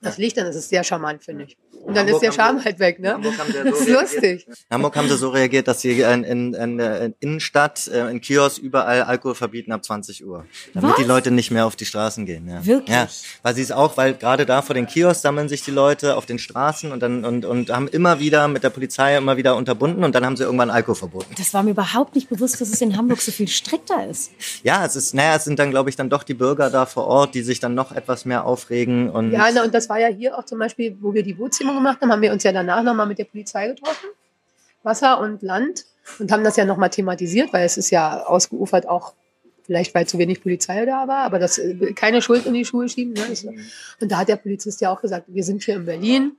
das 0.00 0.18
Licht 0.18 0.38
an. 0.38 0.46
Das 0.46 0.56
ist 0.56 0.68
sehr 0.68 0.84
charmant, 0.84 1.24
finde 1.24 1.44
ich. 1.44 1.56
Und 1.84 1.96
dann 1.96 2.06
Hamburg 2.06 2.22
ist 2.22 2.22
der 2.22 2.32
Charme 2.32 2.64
halt 2.64 2.78
weg, 2.78 2.98
ne? 3.00 3.14
Hamburg 3.14 3.38
haben 3.38 3.52
wir 3.52 3.64
Das 3.68 3.78
so 3.78 3.84
ist 3.84 3.88
reagiert. 3.88 4.00
lustig. 4.46 4.46
In 4.48 4.74
Hamburg 4.74 4.96
haben 4.96 5.08
sie 5.08 5.16
so 5.16 5.28
reagiert, 5.30 5.68
dass 5.68 5.80
sie 5.80 6.00
in, 6.00 6.24
in, 6.24 6.54
in 6.54 6.78
der 6.78 7.12
Innenstadt, 7.20 7.88
äh, 7.88 8.10
in 8.10 8.20
Kiosks 8.20 8.58
überall 8.58 9.02
Alkohol 9.02 9.34
verbieten 9.34 9.72
ab 9.72 9.84
20 9.84 10.26
Uhr. 10.26 10.44
Damit 10.74 10.90
Was? 10.90 10.96
die 10.98 11.04
Leute 11.04 11.30
nicht 11.30 11.50
mehr 11.50 11.66
auf 11.66 11.76
die 11.76 11.86
Straßen 11.86 12.26
gehen. 12.26 12.48
Ja. 12.48 12.64
Wirklich? 12.66 12.94
Ja, 12.94 13.08
weil 13.42 13.54
sie 13.54 13.62
es 13.62 13.72
auch, 13.72 13.96
weil 13.96 14.14
gerade 14.14 14.44
da 14.46 14.62
vor 14.62 14.74
den 14.74 14.86
Kiosks 14.86 15.22
sammeln 15.22 15.48
sich 15.48 15.62
die 15.62 15.70
Leute 15.70 16.16
auf 16.16 16.26
den 16.26 16.38
Straßen 16.38 16.92
und 16.92 17.00
dann 17.00 17.24
und, 17.24 17.44
und 17.44 17.70
haben 17.70 17.88
immer 17.88 18.20
wieder 18.20 18.48
mit 18.48 18.62
der 18.64 18.70
Polizei 18.70 19.16
immer 19.16 19.36
wieder 19.36 19.56
unterbunden 19.56 20.04
und 20.04 20.14
dann 20.14 20.24
haben 20.26 20.36
sie 20.36 20.44
irgendwann 20.44 20.70
Alkohol 20.70 20.94
verboten. 20.96 21.34
Das 21.38 21.54
war 21.54 21.62
mir 21.62 21.70
überhaupt 21.70 22.14
nicht 22.14 22.28
bewusst, 22.28 22.60
dass 22.60 22.68
es 22.68 22.80
in 22.80 22.96
Hamburg 22.96 23.20
so 23.20 23.32
viel 23.32 23.48
strikter 23.48 24.06
ist. 24.08 24.30
Ja, 24.62 24.84
es 24.84 24.96
ist, 24.96 25.14
naja, 25.14 25.36
es 25.36 25.44
sind 25.44 25.58
dann, 25.58 25.70
glaube 25.70 25.90
ich, 25.90 25.96
dann 25.96 26.10
doch 26.10 26.22
die 26.22 26.34
Bürger 26.34 26.70
da 26.70 26.86
vor 26.86 27.06
Ort, 27.06 27.34
die 27.34 27.42
sich 27.42 27.60
dann 27.60 27.74
noch 27.74 27.92
etwas 27.92 28.24
mehr 28.24 28.44
aufregen 28.44 29.10
und 29.10 29.32
Ja, 29.32 29.48
na, 29.52 29.64
und 29.64 29.72
das 29.74 29.88
war 29.88 29.98
ja 29.98 30.08
hier 30.08 30.36
auch 30.36 30.44
zum 30.44 30.58
Beispiel, 30.58 30.96
wo 31.00 31.14
wir 31.14 31.22
die 31.22 31.38
Bootsdemo 31.68 31.74
gemacht 31.74 32.00
haben, 32.00 32.12
haben 32.12 32.22
wir 32.22 32.32
uns 32.32 32.42
ja 32.42 32.52
danach 32.52 32.82
nochmal 32.82 33.06
mit 33.06 33.18
der 33.18 33.24
Polizei 33.24 33.68
getroffen. 33.68 34.08
Wasser 34.82 35.20
und 35.20 35.42
Land. 35.42 35.84
Und 36.18 36.32
haben 36.32 36.42
das 36.42 36.56
ja 36.56 36.64
nochmal 36.64 36.88
thematisiert, 36.88 37.52
weil 37.52 37.66
es 37.66 37.76
ist 37.76 37.90
ja 37.90 38.24
ausgeufert 38.24 38.88
auch, 38.88 39.12
vielleicht 39.66 39.94
weil 39.94 40.06
zu 40.06 40.16
wenig 40.18 40.42
Polizei 40.42 40.86
da 40.86 41.06
war, 41.06 41.18
aber 41.24 41.38
das 41.38 41.58
äh, 41.58 41.92
keine 41.92 42.22
Schuld 42.22 42.46
in 42.46 42.54
die 42.54 42.64
Schuhe 42.64 42.88
schieben. 42.88 43.12
Ne? 43.12 43.26
Das- 43.28 43.44
Und 43.44 44.10
da 44.10 44.16
hat 44.18 44.28
der 44.28 44.36
Polizist 44.36 44.80
ja 44.80 44.90
auch 44.90 45.02
gesagt, 45.02 45.26
wir 45.28 45.44
sind 45.44 45.62
hier 45.62 45.76
in 45.76 45.84
Berlin 45.84 46.32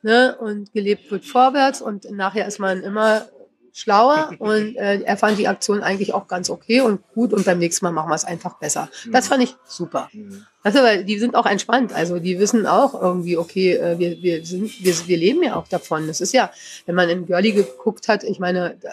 ne? 0.00 0.36
und 0.38 0.72
gelebt 0.72 1.10
wird 1.10 1.26
vorwärts 1.26 1.82
und 1.82 2.10
nachher 2.10 2.46
ist 2.46 2.58
man 2.58 2.82
immer 2.82 3.26
schlauer 3.72 4.32
und 4.38 4.76
äh, 4.76 5.00
er 5.02 5.16
fand 5.16 5.38
die 5.38 5.48
Aktion 5.48 5.82
eigentlich 5.82 6.12
auch 6.14 6.26
ganz 6.28 6.50
okay 6.50 6.80
und 6.80 7.00
gut 7.14 7.32
und 7.32 7.44
beim 7.44 7.58
nächsten 7.58 7.84
Mal 7.84 7.92
machen 7.92 8.08
wir 8.10 8.14
es 8.14 8.24
einfach 8.24 8.54
besser. 8.58 8.88
Das 9.12 9.28
fand 9.28 9.42
ich 9.42 9.54
super. 9.66 10.08
Du, 10.12 10.74
weil 10.74 11.04
die 11.04 11.18
sind 11.18 11.34
auch 11.34 11.46
entspannt. 11.46 11.92
Also 11.92 12.18
die 12.18 12.38
wissen 12.38 12.66
auch 12.66 13.00
irgendwie, 13.00 13.36
okay, 13.36 13.74
äh, 13.74 13.98
wir, 13.98 14.22
wir, 14.22 14.44
sind, 14.44 14.84
wir, 14.84 14.94
wir 15.08 15.16
leben 15.16 15.42
ja 15.42 15.56
auch 15.56 15.68
davon. 15.68 16.06
Das 16.06 16.20
ist 16.20 16.32
ja, 16.34 16.50
wenn 16.86 16.94
man 16.94 17.08
in 17.08 17.26
Görli 17.26 17.52
geguckt 17.52 18.08
hat, 18.08 18.24
ich 18.24 18.38
meine, 18.38 18.76
da- 18.80 18.92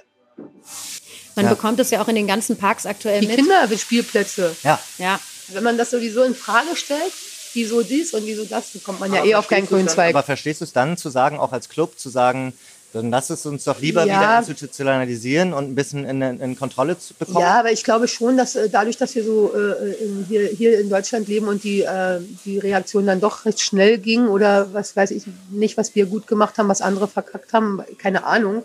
Man 1.36 1.46
Ja. 1.46 1.54
bekommt 1.54 1.80
es 1.80 1.92
ja 1.92 2.02
auch 2.02 2.08
in 2.08 2.16
den 2.16 2.28
ganzen 2.28 2.58
Parks 2.58 2.86
aktuell 2.86 3.22
die 3.22 3.28
mit. 3.28 3.36
Kinderspielplätze, 3.38 4.56
ja, 4.63 4.80
Ja, 4.98 5.20
wenn 5.50 5.63
man 5.63 5.78
das 5.78 5.92
sowieso 5.92 6.24
in 6.24 6.34
Frage 6.36 6.76
stellt, 6.76 7.12
wieso 7.54 7.82
dies 7.84 8.13
und 8.13 8.26
wieso 8.26 8.44
das, 8.46 8.74
dann 8.74 8.84
kommt 8.84 9.00
man 9.00 9.13
ja 9.13 9.24
eh 9.24 9.36
auf 9.36 9.48
keinen 9.48 9.68
grünen 9.68 9.88
Zweig. 9.88 10.16
Aber 10.16 10.24
verstehst 10.24 10.62
du 10.62 10.66
es 10.66 10.74
dann 10.74 10.98
zu 10.98 11.10
sagen, 11.10 11.40
auch 11.40 11.52
als 11.52 11.70
Club, 11.70 11.98
zu 12.00 12.10
sagen, 12.10 12.54
dann 12.93 13.10
lass 13.10 13.30
es 13.30 13.45
uns 13.45 13.65
doch 13.65 13.82
lieber 13.82 14.06
Ja. 14.06 14.15
wieder 14.15 14.39
institutionalisieren 14.39 15.54
und 15.54 15.65
ein 15.65 15.76
bisschen 15.76 16.06
in, 16.06 16.21
in 16.21 16.58
Kontrolle 16.58 16.97
zu 16.97 17.13
bekommen. 17.13 17.39
Ja, 17.39 17.60
aber 17.60 17.71
ich 17.71 17.84
glaube 17.84 18.08
schon, 18.08 18.38
dass 18.38 18.56
äh, 18.56 18.69
dadurch, 18.69 18.97
dass 18.97 19.13
wir 19.15 19.23
so 19.23 19.54
äh, 19.54 19.93
in, 20.04 20.26
hier, 20.28 20.47
hier 20.47 20.80
in 20.80 20.89
Deutschland 20.89 21.28
leben 21.28 21.47
und 21.47 21.63
die, 21.63 21.82
äh, 21.82 22.19
die 22.45 22.60
Reaktion 22.60 23.06
dann 23.06 23.19
doch 23.19 23.45
recht 23.45 23.60
schnell 23.62 23.97
ging 23.97 24.28
oder 24.28 24.73
was 24.73 24.95
weiß 24.95 25.12
ich 25.12 25.23
nicht, 25.52 25.78
was 25.78 25.95
wir 25.95 26.06
gut 26.06 26.28
gemacht 26.28 26.58
haben, 26.58 26.69
was 26.69 26.82
andere 26.82 27.08
verkackt 27.08 27.54
haben, 27.54 27.82
keine 27.97 28.23
Ahnung. 28.26 28.63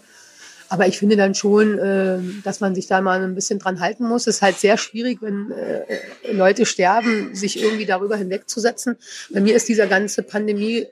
Aber 0.69 0.87
ich 0.87 0.99
finde 0.99 1.17
dann 1.19 1.35
schon, 1.35 1.79
äh, 1.79 2.19
dass 2.45 2.61
man 2.61 2.75
sich 2.75 2.87
da 2.87 3.03
mal 3.03 3.23
ein 3.23 3.35
bisschen 3.35 3.59
dran 3.59 3.81
halten 3.81 4.05
muss. 4.09 4.27
Es 4.27 4.37
ist 4.37 4.43
halt 4.43 4.59
sehr 4.59 4.79
schwierig, 4.79 5.19
wenn 5.21 5.51
äh, 5.51 6.33
Leute 6.33 6.65
sterben, 6.65 7.35
sich 7.35 7.63
irgendwie 7.63 7.85
darüber 7.85 8.17
hinwegzusetzen. 8.17 8.97
Bei 9.29 9.41
mir 9.41 9.55
ist 9.55 9.69
dieser 9.69 9.87
ganze 9.87 10.23
Pandemie 10.23 10.87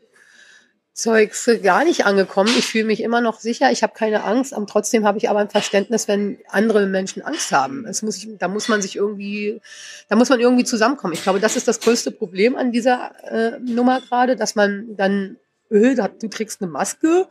Zeugs 0.92 1.48
gar 1.62 1.85
nicht 1.85 2.05
angekommen. 2.05 2.53
Ich 2.59 2.66
fühle 2.66 2.85
mich 2.85 3.03
immer 3.03 3.20
noch 3.20 3.40
sicher. 3.40 3.70
Ich 3.70 3.83
habe 3.83 3.94
keine 3.94 4.24
Angst. 4.24 4.53
Und 4.53 4.68
trotzdem 4.68 5.07
habe 5.07 5.18
ich 5.18 5.31
aber 5.31 5.38
ein 5.38 5.48
Verständnis, 5.48 6.09
wenn 6.09 6.38
andere 6.48 6.87
Menschen 6.87 7.22
Angst 7.22 7.53
haben. 7.53 7.87
Es 7.87 8.03
muss 8.03 8.16
ich, 8.16 8.29
da 8.38 8.48
muss 8.48 8.68
man 8.68 8.83
sich 8.83 8.96
irgendwie, 8.96 9.61
da 10.09 10.16
muss 10.16 10.29
man 10.29 10.40
irgendwie 10.40 10.64
zusammenkommen. 10.64 11.14
Ich 11.14 11.22
glaube, 11.22 11.40
das 11.40 11.57
ist 11.57 11.68
das 11.68 11.81
größte 11.81 12.11
Problem 12.11 12.57
an 12.57 12.72
dieser 12.72 13.12
äh, 13.24 13.59
Nummer 13.61 14.00
gerade, 14.00 14.37
dass 14.37 14.57
man 14.57 14.96
dann, 14.96 15.37
öh, 15.70 15.94
du 15.94 16.29
trägst 16.29 16.61
eine 16.61 16.70
Maske, 16.70 17.29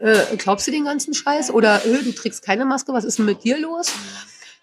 äh, 0.00 0.36
glaubst 0.36 0.66
du 0.66 0.70
den 0.70 0.84
ganzen 0.84 1.14
Scheiß? 1.14 1.50
Oder 1.50 1.82
öh, 1.86 2.02
du 2.02 2.12
trägst 2.12 2.44
keine 2.44 2.64
Maske, 2.64 2.92
was 2.92 3.04
ist 3.04 3.18
denn 3.18 3.26
mit 3.26 3.44
dir 3.44 3.58
los? 3.58 3.92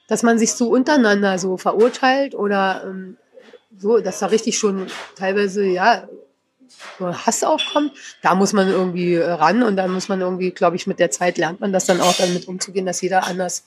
Dass 0.08 0.24
man 0.24 0.38
sich 0.38 0.54
so 0.54 0.70
untereinander 0.70 1.40
so 1.40 1.58
verurteilt 1.58 2.36
oder 2.36 2.84
ähm, 2.86 3.18
so, 3.78 4.00
dass 4.00 4.20
da 4.20 4.28
richtig 4.28 4.58
schon 4.58 4.88
teilweise, 5.16 5.66
ja, 5.66 6.08
so 7.00 7.14
Hass 7.14 7.44
aufkommt, 7.44 7.92
da 8.22 8.36
muss 8.36 8.54
man 8.54 8.68
irgendwie 8.68 9.16
äh, 9.16 9.32
ran 9.32 9.64
und 9.64 9.76
dann 9.76 9.92
muss 9.92 10.10
man 10.10 10.22
irgendwie, 10.22 10.52
glaube 10.52 10.76
ich, 10.76 10.88
mit 10.88 11.00
der 11.00 11.12
Zeit 11.12 11.38
lernt 11.38 11.60
man 11.60 11.74
das 11.74 11.86
dann 11.86 12.02
auch 12.02 12.16
damit 12.18 12.48
umzugehen, 12.48 12.86
dass 12.86 13.02
jeder 13.02 13.26
anders 13.26 13.64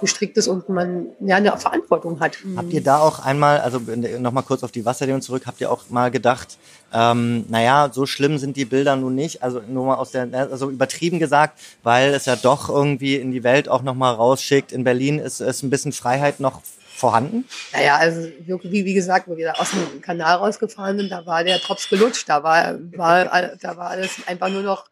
gestrickt 0.00 0.36
ist 0.38 0.48
und 0.48 0.68
man 0.68 1.08
ja 1.20 1.36
eine 1.36 1.56
Verantwortung 1.58 2.20
hat. 2.20 2.38
Habt 2.56 2.72
ihr 2.72 2.82
da 2.82 2.98
auch 2.98 3.20
einmal, 3.20 3.60
also 3.60 3.80
nochmal 4.18 4.42
kurz 4.42 4.62
auf 4.62 4.72
die 4.72 4.84
Wasserdämmung 4.84 5.20
zurück, 5.20 5.42
habt 5.46 5.60
ihr 5.60 5.70
auch 5.70 5.90
mal 5.90 6.10
gedacht, 6.10 6.58
ähm, 6.92 7.44
naja, 7.48 7.90
so 7.92 8.06
schlimm 8.06 8.38
sind 8.38 8.56
die 8.56 8.64
Bilder 8.64 8.96
nun 8.96 9.14
nicht, 9.14 9.42
also 9.42 9.60
nur 9.68 9.86
mal 9.86 9.96
aus 9.96 10.10
der, 10.10 10.28
also 10.32 10.70
übertrieben 10.70 11.18
gesagt, 11.18 11.60
weil 11.82 12.14
es 12.14 12.24
ja 12.24 12.36
doch 12.36 12.68
irgendwie 12.68 13.16
in 13.16 13.30
die 13.30 13.44
Welt 13.44 13.68
auch 13.68 13.82
nochmal 13.82 14.14
rausschickt. 14.14 14.72
In 14.72 14.84
Berlin 14.84 15.18
ist, 15.18 15.40
ist 15.40 15.62
ein 15.62 15.70
bisschen 15.70 15.92
Freiheit 15.92 16.40
noch 16.40 16.62
vorhanden. 17.00 17.44
Naja, 17.72 17.96
also 17.96 18.28
wirklich, 18.46 18.70
wie, 18.70 18.84
wie 18.84 18.94
gesagt, 18.94 19.26
wo 19.26 19.36
wir 19.36 19.46
da 19.46 19.60
aus 19.60 19.70
dem 19.70 20.00
Kanal 20.00 20.36
rausgefahren 20.36 20.98
sind, 20.98 21.10
da 21.10 21.26
war 21.26 21.42
der 21.42 21.58
Drops 21.58 21.88
gelutscht, 21.88 22.28
da 22.28 22.42
war, 22.42 22.78
war, 22.96 23.24
da 23.60 23.76
war 23.76 23.90
alles 23.90 24.18
einfach 24.26 24.48
nur 24.48 24.62
noch 24.62 24.86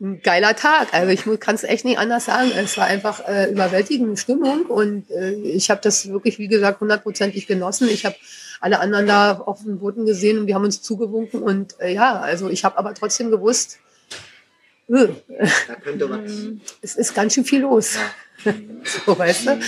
ein 0.00 0.22
geiler 0.22 0.56
Tag. 0.56 0.94
Also 0.94 1.10
ich 1.10 1.40
kann 1.40 1.54
es 1.54 1.64
echt 1.64 1.84
nicht 1.84 1.98
anders 1.98 2.24
sagen. 2.24 2.50
Es 2.56 2.78
war 2.78 2.86
einfach 2.86 3.26
äh, 3.28 3.50
überwältigende 3.50 4.16
Stimmung 4.16 4.62
und 4.62 5.10
äh, 5.10 5.32
ich 5.32 5.70
habe 5.70 5.80
das 5.82 6.08
wirklich, 6.08 6.38
wie 6.38 6.48
gesagt, 6.48 6.80
hundertprozentig 6.80 7.46
genossen. 7.46 7.88
Ich 7.88 8.06
habe 8.06 8.16
alle 8.60 8.80
anderen 8.80 9.06
da 9.06 9.38
auf 9.38 9.62
den 9.62 9.78
Booten 9.78 10.06
gesehen 10.06 10.38
und 10.38 10.46
wir 10.46 10.54
haben 10.54 10.64
uns 10.64 10.80
zugewunken 10.80 11.42
und 11.42 11.78
äh, 11.80 11.92
ja, 11.92 12.18
also 12.18 12.48
ich 12.48 12.64
habe 12.64 12.78
aber 12.78 12.94
trotzdem 12.94 13.30
gewusst, 13.30 13.78
äh, 14.88 15.08
es 16.82 16.96
ist 16.96 17.14
ganz 17.14 17.34
schön 17.34 17.44
viel 17.44 17.60
los. 17.60 17.96
so, 19.06 19.18
weißt 19.18 19.46
du? 19.46 19.60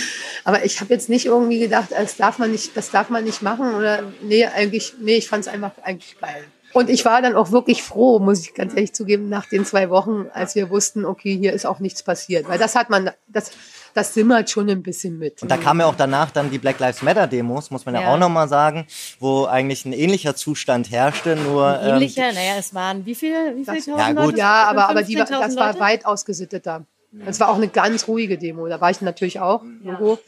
Aber 0.43 0.65
ich 0.65 0.79
habe 0.81 0.93
jetzt 0.93 1.09
nicht 1.09 1.25
irgendwie 1.25 1.59
gedacht, 1.59 1.89
das 1.91 2.17
darf 2.17 2.39
man 2.39 2.51
nicht, 2.51 2.75
das 2.75 2.91
darf 2.91 3.09
man 3.09 3.23
nicht 3.23 3.41
machen 3.41 3.73
oder 3.75 4.03
nee, 4.21 4.45
eigentlich, 4.45 4.93
nee, 4.99 5.15
ich 5.15 5.27
fand 5.29 5.45
es 5.45 5.51
einfach 5.53 5.71
eigentlich 5.83 6.19
geil. 6.19 6.43
Und 6.73 6.89
ich 6.89 7.05
war 7.05 7.21
dann 7.21 7.35
auch 7.35 7.51
wirklich 7.51 7.83
froh, 7.83 8.17
muss 8.17 8.41
ich 8.41 8.55
ganz 8.55 8.73
ehrlich 8.73 8.93
zugeben, 8.93 9.29
nach 9.29 9.45
den 9.45 9.63
zwei 9.63 9.91
Wochen, 9.91 10.25
als 10.33 10.55
wir 10.55 10.71
wussten, 10.71 11.05
okay, 11.05 11.37
hier 11.37 11.53
ist 11.53 11.67
auch 11.67 11.79
nichts 11.79 12.01
passiert. 12.01 12.49
Weil 12.49 12.57
das 12.57 12.73
hat 12.75 12.89
man, 12.89 13.11
das, 13.27 13.51
das 13.93 14.15
simmert 14.15 14.49
schon 14.49 14.67
ein 14.71 14.81
bisschen 14.81 15.19
mit. 15.19 15.43
Und 15.43 15.51
da 15.51 15.57
kam 15.57 15.79
ja 15.79 15.85
auch 15.85 15.93
danach 15.95 16.31
dann 16.31 16.49
die 16.49 16.57
Black 16.57 16.79
Lives 16.79 17.03
Matter 17.03 17.27
Demos, 17.27 17.69
muss 17.69 17.85
man 17.85 17.93
ja, 17.93 18.01
Ja. 18.01 18.07
auch 18.07 18.17
nochmal 18.17 18.47
sagen, 18.49 18.87
wo 19.19 19.45
eigentlich 19.45 19.85
ein 19.85 19.93
ähnlicher 19.93 20.35
Zustand 20.35 20.89
herrschte, 20.89 21.35
nur 21.35 21.79
ähm, 21.79 21.89
Ähnlicher, 21.93 22.33
naja, 22.33 22.53
es 22.57 22.73
waren 22.73 23.05
wie 23.05 23.13
viel, 23.13 23.35
wie 23.55 23.65
viel 23.65 23.75
Das- 23.75 23.85
tausend 23.85 23.99
Ja, 23.99 24.07
gut. 24.07 24.15
Leute? 24.17 24.37
Ja, 24.39 24.63
aber, 24.63 24.89
aber 24.89 25.03
die, 25.03 25.15
war- 25.15 25.27
15.000 25.27 25.41
das 25.41 25.55
war 25.55 25.67
Leute? 25.67 25.79
weit 25.79 26.05
ausgesitteter. 26.07 26.85
Das 27.13 27.39
war 27.39 27.49
auch 27.49 27.55
eine 27.55 27.67
ganz 27.67 28.07
ruhige 28.07 28.37
Demo. 28.37 28.67
Da 28.67 28.81
war 28.81 28.89
ich 28.89 29.01
natürlich 29.01 29.39
auch. 29.39 29.63
Logo. 29.83 30.19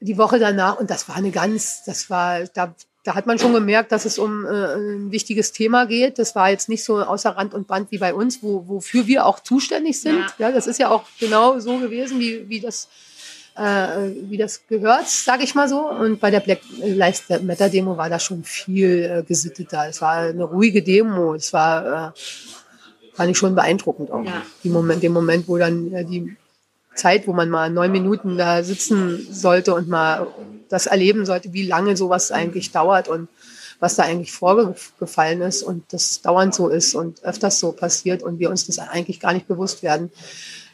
Die 0.00 0.16
Woche 0.16 0.38
danach, 0.38 0.78
und 0.78 0.90
das 0.90 1.08
war 1.08 1.16
eine 1.16 1.30
ganz, 1.30 1.84
das 1.84 2.08
war, 2.08 2.44
da, 2.54 2.74
da 3.04 3.14
hat 3.14 3.26
man 3.26 3.38
schon 3.38 3.52
gemerkt, 3.52 3.92
dass 3.92 4.04
es 4.04 4.18
um 4.18 4.46
äh, 4.46 4.48
ein 4.48 5.12
wichtiges 5.12 5.52
Thema 5.52 5.86
geht. 5.86 6.18
Das 6.18 6.34
war 6.34 6.50
jetzt 6.50 6.68
nicht 6.68 6.84
so 6.84 7.02
außer 7.02 7.30
Rand 7.30 7.54
und 7.54 7.66
Band 7.66 7.90
wie 7.90 7.98
bei 7.98 8.14
uns, 8.14 8.42
wo, 8.42 8.66
wofür 8.66 9.06
wir 9.06 9.26
auch 9.26 9.40
zuständig 9.40 10.00
sind. 10.00 10.24
Ja. 10.38 10.52
das 10.52 10.66
ist 10.66 10.78
ja 10.78 10.90
auch 10.90 11.04
genau 11.18 11.58
so 11.58 11.78
gewesen, 11.78 12.18
wie, 12.18 12.48
wie 12.48 12.60
das 12.60 12.88
äh, 13.56 14.12
wie 14.28 14.38
das 14.38 14.66
gehört, 14.68 15.08
sage 15.08 15.44
ich 15.44 15.54
mal 15.54 15.68
so. 15.68 15.88
Und 15.88 16.20
bei 16.20 16.30
der 16.30 16.40
Black 16.40 16.60
Lives 16.78 17.24
Matter 17.42 17.68
Demo 17.68 17.96
war 17.96 18.08
da 18.08 18.18
schon 18.18 18.44
viel 18.44 19.18
äh, 19.18 19.22
gesitteter. 19.22 19.88
Es 19.88 20.00
war 20.00 20.18
eine 20.18 20.44
ruhige 20.44 20.82
Demo. 20.82 21.34
Es 21.34 21.52
war, 21.52 22.08
äh, 22.08 22.10
fand 23.20 23.30
ich 23.32 23.36
schon 23.36 23.54
beeindruckend 23.54 24.10
auch. 24.10 24.24
Ja. 24.24 24.40
Die 24.64 24.70
Moment, 24.70 25.02
den 25.02 25.12
Moment, 25.12 25.46
wo 25.46 25.58
dann 25.58 25.92
äh, 25.92 26.06
die 26.06 26.34
Zeit, 26.94 27.26
wo 27.26 27.34
man 27.34 27.50
mal 27.50 27.68
neun 27.68 27.92
Minuten 27.92 28.38
da 28.38 28.62
sitzen 28.62 29.28
sollte 29.30 29.74
und 29.74 29.90
mal 29.90 30.26
das 30.70 30.86
erleben 30.86 31.26
sollte, 31.26 31.52
wie 31.52 31.66
lange 31.66 31.98
sowas 31.98 32.32
eigentlich 32.32 32.72
dauert 32.72 33.08
und 33.08 33.28
was 33.78 33.96
da 33.96 34.04
eigentlich 34.04 34.32
vorgefallen 34.32 35.42
ist 35.42 35.62
und 35.62 35.84
das 35.92 36.22
dauernd 36.22 36.54
so 36.54 36.68
ist 36.68 36.94
und 36.94 37.22
öfters 37.22 37.60
so 37.60 37.72
passiert 37.72 38.22
und 38.22 38.38
wir 38.38 38.48
uns 38.48 38.66
das 38.66 38.78
eigentlich 38.78 39.20
gar 39.20 39.34
nicht 39.34 39.46
bewusst 39.46 39.82
werden. 39.82 40.10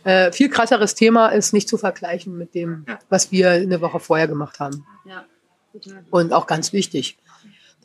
Äh, 0.04 0.30
viel 0.30 0.48
krasseres 0.48 0.94
Thema 0.94 1.30
ist 1.30 1.52
nicht 1.52 1.68
zu 1.68 1.78
vergleichen 1.78 2.38
mit 2.38 2.54
dem, 2.54 2.86
was 3.08 3.32
wir 3.32 3.50
eine 3.50 3.80
Woche 3.80 3.98
vorher 3.98 4.28
gemacht 4.28 4.60
haben. 4.60 4.86
Ja. 5.04 5.24
Und 6.10 6.32
auch 6.32 6.46
ganz 6.46 6.72
wichtig, 6.72 7.18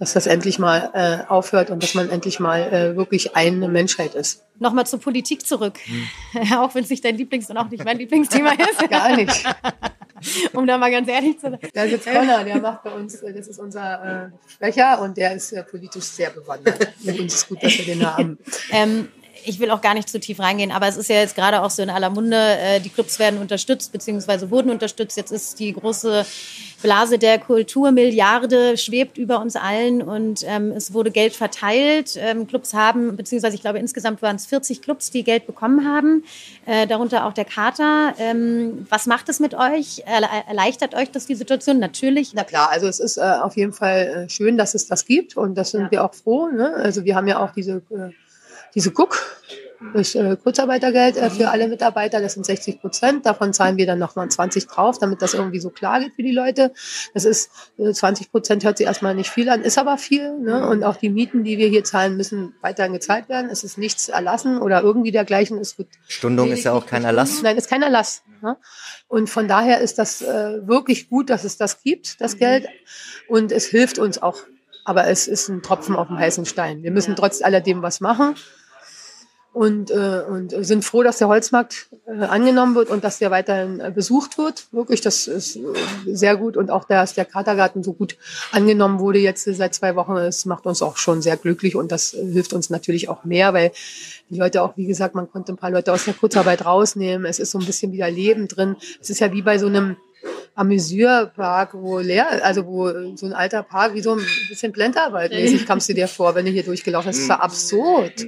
dass 0.01 0.13
das 0.13 0.25
endlich 0.25 0.57
mal 0.57 0.89
äh, 0.95 1.29
aufhört 1.31 1.69
und 1.69 1.83
dass 1.83 1.93
man 1.93 2.09
endlich 2.09 2.39
mal 2.39 2.61
äh, 2.73 2.95
wirklich 2.97 3.35
eine 3.35 3.67
Menschheit 3.67 4.15
ist. 4.15 4.43
Nochmal 4.57 4.87
zur 4.87 4.99
Politik 4.99 5.45
zurück. 5.45 5.77
Hm. 6.33 6.53
auch 6.57 6.73
wenn 6.73 6.83
es 6.83 6.89
nicht 6.89 7.05
dein 7.05 7.17
Lieblings- 7.17 7.51
und 7.51 7.57
auch 7.57 7.69
nicht 7.69 7.85
mein 7.85 7.99
Lieblingsthema 7.99 8.53
ist. 8.71 8.89
Gar 8.89 9.15
nicht. 9.15 9.45
um 10.53 10.65
da 10.65 10.79
mal 10.79 10.89
ganz 10.89 11.07
ehrlich 11.07 11.35
zu 11.39 11.51
sein. 11.51 11.59
Da 11.75 11.87
sitzt 11.87 12.07
Connor, 12.07 12.43
der 12.43 12.59
macht 12.59 12.81
bei 12.81 12.89
uns, 12.89 13.21
das 13.21 13.47
ist 13.47 13.59
unser 13.59 14.31
äh, 14.33 14.51
Sprecher 14.51 14.99
und 15.03 15.17
der 15.17 15.35
ist 15.35 15.51
äh, 15.51 15.63
politisch 15.63 16.05
sehr 16.05 16.31
bewandert. 16.31 16.93
Mit 17.03 17.19
uns 17.19 17.35
ist 17.35 17.47
gut, 17.47 17.61
dass 17.61 17.77
wir 17.77 17.85
den 17.85 18.03
haben. 18.03 18.39
Ähm, 18.71 19.07
ich 19.45 19.59
will 19.59 19.71
auch 19.71 19.81
gar 19.81 19.93
nicht 19.93 20.09
zu 20.09 20.19
tief 20.19 20.39
reingehen, 20.39 20.71
aber 20.71 20.87
es 20.87 20.97
ist 20.97 21.09
ja 21.09 21.17
jetzt 21.17 21.35
gerade 21.35 21.61
auch 21.61 21.69
so 21.69 21.81
in 21.81 21.89
aller 21.89 22.09
Munde, 22.09 22.37
äh, 22.37 22.79
die 22.79 22.89
Clubs 22.89 23.19
werden 23.19 23.39
unterstützt, 23.39 23.91
beziehungsweise 23.91 24.49
wurden 24.51 24.69
unterstützt. 24.69 25.17
Jetzt 25.17 25.31
ist 25.31 25.59
die 25.59 25.73
große 25.73 26.25
Blase 26.81 27.19
der 27.19 27.37
Kulturmilliarde 27.39 28.77
schwebt 28.77 29.17
über 29.17 29.39
uns 29.41 29.55
allen 29.55 30.01
und 30.01 30.43
ähm, 30.47 30.71
es 30.71 30.93
wurde 30.93 31.11
Geld 31.11 31.33
verteilt. 31.33 32.17
Ähm, 32.17 32.47
Clubs 32.47 32.73
haben, 32.73 33.15
beziehungsweise 33.15 33.55
ich 33.55 33.61
glaube 33.61 33.79
insgesamt 33.79 34.21
waren 34.21 34.35
es 34.35 34.45
40 34.45 34.81
Clubs, 34.81 35.11
die 35.11 35.23
Geld 35.23 35.45
bekommen 35.45 35.87
haben, 35.87 36.23
äh, 36.65 36.87
darunter 36.87 37.25
auch 37.25 37.33
der 37.33 37.45
Kater. 37.45 38.13
Ähm, 38.17 38.85
was 38.89 39.05
macht 39.05 39.29
es 39.29 39.39
mit 39.39 39.53
euch? 39.53 40.03
Erle 40.05 40.27
erleichtert 40.47 40.95
euch 40.95 41.11
das 41.11 41.25
die 41.25 41.35
Situation? 41.35 41.79
Natürlich. 41.79 42.33
Na 42.33 42.43
klar, 42.43 42.69
also 42.71 42.87
es 42.87 42.99
ist 42.99 43.17
äh, 43.17 43.21
auf 43.21 43.57
jeden 43.57 43.73
Fall 43.73 44.25
äh, 44.25 44.29
schön, 44.29 44.57
dass 44.57 44.73
es 44.73 44.87
das 44.87 45.05
gibt 45.05 45.37
und 45.37 45.55
das 45.55 45.71
sind 45.71 45.81
Ja. 45.83 45.91
wir 45.91 46.03
auch 46.05 46.13
froh. 46.13 46.47
Ne? 46.47 46.73
Also 46.75 47.03
wir 47.05 47.15
haben 47.15 47.27
ja 47.27 47.43
auch 47.43 47.51
diese, 47.51 47.81
äh, 47.91 48.09
diese 48.75 48.91
Cook, 48.91 49.17
das 49.93 50.13
äh, 50.13 50.37
Kurzarbeitergeld 50.41 51.17
äh, 51.17 51.29
für 51.31 51.49
alle 51.49 51.67
Mitarbeiter, 51.67 52.21
das 52.21 52.33
sind 52.33 52.45
60 52.45 52.81
Prozent. 52.81 53.25
Davon 53.25 53.51
zahlen 53.51 53.77
wir 53.77 53.87
dann 53.87 53.97
nochmal 53.97 54.29
20 54.29 54.67
drauf, 54.67 54.99
damit 54.99 55.21
das 55.23 55.33
irgendwie 55.33 55.59
so 55.59 55.71
klar 55.71 55.99
geht 55.99 56.13
für 56.13 56.21
die 56.21 56.31
Leute. 56.31 56.71
Das 57.15 57.25
ist 57.25 57.49
äh, 57.79 57.91
20 57.91 58.31
Prozent 58.31 58.63
hört 58.63 58.77
sich 58.77 58.85
erstmal 58.85 59.15
nicht 59.15 59.31
viel 59.31 59.49
an, 59.49 59.63
ist 59.63 59.79
aber 59.79 59.97
viel. 59.97 60.37
Ne? 60.37 60.67
Und 60.67 60.83
auch 60.83 60.97
die 60.97 61.09
Mieten, 61.09 61.43
die 61.43 61.57
wir 61.57 61.67
hier 61.67 61.83
zahlen, 61.83 62.15
müssen 62.15 62.53
weiterhin 62.61 62.93
gezahlt 62.93 63.27
werden. 63.27 63.49
Es 63.49 63.63
ist 63.63 63.79
nichts 63.79 64.07
erlassen 64.09 64.59
oder 64.61 64.81
irgendwie 64.83 65.11
dergleichen. 65.11 65.57
Es 65.57 65.79
wird 65.79 65.87
Stundung 66.07 66.51
ist 66.51 66.63
ja 66.63 66.73
auch 66.73 66.85
kein 66.85 67.03
Erlass. 67.03 67.41
Nein, 67.41 67.57
ist 67.57 67.69
kein 67.69 67.81
Erlass. 67.81 68.21
Ne? 68.43 68.57
Und 69.07 69.31
von 69.31 69.47
daher 69.47 69.79
ist 69.81 69.97
das 69.97 70.21
äh, 70.21 70.67
wirklich 70.67 71.09
gut, 71.09 71.31
dass 71.31 71.43
es 71.43 71.57
das 71.57 71.81
gibt, 71.81 72.21
das 72.21 72.37
Geld. 72.37 72.67
Und 73.27 73.51
es 73.51 73.65
hilft 73.65 73.97
uns 73.97 74.21
auch. 74.21 74.37
Aber 74.85 75.07
es 75.07 75.27
ist 75.27 75.47
ein 75.49 75.61
Tropfen 75.63 75.95
auf 75.95 76.07
dem 76.07 76.17
heißen 76.19 76.45
Stein. 76.45 76.83
Wir 76.83 76.91
müssen 76.91 77.11
Ja. 77.11 77.15
trotz 77.17 77.41
alledem 77.41 77.81
was 77.81 77.99
machen. 77.99 78.35
Und, 79.53 79.91
äh, 79.91 80.23
und 80.29 80.53
sind 80.65 80.85
froh, 80.85 81.03
dass 81.03 81.17
der 81.17 81.27
Holzmarkt 81.27 81.87
äh, 82.07 82.23
angenommen 82.23 82.73
wird 82.73 82.89
und 82.89 83.03
dass 83.03 83.19
der 83.19 83.31
weiterhin 83.31 83.81
äh, 83.81 83.91
besucht 83.93 84.37
wird. 84.37 84.67
Wirklich, 84.71 85.01
das 85.01 85.27
ist 85.27 85.57
äh, 85.57 85.61
sehr 86.05 86.37
gut. 86.37 86.55
Und 86.55 86.71
auch, 86.71 86.85
dass 86.85 87.15
der 87.15 87.25
Katergarten 87.25 87.83
so 87.83 87.91
gut 87.91 88.15
angenommen 88.53 88.99
wurde 88.99 89.19
jetzt 89.19 89.45
äh, 89.47 89.53
seit 89.53 89.73
zwei 89.73 89.97
Wochen, 89.97 90.15
das 90.15 90.45
macht 90.45 90.65
uns 90.65 90.81
auch 90.81 90.95
schon 90.95 91.21
sehr 91.21 91.35
glücklich 91.35 91.75
und 91.75 91.91
das 91.91 92.13
äh, 92.13 92.25
hilft 92.31 92.53
uns 92.53 92.69
natürlich 92.69 93.09
auch 93.09 93.25
mehr, 93.25 93.53
weil 93.53 93.73
die 94.29 94.39
Leute 94.39 94.61
auch, 94.61 94.77
wie 94.77 94.85
gesagt, 94.85 95.15
man 95.15 95.29
konnte 95.29 95.51
ein 95.51 95.57
paar 95.57 95.71
Leute 95.71 95.91
aus 95.91 96.05
der 96.05 96.13
Kurzarbeit 96.13 96.65
rausnehmen. 96.65 97.25
Es 97.25 97.39
ist 97.39 97.51
so 97.51 97.59
ein 97.59 97.65
bisschen 97.65 97.91
wieder 97.91 98.09
Leben 98.09 98.47
drin. 98.47 98.77
Es 99.01 99.09
ist 99.09 99.19
ja 99.19 99.33
wie 99.33 99.41
bei 99.41 99.57
so 99.57 99.67
einem 99.67 99.97
Amüsierpark, 100.55 101.73
wo 101.73 101.99
leer, 101.99 102.45
also 102.45 102.65
wo 102.65 103.15
so 103.15 103.25
ein 103.25 103.33
alter 103.33 103.63
Park, 103.63 103.95
wie 103.95 104.01
so 104.01 104.13
ein 104.13 104.25
bisschen 104.49 104.71
Blenderwald-mäßig 104.71 105.65
kamst 105.65 105.89
du 105.89 105.93
dir 105.93 106.07
vor, 106.07 106.35
wenn 106.35 106.45
du 106.45 106.51
hier 106.51 106.63
durchgelaufen 106.63 107.11
bist. 107.11 107.21
Das 107.21 107.29
war 107.29 107.43
absurd. 107.43 108.25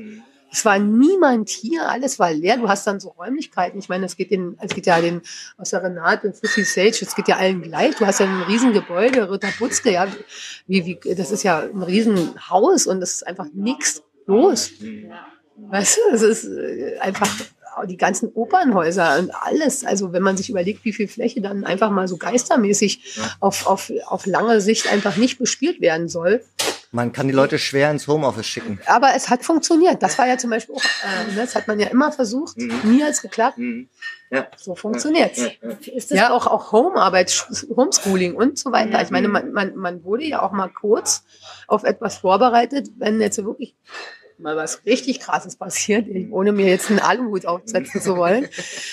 Es 0.53 0.65
war 0.65 0.77
niemand 0.77 1.49
hier, 1.49 1.89
alles 1.89 2.19
war 2.19 2.31
leer. 2.31 2.57
Du 2.57 2.69
hast 2.69 2.85
dann 2.85 2.99
so 2.99 3.09
Räumlichkeiten. 3.09 3.79
Ich 3.79 3.89
meine, 3.89 4.05
es 4.05 4.15
geht, 4.15 4.29
den, 4.29 4.55
es 4.61 4.75
geht 4.75 4.85
ja 4.85 5.01
den 5.01 5.23
aus 5.57 5.71
der 5.71 5.81
Renate, 5.81 6.31
Fussi 6.31 6.63
Sage, 6.63 6.99
es 7.01 7.15
geht 7.15 7.27
ja 7.27 7.37
allen 7.37 7.63
gleich. 7.63 7.95
Du 7.95 8.05
hast 8.05 8.19
ja 8.19 8.27
ein 8.27 8.43
Riesengebäude, 8.43 9.31
Ritter 9.31 9.49
Butzke, 9.57 9.91
ja, 9.91 10.07
wie, 10.67 10.85
wie, 10.85 11.15
das 11.15 11.31
ist 11.31 11.41
ja 11.41 11.61
ein 11.61 11.81
Riesenhaus 11.81 12.85
und 12.85 13.01
es 13.01 13.13
ist 13.13 13.27
einfach 13.27 13.47
nichts 13.51 14.03
los. 14.27 14.69
Weißt 15.55 15.97
du, 15.97 16.15
es 16.15 16.21
ist 16.21 16.43
äh, 16.45 16.99
einfach 16.99 17.31
die 17.87 17.97
ganzen 17.97 18.31
Opernhäuser 18.35 19.17
und 19.17 19.31
alles. 19.33 19.83
Also 19.83 20.13
wenn 20.13 20.21
man 20.21 20.37
sich 20.37 20.51
überlegt, 20.51 20.85
wie 20.85 20.93
viel 20.93 21.07
Fläche 21.07 21.41
dann 21.41 21.63
einfach 21.63 21.89
mal 21.89 22.07
so 22.07 22.17
geistermäßig 22.17 23.19
auf, 23.39 23.65
auf, 23.65 23.91
auf 24.05 24.27
lange 24.27 24.61
Sicht 24.61 24.87
einfach 24.91 25.17
nicht 25.17 25.39
bespielt 25.39 25.81
werden 25.81 26.09
soll. 26.09 26.43
Man 26.95 27.11
kann 27.11 27.27
die 27.27 27.33
Leute 27.33 27.57
schwer 27.57 27.89
ins 27.89 28.07
Homeoffice 28.07 28.45
schicken. 28.45 28.79
Aber 28.85 29.09
es 29.15 29.29
hat 29.29 29.43
funktioniert. 29.43 30.03
Das 30.03 30.17
war 30.19 30.27
ja 30.27 30.37
zum 30.37 30.51
Beispiel 30.51 30.75
auch, 30.75 30.83
äh, 30.83 31.31
ne, 31.31 31.37
das 31.41 31.55
hat 31.55 31.67
man 31.67 31.79
ja 31.79 31.87
immer 31.87 32.11
versucht. 32.11 32.55
Mhm. 32.57 32.79
Nie 32.83 33.01
hat 33.03 33.09
es 33.09 33.21
geklappt. 33.23 33.57
Mhm. 33.57 33.89
Ja. 34.29 34.47
So 34.57 34.75
funktioniert's. 34.75 35.39
Ja, 35.39 35.47
ja. 35.61 35.69
Ist 35.95 36.11
das 36.11 36.17
Ja, 36.17 36.31
auch, 36.31 36.45
auch 36.45 36.71
Homearbeit, 36.71 37.29
Sch- 37.29 37.67
Homeschooling 37.75 38.35
und 38.35 38.57
so 38.59 38.71
weiter. 38.71 39.01
Ich 39.01 39.09
meine, 39.09 39.27
man, 39.27 39.51
man, 39.53 39.75
man 39.75 40.03
wurde 40.03 40.23
ja 40.25 40.41
auch 40.43 40.51
mal 40.51 40.69
kurz 40.69 41.23
auf 41.67 41.83
etwas 41.83 42.17
vorbereitet, 42.17 42.89
wenn 42.97 43.19
jetzt 43.19 43.43
wirklich 43.43 43.75
mal 44.39 44.55
was 44.55 44.81
richtig 44.86 45.19
Krasses 45.19 45.55
passiert, 45.55 46.05
ohne 46.31 46.51
mir 46.51 46.67
jetzt 46.67 46.89
einen 46.89 46.99
Aluhut 46.99 47.45
aufsetzen 47.45 48.01
zu 48.01 48.17
wollen. 48.17 48.47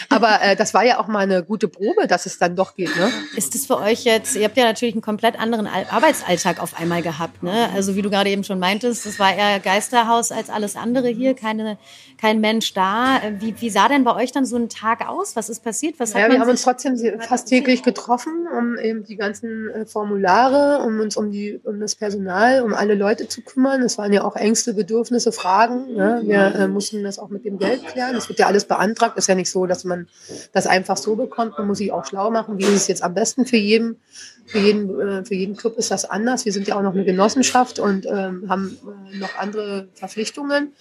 Aber 0.09 0.41
äh, 0.43 0.57
das 0.57 0.75
war 0.75 0.85
ja 0.85 0.99
auch 0.99 1.09
mal 1.09 1.21
eine 1.21 1.43
gute 1.43 1.69
Probe, 1.69 2.07
dass 2.07 2.27
es 2.27 2.39
dann 2.39 2.57
doch 2.57 2.77
geht. 2.77 2.95
Ne? 2.97 3.11
Ist 3.37 3.55
es 3.55 3.67
für 3.67 3.79
euch 3.79 4.05
jetzt, 4.05 4.37
ihr 4.37 4.45
habt 4.45 4.57
ja 4.57 4.65
natürlich 4.65 4.95
einen 4.95 5.03
komplett 5.03 5.39
anderen 5.39 5.67
Al- 5.67 5.87
Arbeitsalltag 5.91 6.63
auf 6.63 6.79
einmal 6.79 7.03
gehabt, 7.03 7.43
ne? 7.43 7.69
Also 7.75 7.97
wie 7.97 8.03
du 8.03 8.11
gerade 8.11 8.31
eben 8.31 8.45
schon 8.45 8.59
meintest, 8.59 9.07
das 9.07 9.19
war 9.19 9.35
eher 9.35 9.61
Geisterhaus 9.61 10.33
als 10.33 10.51
alles 10.51 10.77
andere 10.77 11.09
hier, 11.09 11.35
keine, 11.35 11.79
kein 12.21 12.41
Mensch 12.41 12.73
da. 12.75 13.21
Wie, 13.39 13.55
wie 13.61 13.71
sah 13.71 13.89
denn 13.89 14.05
bei 14.05 14.15
euch 14.15 14.33
dann 14.33 14.47
so 14.47 14.57
ein 14.57 14.69
Tag 14.69 15.09
aus? 15.09 15.37
Was 15.37 15.49
ist 15.49 15.63
passiert? 15.65 15.99
Was 15.99 16.15
hat 16.15 16.21
Ja, 16.21 16.29
man 16.29 16.37
wir 16.37 16.41
haben 16.41 16.51
uns 16.51 16.63
trotzdem 16.63 16.97
fast 17.21 17.49
täglich 17.49 17.83
getroffen, 17.83 18.47
um 18.57 18.79
eben 18.79 19.05
die 19.05 19.17
ganzen 19.17 19.69
äh, 19.71 19.87
Formulare, 19.87 20.85
um 20.85 21.01
uns 21.01 21.17
um, 21.17 21.31
die, 21.31 21.61
um 21.65 21.81
das 21.81 21.95
Personal, 21.95 22.63
um 22.63 22.75
alle 22.75 22.95
Leute 22.95 23.29
zu 23.29 23.43
kümmern. 23.43 23.83
Es 23.83 23.99
waren 23.99 24.13
ja 24.13 24.25
auch 24.25 24.37
Ängste, 24.37 24.75
Bedürfnisse, 24.75 25.30
Fragen. 25.33 25.95
Ne? 25.95 26.23
Wir 26.25 26.55
äh, 26.55 26.69
mussten 26.69 27.03
das 27.05 27.19
auch 27.19 27.29
mit 27.29 27.45
dem 27.45 27.59
Geld 27.59 27.87
klären. 27.87 28.15
Es 28.17 28.29
wird 28.29 28.39
ja 28.39 28.47
alles 28.47 28.65
beantragt. 28.65 29.17
Ist 29.17 29.29
ja 29.29 29.35
nicht 29.35 29.51
so, 29.51 29.67
dass 29.67 29.85
man 29.85 30.09
das 30.53 30.67
einfach 30.67 30.97
so 30.97 31.17
bekommt. 31.17 31.59
Man 31.59 31.67
muss 31.67 31.79
sich 31.79 31.93
auch 31.93 32.05
schlau 32.05 32.31
machen. 32.31 32.59
Wie 32.59 32.65
ist 32.65 32.75
es 32.75 32.89
jetzt 32.89 33.03
am 33.03 33.15
besten 33.15 33.47
für 33.47 33.57
jeden? 33.57 34.01
Für 34.47 34.59
jeden, 34.59 35.01
äh, 35.01 35.25
für 35.25 35.35
jeden 35.35 35.57
Club 35.57 35.77
ist 35.79 35.91
das 35.91 36.05
anders. 36.05 36.45
Wir 36.45 36.53
sind 36.53 36.67
ja 36.67 36.77
auch 36.77 36.83
noch 36.83 36.95
eine 36.95 37.05
Genossenschaft 37.05 37.79
und 37.79 38.07
ähm, 38.07 38.47
haben 38.49 38.79
äh, 39.13 39.19
noch 39.19 39.37
andere 39.39 39.89
Verpflichtungen. 39.95 40.73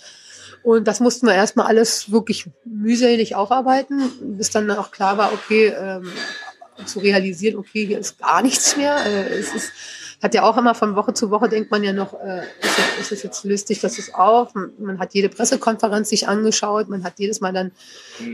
Und 0.63 0.87
das 0.87 0.99
mussten 0.99 1.27
wir 1.27 1.35
erstmal 1.35 1.67
alles 1.67 2.11
wirklich 2.11 2.47
mühselig 2.65 3.35
aufarbeiten, 3.35 4.11
bis 4.37 4.49
dann 4.49 4.69
auch 4.71 4.91
klar 4.91 5.17
war, 5.17 5.31
okay, 5.33 5.67
ähm, 5.67 6.11
zu 6.85 6.99
realisieren, 6.99 7.57
okay, 7.57 7.85
hier 7.85 7.99
ist 7.99 8.19
gar 8.19 8.41
nichts 8.41 8.75
mehr. 8.77 8.97
Äh, 9.05 9.39
es 9.39 9.53
ist, 9.53 9.71
hat 10.21 10.33
ja 10.33 10.43
auch 10.43 10.57
immer 10.57 10.75
von 10.75 10.95
Woche 10.95 11.13
zu 11.13 11.31
Woche 11.31 11.47
denkt 11.47 11.71
man 11.71 11.83
ja 11.83 11.93
noch, 11.93 12.13
äh, 12.13 12.41
ist, 12.61 12.77
es, 12.77 12.99
ist 12.99 13.11
es 13.11 13.23
jetzt 13.23 13.43
lustig, 13.45 13.79
das 13.79 13.97
ist 13.97 14.13
auf. 14.15 14.53
Man, 14.53 14.99
hat 14.99 15.13
jede 15.13 15.29
Pressekonferenz 15.29 16.09
sich 16.09 16.27
angeschaut, 16.27 16.89
man 16.89 17.03
hat 17.03 17.13
jedes 17.17 17.39
Mal 17.39 17.53
dann 17.53 17.71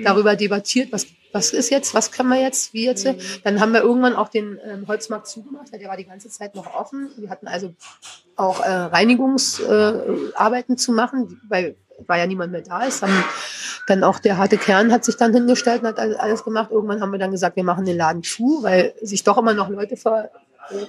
darüber 0.04 0.36
debattiert, 0.36 0.92
was, 0.92 1.06
was 1.32 1.54
ist 1.54 1.70
jetzt, 1.70 1.94
was 1.94 2.12
können 2.12 2.30
wir 2.30 2.42
jetzt, 2.42 2.74
wie 2.74 2.86
jetzt. 2.86 3.06
Dann 3.44 3.60
haben 3.60 3.74
wir 3.74 3.82
irgendwann 3.82 4.16
auch 4.16 4.30
den 4.30 4.60
ähm, 4.66 4.88
Holzmarkt 4.88 5.28
zugemacht, 5.28 5.72
weil 5.72 5.80
der 5.80 5.90
war 5.90 5.98
die 5.98 6.06
ganze 6.06 6.30
Zeit 6.30 6.56
noch 6.56 6.74
offen. 6.74 7.10
Wir 7.18 7.30
hatten 7.30 7.48
also 7.48 7.74
auch 8.36 8.62
äh, 8.62 8.70
Reinigungsarbeiten 8.70 10.76
äh, 10.76 10.78
zu 10.78 10.92
machen, 10.92 11.40
weil 11.48 11.76
war 12.08 12.18
ja 12.18 12.26
niemand 12.26 12.52
mehr 12.52 12.62
da 12.62 12.84
ist. 12.84 13.04
Haben 13.04 13.24
dann 13.88 14.04
auch 14.04 14.20
der 14.20 14.38
harte 14.38 14.58
Kern 14.58 14.92
hat 14.92 15.06
sich 15.06 15.16
dann 15.16 15.34
hingestellt 15.34 15.82
und 15.82 15.88
hat 15.88 16.00
all- 16.00 16.18
alles 16.18 16.44
gemacht. 16.44 16.72
Irgendwann 16.72 17.02
haben 17.02 17.12
wir 17.12 17.20
dann 17.20 17.32
gesagt, 17.32 17.56
wir 17.56 17.64
machen 17.64 17.86
den 17.86 17.98
Laden 17.98 18.24
zu, 18.24 18.64
weil 18.64 18.94
sich 19.02 19.24
doch 19.24 19.38
immer 19.38 19.54
noch 19.54 19.70
Leute 19.70 19.96
ver... 19.96 20.30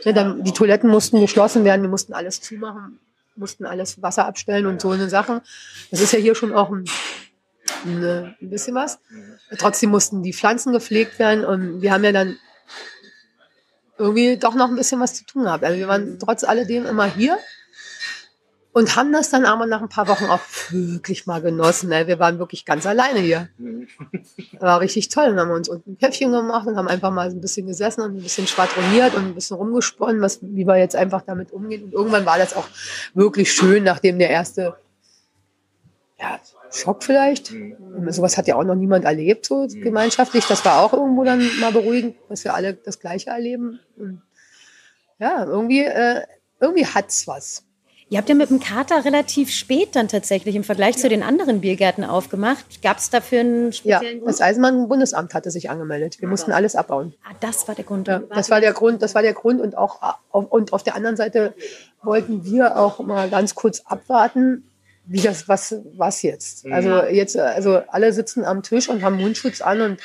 Ne, 0.05 0.14
dann, 0.14 0.43
die 0.43 0.53
Toiletten 0.53 0.89
mussten 0.89 1.20
geschlossen 1.20 1.64
werden, 1.64 1.83
wir 1.83 1.89
mussten 1.89 2.14
alles 2.14 2.41
zumachen, 2.41 2.99
mussten 3.35 3.66
alles 3.66 4.01
Wasser 4.03 4.27
abstellen 4.27 4.66
und 4.66 4.81
so 4.81 4.91
eine 4.91 5.09
Sachen. 5.09 5.41
Das 5.91 6.01
ist 6.01 6.12
ja 6.12 6.18
hier 6.18 6.35
schon 6.35 6.55
auch 6.55 6.70
ein, 6.70 6.85
ein, 7.85 8.37
ein 8.41 8.51
bisschen 8.51 8.74
was. 8.74 8.99
Trotzdem 9.59 9.91
mussten 9.91 10.22
die 10.22 10.33
Pflanzen 10.33 10.72
gepflegt 10.72 11.18
werden 11.18 11.45
und 11.45 11.83
wir 11.83 11.93
haben 11.93 12.05
ja 12.05 12.12
dann 12.12 12.39
irgendwie 13.99 14.37
doch 14.37 14.55
noch 14.55 14.68
ein 14.68 14.77
bisschen 14.77 15.01
was 15.01 15.14
zu 15.14 15.24
tun 15.24 15.45
gehabt. 15.45 15.64
Also 15.64 15.79
wir 15.79 15.89
waren 15.89 16.18
trotz 16.18 16.45
alledem 16.45 16.87
immer 16.87 17.07
hier 17.07 17.39
und 18.77 18.95
haben 18.95 19.11
das 19.11 19.31
dann 19.31 19.47
aber 19.47 19.64
nach 19.64 19.81
ein 19.81 19.89
paar 19.89 20.07
Wochen 20.07 20.27
auch 20.27 20.43
wirklich 20.68 21.27
mal 21.27 21.41
genossen. 21.41 21.89
Ne? 21.89 22.07
Wir 22.07 22.18
waren 22.18 22.39
wirklich 22.39 22.66
ganz 22.66 22.85
alleine 22.85 23.20
hier. 23.20 23.49
War 24.61 24.81
richtig 24.81 25.09
toll. 25.09 25.31
Dann 25.31 25.41
haben 25.41 25.49
wir 25.49 25.55
uns 25.55 25.70
unten 25.70 25.93
ein 25.93 25.99
Käffchen 25.99 26.31
gemacht 26.31 26.66
und 26.66 26.77
haben 26.77 26.87
einfach 26.87 27.11
mal 27.11 27.31
so 27.31 27.39
ein 27.39 27.41
bisschen 27.41 27.66
gesessen 27.66 28.03
und 28.03 28.18
ein 28.18 28.22
bisschen 28.22 28.47
schwadroniert 28.47 29.14
und 29.14 29.24
ein 29.24 29.35
bisschen 29.35 29.57
rumgesponnen, 29.57 30.20
was, 30.20 30.41
wie 30.43 30.66
wir 30.66 30.77
jetzt 30.77 30.95
einfach 30.95 31.22
damit 31.22 31.53
umgehen. 31.53 31.85
Und 31.85 31.95
irgendwann 31.95 32.27
war 32.27 32.37
das 32.37 32.55
auch 32.55 32.68
wirklich 33.14 33.51
schön, 33.51 33.83
nachdem 33.83 34.18
der 34.18 34.29
erste 34.29 34.77
ja, 36.20 36.39
Schock 36.70 37.03
vielleicht. 37.03 37.55
Sowas 38.11 38.37
hat 38.37 38.47
ja 38.47 38.57
auch 38.57 38.64
noch 38.64 38.74
niemand 38.74 39.07
erlebt, 39.07 39.47
so 39.47 39.66
gemeinschaftlich. 39.68 40.45
Das 40.49 40.62
war 40.66 40.83
auch 40.83 40.93
irgendwo 40.93 41.24
dann 41.24 41.49
mal 41.61 41.72
beruhigend, 41.72 42.16
dass 42.29 42.45
wir 42.45 42.53
alle 42.53 42.74
das 42.74 43.01
Gleiche 43.01 43.31
erleben. 43.31 43.81
Und 43.97 44.20
ja, 45.18 45.47
irgendwie, 45.47 45.83
äh, 45.83 46.27
irgendwie 46.61 46.85
hat's 46.85 47.27
was. 47.27 47.66
Ihr 48.09 48.18
habt 48.18 48.28
ja 48.28 48.36
mit 48.36 48.50
dem 48.50 48.61
Kater 48.61 49.04
relativ 49.04 49.50
spät 49.50 49.96
dann 49.96 50.07
tatsächlich 50.07 50.54
im 50.54 50.62
Vergleich 50.62 50.96
zu 50.96 51.09
den 51.09 51.24
anderen 51.24 51.61
Biergärten 51.61 52.04
aufgemacht. 52.04 52.80
Gab 52.80 52.98
es 52.98 53.11
dafür 53.11 53.40
einen 53.40 53.72
Ja, 53.72 53.98
speziellen 53.98 54.24
das 54.24 54.36
Grund? 54.36 54.48
Eisenbahnbundesamt 54.48 55.34
hatte 55.34 55.50
sich 55.50 55.70
angemeldet. 55.70 56.20
Wir 56.20 56.28
mussten 56.28 56.52
alles 56.52 56.76
abbauen. 56.76 57.14
Ah, 57.24 57.34
das 57.40 57.66
war 57.66 57.74
der 57.74 57.84
Grund. 57.84 58.07
Ja, 58.07 58.20
das 58.20 58.48
war 58.48 58.61
der 58.61 58.72
Grund, 58.74 59.02
das 59.02 59.16
war 59.16 59.22
der 59.22 59.32
Grund 59.32 59.61
und 59.61 59.76
auch 59.76 60.00
auf, 60.30 60.46
und 60.52 60.72
auf 60.72 60.84
der 60.84 60.94
anderen 60.94 61.16
Seite 61.16 61.54
wollten 62.00 62.44
wir 62.44 62.78
auch 62.78 63.00
mal 63.00 63.28
ganz 63.28 63.57
kurz 63.57 63.82
abwarten, 63.84 64.70
wie 65.04 65.20
das 65.20 65.48
was 65.48 65.74
was 65.96 66.22
jetzt. 66.22 66.64
Also 66.66 67.02
jetzt 67.02 67.36
also 67.36 67.80
alle 67.88 68.12
sitzen 68.12 68.44
am 68.44 68.62
Tisch 68.62 68.88
und 68.88 69.02
haben 69.02 69.16
Mundschutz 69.16 69.61
an 69.61 69.80
und 69.80 70.00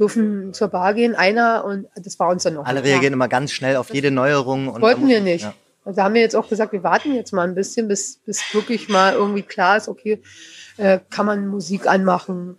dürfen 0.00 0.52
zur 0.52 0.66
Bar 0.66 0.94
gehen, 0.94 1.14
einer 1.14 1.64
und 1.64 1.86
das 1.94 2.18
war 2.18 2.28
uns 2.28 2.42
dann 2.42 2.54
noch. 2.54 2.66
Alle 2.66 2.82
reagieren 2.82 3.12
immer 3.12 3.28
ganz 3.28 3.52
schnell 3.52 3.76
auf 3.76 3.94
jede 3.94 4.10
Neuerung. 4.10 4.68
Und 4.68 4.82
Wollten 4.82 5.06
wir 5.06 5.20
nicht. 5.20 5.44
Ja. 5.44 5.54
Also 5.86 6.02
haben 6.02 6.14
wir 6.14 6.20
jetzt 6.20 6.34
auch 6.34 6.48
gesagt, 6.48 6.72
wir 6.72 6.82
warten 6.82 7.14
jetzt 7.14 7.32
mal 7.32 7.46
ein 7.46 7.54
bisschen, 7.54 7.86
bis, 7.86 8.16
bis 8.26 8.52
wirklich 8.52 8.88
mal 8.88 9.12
irgendwie 9.12 9.42
klar 9.42 9.76
ist, 9.76 9.86
okay, 9.86 10.20
äh, 10.78 10.98
kann 11.10 11.26
man 11.26 11.46
Musik 11.46 11.86
anmachen, 11.86 12.58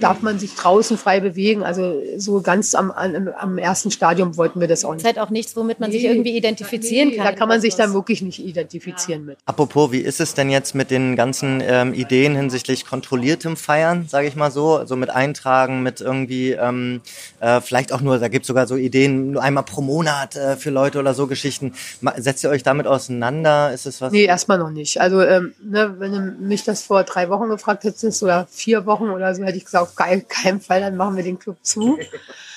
darf 0.00 0.22
man 0.22 0.38
sich 0.38 0.54
draußen 0.54 0.98
frei 0.98 1.20
bewegen. 1.20 1.62
Also 1.62 2.00
so 2.16 2.40
ganz 2.40 2.74
am, 2.74 2.90
am, 2.90 3.28
am 3.38 3.58
ersten 3.58 3.90
Stadium 3.90 4.36
wollten 4.36 4.60
wir 4.60 4.68
das 4.68 4.84
auch 4.84 4.90
ist 4.90 4.98
nicht. 4.98 5.06
halt 5.06 5.18
auch 5.18 5.30
nichts, 5.30 5.56
womit 5.56 5.80
man 5.80 5.92
sich 5.92 6.02
Nee, 6.02 6.08
irgendwie 6.08 6.36
identifizieren 6.36 7.10
nee, 7.10 7.16
kann. 7.16 7.26
Da 7.26 7.32
kann 7.32 7.48
man 7.48 7.60
sich 7.60 7.74
dann 7.74 7.92
wirklich 7.92 8.22
nicht 8.22 8.44
identifizieren 8.44 9.26
mit. 9.26 9.38
Apropos, 9.46 9.92
wie 9.92 9.98
ist 9.98 10.20
es 10.20 10.34
denn 10.34 10.50
jetzt 10.50 10.74
mit 10.74 10.90
den 10.90 11.16
ganzen 11.16 11.62
ähm, 11.64 11.94
Ideen 11.94 12.34
hinsichtlich 12.34 12.86
kontrolliertem 12.86 13.56
Feiern, 13.56 14.06
sage 14.08 14.26
ich 14.28 14.36
mal 14.36 14.50
so, 14.50 14.76
also 14.76 14.96
mit 14.96 15.10
Eintragen, 15.10 15.82
mit 15.82 16.00
irgendwie 16.00 16.52
ähm, 16.52 17.00
äh, 17.40 17.60
vielleicht 17.60 17.92
auch 17.92 18.00
nur, 18.00 18.18
da 18.18 18.28
gibt's 18.28 18.48
sogar 18.48 18.66
so 18.66 18.76
Ideen, 18.76 19.32
nur 19.32 19.42
einmal 19.42 19.64
pro 19.64 19.80
Monat 19.80 20.36
äh, 20.36 20.56
für 20.56 20.70
Leute 20.70 20.98
oder 20.98 21.14
so 21.14 21.26
Geschichten. 21.26 21.74
Setzt 22.16 22.44
ihr 22.44 22.50
euch 22.50 22.62
damit 22.62 22.86
auseinander? 22.86 23.72
Ist 23.72 23.86
es 23.86 24.00
was? 24.00 24.12
Nee, 24.12 24.24
erstmal 24.24 24.58
noch 24.58 24.70
nicht. 24.70 25.00
Also 25.00 25.22
ähm, 25.22 25.54
ne, 25.62 25.94
wenn 25.98 26.12
du 26.12 26.20
mich 26.40 26.64
das 26.64 26.82
vor 26.82 27.04
drei 27.04 27.28
Wochen 27.28 27.48
gefragt 27.48 27.84
hättest 27.84 28.22
oder 28.22 28.46
vier 28.50 28.86
Wochen 28.86 29.10
oder 29.10 29.34
so, 29.34 29.42
hätte 29.44 29.56
ich 29.56 29.64
gesagt, 29.64 29.89
auf 29.90 29.96
keinen- 29.96 30.26
keinen 30.28 30.60
Fall, 30.60 30.80
dann 30.80 30.96
machen 30.96 31.16
wir 31.16 31.22
den 31.22 31.38
Club 31.38 31.56
zu. 31.62 31.98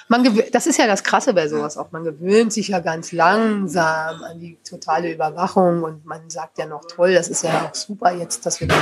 Man 0.09 0.23
das 0.51 0.67
ist 0.67 0.77
ja 0.77 0.85
das 0.85 1.03
Krasse 1.03 1.33
bei 1.33 1.47
sowas 1.47 1.77
auch. 1.77 1.91
Man 1.91 2.03
gewöhnt 2.03 2.51
sich 2.53 2.67
ja 2.67 2.79
ganz 2.79 3.11
langsam 3.11 4.21
an 4.23 4.39
die 4.39 4.57
totale 4.67 5.11
Überwachung 5.11 5.81
und 5.83 6.05
man 6.05 6.29
sagt 6.29 6.57
ja 6.57 6.65
noch 6.65 6.85
toll, 6.85 7.13
das 7.13 7.29
ist 7.29 7.43
ja 7.43 7.69
auch 7.69 7.73
super 7.75 8.11
jetzt, 8.11 8.45
dass 8.45 8.59
wir 8.59 8.67
dann 8.67 8.81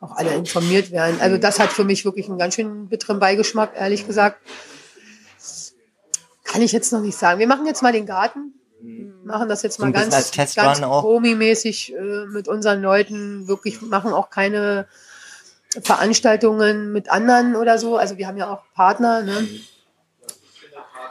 auch 0.00 0.16
alle 0.16 0.32
informiert 0.34 0.90
werden. 0.90 1.20
Also 1.20 1.36
das 1.38 1.58
hat 1.60 1.70
für 1.70 1.84
mich 1.84 2.04
wirklich 2.04 2.28
einen 2.28 2.38
ganz 2.38 2.54
schön 2.54 2.88
bitteren 2.88 3.18
Beigeschmack, 3.18 3.72
ehrlich 3.76 4.06
gesagt. 4.06 4.38
Kann 6.44 6.62
ich 6.62 6.72
jetzt 6.72 6.92
noch 6.92 7.00
nicht 7.00 7.18
sagen. 7.18 7.38
Wir 7.38 7.46
machen 7.46 7.66
jetzt 7.66 7.82
mal 7.82 7.92
den 7.92 8.06
Garten, 8.06 8.54
machen 9.24 9.48
das 9.48 9.62
jetzt 9.62 9.78
mal 9.78 9.86
ganz, 9.92 10.14
ganz 10.54 10.78
promi-mäßig 11.02 11.94
äh, 11.94 12.26
mit 12.32 12.48
unseren 12.48 12.80
Leuten, 12.80 13.48
wirklich 13.48 13.82
machen 13.82 14.12
auch 14.12 14.30
keine 14.30 14.86
Veranstaltungen 15.82 16.92
mit 16.92 17.10
anderen 17.10 17.56
oder 17.56 17.78
so. 17.78 17.96
Also 17.96 18.16
wir 18.16 18.26
haben 18.26 18.36
ja 18.36 18.52
auch 18.52 18.62
Partner. 18.74 19.22
Ne? 19.22 19.48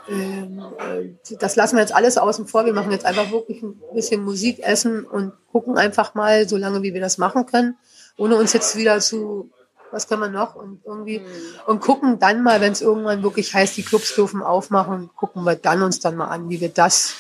Ähm, 0.10 0.64
äh, 0.80 1.36
das 1.40 1.56
lassen 1.56 1.76
wir 1.76 1.82
jetzt 1.82 1.94
alles 1.94 2.18
außen 2.18 2.48
vor. 2.48 2.66
Wir 2.66 2.74
machen 2.74 2.92
jetzt 2.92 3.06
einfach 3.06 3.32
wirklich 3.32 3.62
ein 3.62 3.80
bisschen 3.94 4.24
Musik, 4.24 4.60
Essen 4.60 5.06
und 5.06 5.34
gucken 5.52 5.78
einfach 5.78 6.16
mal, 6.16 6.48
so 6.48 6.58
lange 6.58 6.82
wie 6.82 6.94
wir 6.94 7.02
das 7.02 7.18
machen 7.18 7.46
können, 7.46 7.78
ohne 8.18 8.36
uns 8.36 8.54
jetzt 8.54 8.76
wieder 8.76 9.00
zu 9.00 9.52
was 9.90 10.10
können 10.10 10.22
wir 10.22 10.30
noch 10.30 10.56
und 10.56 10.82
irgendwie 10.86 11.22
und 11.66 11.80
gucken 11.80 12.20
dann 12.20 12.44
mal, 12.44 12.60
wenn 12.60 12.74
es 12.74 12.82
irgendwann 12.82 13.24
wirklich 13.24 13.54
heißt, 13.54 13.78
die 13.78 13.84
Clubs 13.84 14.16
dürfen 14.16 14.44
aufmachen, 14.44 15.10
gucken 15.16 15.44
wir 15.44 15.56
dann 15.56 15.82
uns 15.82 16.02
dann 16.02 16.18
mal 16.18 16.28
an, 16.28 16.50
wie 16.50 16.60
wir 16.60 16.70
das 16.70 17.14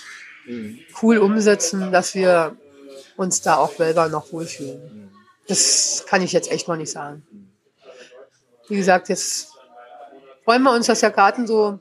cool 1.02 1.18
umsetzen, 1.18 1.92
dass 1.92 2.16
wir 2.16 2.56
uns 3.16 3.42
da 3.42 3.58
auch 3.58 3.74
selber 3.74 4.10
noch 4.10 4.32
wohlfühlen. 4.32 5.12
Das 5.48 6.06
kann 6.08 6.22
ich 6.22 6.32
jetzt 6.34 6.52
echt 6.52 6.68
noch 6.68 6.76
nicht 6.76 6.92
sagen. 6.92 7.26
Wie 8.68 8.76
gesagt, 8.78 9.10
jetzt 9.10 9.50
freuen 10.44 10.62
wir 10.64 10.74
uns, 10.74 10.88
dass 10.88 11.00
der 11.00 11.12
Garten 11.12 11.48
so 11.48 11.80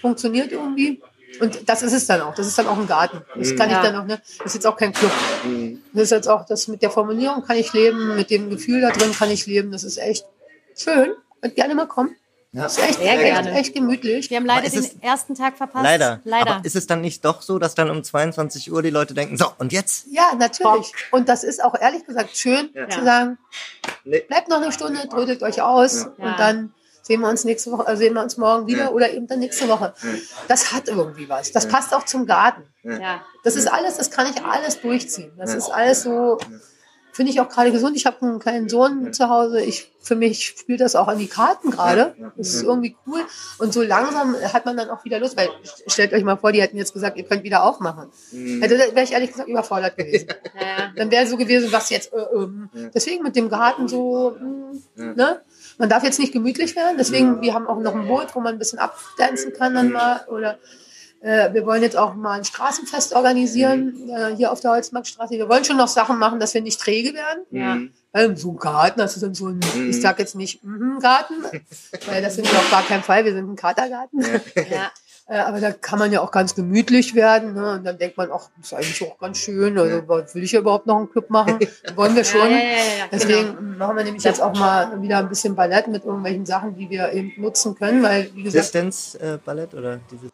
funktioniert 0.00 0.52
irgendwie. 0.52 1.02
Und 1.40 1.68
das 1.68 1.82
ist 1.82 1.92
es 1.92 2.06
dann 2.06 2.20
auch. 2.22 2.34
Das 2.34 2.46
ist 2.46 2.58
dann 2.58 2.66
auch 2.66 2.76
ein 2.78 2.86
Garten. 2.86 3.22
Das 3.36 3.54
kann 3.56 3.68
ich 3.68 3.76
Ja. 3.76 3.82
dann 3.82 3.96
auch, 3.96 4.04
ne? 4.04 4.20
Das 4.38 4.46
ist 4.46 4.54
jetzt 4.54 4.66
auch 4.66 4.76
kein 4.76 4.92
Club. 4.92 5.12
Das 5.92 6.04
ist 6.04 6.10
jetzt 6.10 6.28
auch, 6.28 6.44
das 6.44 6.68
mit 6.68 6.82
der 6.82 6.90
Formulierung 6.90 7.44
kann 7.44 7.56
ich 7.56 7.72
leben, 7.72 8.16
mit 8.16 8.30
dem 8.30 8.50
Gefühl 8.50 8.80
da 8.80 8.90
drin 8.90 9.12
kann 9.12 9.30
ich 9.30 9.46
leben. 9.46 9.70
Das 9.72 9.84
ist 9.84 9.96
echt 9.98 10.26
schön. 10.76 11.14
Und 11.40 11.54
gerne 11.54 11.74
mal 11.74 11.86
kommen. 11.86 12.16
Ja. 12.52 12.62
Das 12.64 12.78
ist 12.78 12.84
echt, 12.84 12.98
Sehr 12.98 13.12
echt, 13.12 13.20
gerne. 13.22 13.52
echt 13.52 13.74
gemütlich. 13.74 14.28
Wir 14.28 14.38
haben 14.38 14.46
leider 14.46 14.68
den 14.68 14.80
es- 14.80 14.96
ersten 15.00 15.36
Tag 15.36 15.56
verpasst. 15.56 15.84
Leider. 15.84 16.20
Leider. 16.24 16.50
Aber 16.56 16.64
ist 16.64 16.74
es 16.74 16.86
dann 16.88 17.00
nicht 17.00 17.24
doch 17.24 17.42
so, 17.42 17.60
dass 17.60 17.76
dann 17.76 17.90
um 17.90 18.02
22 18.02 18.72
Uhr 18.72 18.82
die 18.82 18.90
Leute 18.90 19.14
denken, 19.14 19.36
so, 19.36 19.46
und 19.58 19.72
jetzt? 19.72 20.06
Ja, 20.10 20.32
natürlich. 20.36 20.92
Und 21.12 21.28
das 21.28 21.44
ist 21.44 21.62
auch 21.62 21.74
ehrlich 21.80 22.04
gesagt 22.04 22.36
schön 22.36 22.70
Ja. 22.74 22.88
zu 22.88 23.04
sagen, 23.04 23.38
Nee. 24.04 24.24
bleibt 24.26 24.48
noch 24.48 24.56
eine 24.60 24.72
Stunde, 24.72 25.08
trödelt 25.08 25.42
euch 25.44 25.62
aus 25.62 26.02
Ja. 26.18 26.26
und 26.26 26.38
dann 26.40 26.74
sehen 27.02 27.20
wir 27.20 27.28
uns 27.28 27.44
nächste 27.44 27.70
Woche, 27.70 27.86
äh, 27.86 27.96
sehen 27.96 28.14
wir 28.14 28.22
uns 28.22 28.36
morgen 28.36 28.66
wieder 28.66 28.84
Ja. 28.84 28.90
oder 28.90 29.10
eben 29.12 29.28
dann 29.28 29.38
nächste 29.38 29.68
Woche. 29.68 29.94
Das 30.48 30.72
hat 30.72 30.88
irgendwie 30.88 31.28
was. 31.28 31.52
Das 31.52 31.68
passt 31.68 31.94
auch 31.94 32.04
zum 32.04 32.26
Garten. 32.26 32.62
ja. 32.82 33.20
Das 33.44 33.54
ist 33.56 33.68
alles, 33.72 33.96
das 33.96 34.10
kann 34.10 34.26
ich 34.26 34.42
alles 34.44 34.80
durchziehen. 34.80 35.32
Das 35.38 35.54
ist 35.54 35.70
alles 35.70 36.02
so, 36.02 36.36
finde 37.12 37.32
ich 37.32 37.40
auch 37.40 37.48
gerade 37.48 37.72
gesund. 37.72 37.96
Ich 37.96 38.06
habe 38.06 38.20
einen 38.22 38.38
kleinen 38.38 38.68
Sohn 38.68 39.12
zu 39.12 39.28
Hause. 39.28 39.60
Ich, 39.60 39.90
für 40.00 40.16
mich 40.16 40.46
spielt 40.46 40.80
das 40.80 40.96
auch 40.96 41.08
an 41.08 41.18
die 41.18 41.26
Karten 41.26 41.70
gerade. 41.70 42.14
Das 42.36 42.54
ist 42.54 42.62
irgendwie 42.62 42.96
cool. 43.06 43.20
Und 43.58 43.72
so 43.72 43.82
langsam 43.82 44.34
hat 44.36 44.64
man 44.64 44.76
dann 44.76 44.90
auch 44.90 45.04
wieder 45.04 45.18
Lust, 45.18 45.36
weil 45.36 45.48
stellt 45.86 46.12
euch 46.12 46.24
mal 46.24 46.36
vor, 46.36 46.52
die 46.52 46.62
hätten 46.62 46.76
jetzt 46.76 46.92
gesagt, 46.92 47.16
ihr 47.16 47.24
könnt 47.24 47.42
wieder 47.42 47.64
aufmachen. 47.64 48.08
Hätte, 48.60 48.78
wäre 48.78 49.02
ich 49.02 49.12
ehrlich 49.12 49.30
gesagt 49.30 49.48
überfordert 49.48 49.96
gewesen. 49.96 50.28
Ja. 50.60 50.92
Dann 50.94 51.10
wäre 51.10 51.26
so 51.26 51.36
gewesen, 51.36 51.72
was 51.72 51.88
jetzt. 51.90 52.12
Äh, 52.12 52.18
ähm. 52.34 52.68
Deswegen 52.94 53.22
mit 53.22 53.34
dem 53.34 53.48
Garten 53.48 53.88
so, 53.88 54.36
mh, 54.96 55.14
ne? 55.14 55.40
Man 55.78 55.88
darf 55.88 56.02
jetzt 56.02 56.18
nicht 56.18 56.32
gemütlich 56.32 56.76
werden. 56.76 56.96
Deswegen, 56.98 57.40
wir 57.40 57.54
haben 57.54 57.66
auch 57.66 57.78
noch 57.78 57.94
ein 57.94 58.06
Boot, 58.06 58.34
wo 58.34 58.40
man 58.40 58.54
ein 58.54 58.58
bisschen 58.58 58.78
abdancen 58.78 59.54
kann 59.54 59.74
dann 59.74 59.90
mal. 59.90 60.26
Oder 60.28 60.58
äh, 61.20 61.52
wir 61.52 61.66
wollen 61.66 61.82
jetzt 61.82 61.96
auch 61.96 62.14
mal 62.14 62.38
ein 62.38 62.44
Straßenfest 62.44 63.14
organisieren, 63.14 64.08
äh, 64.08 64.34
hier 64.36 64.52
auf 64.52 64.60
der 64.60 64.70
Holzmarktstraße. 64.70 65.34
Wir 65.34 65.48
wollen 65.48 65.64
schon 65.64 65.76
noch 65.76 65.88
Sachen 65.88 66.18
machen, 66.18 66.40
dass 66.40 66.54
wir 66.54 66.62
nicht 66.62 66.80
träge 66.80 67.14
werden. 67.14 67.44
Ja. 67.50 67.78
Ähm, 68.12 68.36
so 68.36 68.52
ein 68.52 68.56
Garten, 68.56 68.98
das 68.98 69.16
ist 69.16 69.22
dann 69.22 69.34
so 69.34 69.48
ein, 69.48 69.60
ich 69.88 70.00
sag 70.00 70.18
jetzt 70.18 70.34
nicht 70.34 70.64
mhm, 70.64 70.98
Garten, 71.00 71.34
weil 72.06 72.22
das 72.22 72.34
sind 72.34 72.50
wir 72.50 72.58
auf 72.58 72.70
gar 72.70 72.82
keinen 72.82 73.02
Fall, 73.02 73.24
wir 73.24 73.32
sind 73.32 73.50
ein 73.50 73.56
Katergarten. 73.56 74.20
Ja. 74.70 74.90
Äh, 75.30 75.38
aber 75.38 75.60
da 75.60 75.70
kann 75.70 76.00
man 76.00 76.10
ja 76.10 76.22
auch 76.22 76.32
ganz 76.32 76.56
gemütlich 76.56 77.14
werden. 77.14 77.54
Ne? 77.54 77.74
Und 77.74 77.84
dann 77.84 77.96
denkt 77.96 78.16
man, 78.16 78.30
ach, 78.32 78.48
das 78.56 78.66
ist 78.66 78.74
eigentlich 78.74 79.02
auch 79.08 79.16
ganz 79.16 79.38
schön. 79.38 79.78
Also 79.78 80.08
will 80.08 80.42
ich 80.42 80.50
ja 80.50 80.58
überhaupt 80.58 80.86
noch 80.86 80.96
einen 80.96 81.08
Club 81.08 81.30
machen? 81.30 81.60
Wollen 81.94 82.16
wir 82.16 82.24
schon. 82.24 82.50
Ja, 82.50 82.56
ja, 82.56 82.56
ja, 82.56 82.98
ja, 82.98 83.04
Deswegen 83.12 83.54
genau. 83.54 83.78
machen 83.78 83.96
wir 83.96 84.04
nämlich 84.04 84.24
jetzt 84.24 84.42
auch 84.42 84.52
mal 84.58 85.00
wieder 85.00 85.18
ein 85.18 85.28
bisschen 85.28 85.54
Ballett 85.54 85.86
mit 85.86 86.04
irgendwelchen 86.04 86.46
Sachen, 86.46 86.74
die 86.74 86.90
wir 86.90 87.12
eben 87.12 87.32
nutzen 87.36 87.76
können, 87.76 88.02
weil, 88.02 88.28
wie 88.34 88.42
gesagt, 88.42 88.74
Distance-Ballett 88.74 89.72
oder 89.74 90.00
dieses? 90.10 90.30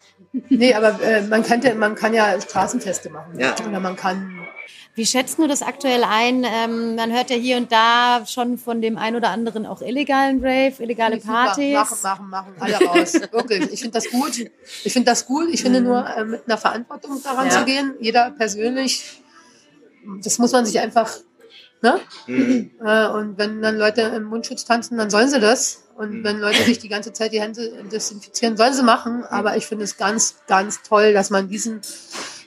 nee, 0.49 0.73
aber 0.73 0.99
äh, 1.03 1.21
man, 1.27 1.43
könnte, 1.43 1.75
man 1.75 1.95
kann 1.95 2.15
ja 2.15 2.41
Straßenfeste 2.41 3.11
machen. 3.11 3.39
Ja. 3.39 3.55
Oder 3.69 3.81
man 3.81 3.97
kann 3.97 4.36
Wie 4.95 5.07
schätzt 5.07 5.39
du 5.39 5.47
das 5.47 5.63
aktuell 5.63 6.05
ein? 6.05 6.45
Ähm, 6.45 6.95
man 6.97 7.13
hört 7.13 7.31
ja 7.31 7.37
hier 7.37 7.57
und 7.57 7.71
da 7.71 8.25
schon 8.27 8.59
von 8.59 8.81
dem 8.81 8.97
ein 8.99 9.15
oder 9.17 9.31
anderen 9.31 9.67
auch 9.67 9.83
illegalen 9.83 10.39
Rave, 10.45 10.75
illegale 10.83 11.21
Super, 11.21 11.33
Partys. 11.33 11.75
Machen, 11.75 11.99
machen, 12.03 12.31
machen, 12.31 12.55
alle 12.61 12.77
raus. 12.87 13.13
Wirklich. 13.33 13.73
Ich 13.73 13.81
finde 13.81 13.95
das 13.95 14.11
gut. 14.11 14.39
Ich 14.85 14.93
finde 14.93 15.11
das 15.11 15.27
gut. 15.27 15.49
Ich 15.53 15.63
finde 15.63 15.81
nur, 15.81 16.07
äh, 16.09 16.25
mit 16.25 16.43
einer 16.47 16.59
Verantwortung 16.59 17.23
daran 17.23 17.47
Ja. 17.47 17.53
zu 17.53 17.65
gehen. 17.65 17.95
Jeder 18.01 18.31
persönlich, 18.31 19.23
das 20.23 20.39
muss 20.39 20.53
man 20.53 20.65
sich 20.67 20.79
einfach, 20.81 21.11
ne? 21.83 22.01
Äh, 22.29 23.09
und 23.09 23.39
wenn 23.39 23.61
dann 23.63 23.77
Leute 23.77 24.03
im 24.03 24.25
Mundschutz 24.25 24.65
tanzen, 24.65 24.97
dann 24.99 25.11
sollen 25.11 25.29
sie 25.29 25.41
das. 25.41 25.83
Und 25.97 26.25
wenn 26.25 26.41
Leute 26.41 26.63
sich 26.63 26.79
die 26.79 26.89
ganze 26.91 27.13
Zeit 27.15 27.33
die 27.33 27.41
Hände 27.41 27.85
desinfizieren, 27.91 28.57
sollen 28.57 28.75
sie 28.75 28.83
machen. 28.83 29.25
Aber 29.25 29.57
ich 29.57 29.67
finde 29.67 29.85
es 29.85 29.97
ganz, 29.97 30.37
ganz 30.47 30.83
toll, 30.83 31.13
dass 31.15 31.31
man 31.31 31.49
diesen, 31.49 31.81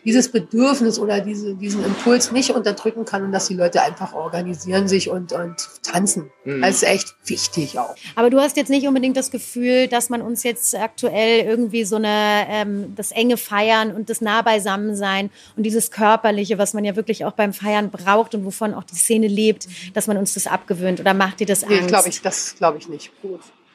dieses 0.05 0.31
Bedürfnis 0.31 0.99
oder 0.99 1.21
diese, 1.21 1.55
diesen 1.55 1.83
Impuls 1.83 2.31
nicht 2.31 2.51
unterdrücken 2.51 3.05
kann 3.05 3.23
und 3.23 3.31
dass 3.31 3.47
die 3.47 3.53
Leute 3.55 3.81
einfach 3.81 4.13
organisieren 4.13 4.87
sich 4.87 5.09
und, 5.09 5.33
und 5.33 5.55
tanzen. 5.83 6.31
Das 6.45 6.77
ist 6.77 6.83
echt 6.83 7.15
wichtig 7.25 7.77
auch. 7.77 7.95
Aber 8.15 8.29
du 8.29 8.39
hast 8.39 8.57
jetzt 8.57 8.69
nicht 8.69 8.87
unbedingt 8.87 9.15
das 9.17 9.29
Gefühl, 9.31 9.87
dass 9.87 10.09
man 10.09 10.21
uns 10.21 10.43
jetzt 10.43 10.75
aktuell 10.75 11.45
irgendwie 11.45 11.83
so 11.83 11.97
eine 11.97 12.45
ähm, 12.49 12.95
das 12.95 13.11
enge 13.11 13.37
Feiern 13.37 13.91
und 13.95 14.09
das 14.09 14.21
nah 14.21 14.41
beisammen 14.41 14.95
sein 14.95 15.29
und 15.55 15.63
dieses 15.63 15.91
körperliche, 15.91 16.57
was 16.57 16.73
man 16.73 16.83
ja 16.85 16.95
wirklich 16.95 17.25
auch 17.25 17.33
beim 17.33 17.53
Feiern 17.53 17.91
braucht 17.91 18.33
und 18.35 18.45
wovon 18.45 18.73
auch 18.73 18.83
die 18.83 18.95
Szene 18.95 19.27
lebt, 19.27 19.67
dass 19.93 20.07
man 20.07 20.17
uns 20.17 20.33
das 20.33 20.47
abgewöhnt 20.47 20.99
oder 20.99 21.13
macht 21.13 21.39
dir 21.39 21.45
das 21.45 21.65
Nee, 21.65 21.77
Angst? 21.77 21.87
glaube 21.89 22.09
ich, 22.09 22.21
das 22.21 22.55
glaube 22.55 22.77
ich 22.77 22.89
nicht. 22.89 23.11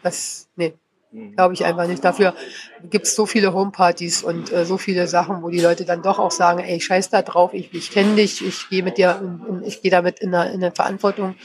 Das, 0.02 0.48
nee, 0.56 0.74
glaube 1.34 1.54
ich 1.54 1.64
einfach 1.64 1.86
nicht. 1.86 2.04
Dafür 2.04 2.34
gibt 2.90 3.06
es 3.06 3.14
so 3.14 3.26
viele 3.26 3.52
Homepartys 3.52 4.22
und 4.22 4.52
äh, 4.52 4.64
so 4.64 4.78
viele 4.78 5.06
Sachen, 5.06 5.42
wo 5.42 5.50
die 5.50 5.60
Leute 5.60 5.84
dann 5.84 6.02
doch 6.02 6.18
auch 6.18 6.30
sagen, 6.30 6.60
ey, 6.60 6.80
scheiß 6.80 7.10
da 7.10 7.22
drauf, 7.22 7.54
ich, 7.54 7.72
ich 7.72 7.90
kenne 7.90 8.16
dich, 8.16 8.44
ich 8.44 8.68
gehe 8.68 8.82
mit 8.82 8.98
dir, 8.98 9.20
in, 9.20 9.56
in, 9.56 9.64
ich 9.64 9.82
gehe 9.82 9.90
damit 9.90 10.20
in 10.20 10.34
eine, 10.34 10.52
in 10.52 10.62
eine 10.62 10.72
Verantwortung. 10.72 11.36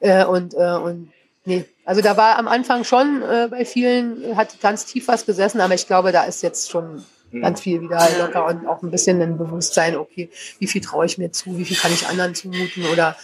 Äh, 0.00 0.24
und, 0.24 0.54
äh, 0.54 0.76
und 0.76 1.12
nee, 1.44 1.64
also 1.84 2.00
da 2.00 2.16
war 2.16 2.38
am 2.38 2.48
Anfang 2.48 2.84
schon 2.84 3.22
äh, 3.22 3.48
bei 3.50 3.64
vielen, 3.64 4.36
hat 4.36 4.60
ganz 4.60 4.86
tief 4.86 5.08
was 5.08 5.26
gesessen, 5.26 5.60
aber 5.60 5.74
ich 5.74 5.86
glaube, 5.86 6.12
da 6.12 6.24
ist 6.24 6.42
jetzt 6.42 6.70
schon 6.70 7.04
ganz 7.40 7.60
viel 7.60 7.80
wieder 7.80 8.08
locker 8.18 8.46
und 8.46 8.66
auch 8.66 8.82
ein 8.82 8.90
bisschen 8.90 9.20
ein 9.20 9.36
Bewusstsein, 9.36 9.96
okay, 9.96 10.30
wie 10.60 10.66
viel 10.66 10.80
traue 10.80 11.06
ich 11.06 11.18
mir 11.18 11.32
zu, 11.32 11.58
wie 11.58 11.64
viel 11.64 11.76
kann 11.76 11.92
ich 11.92 12.06
anderen 12.06 12.34
zumuten 12.34 12.84
oder 12.86 13.16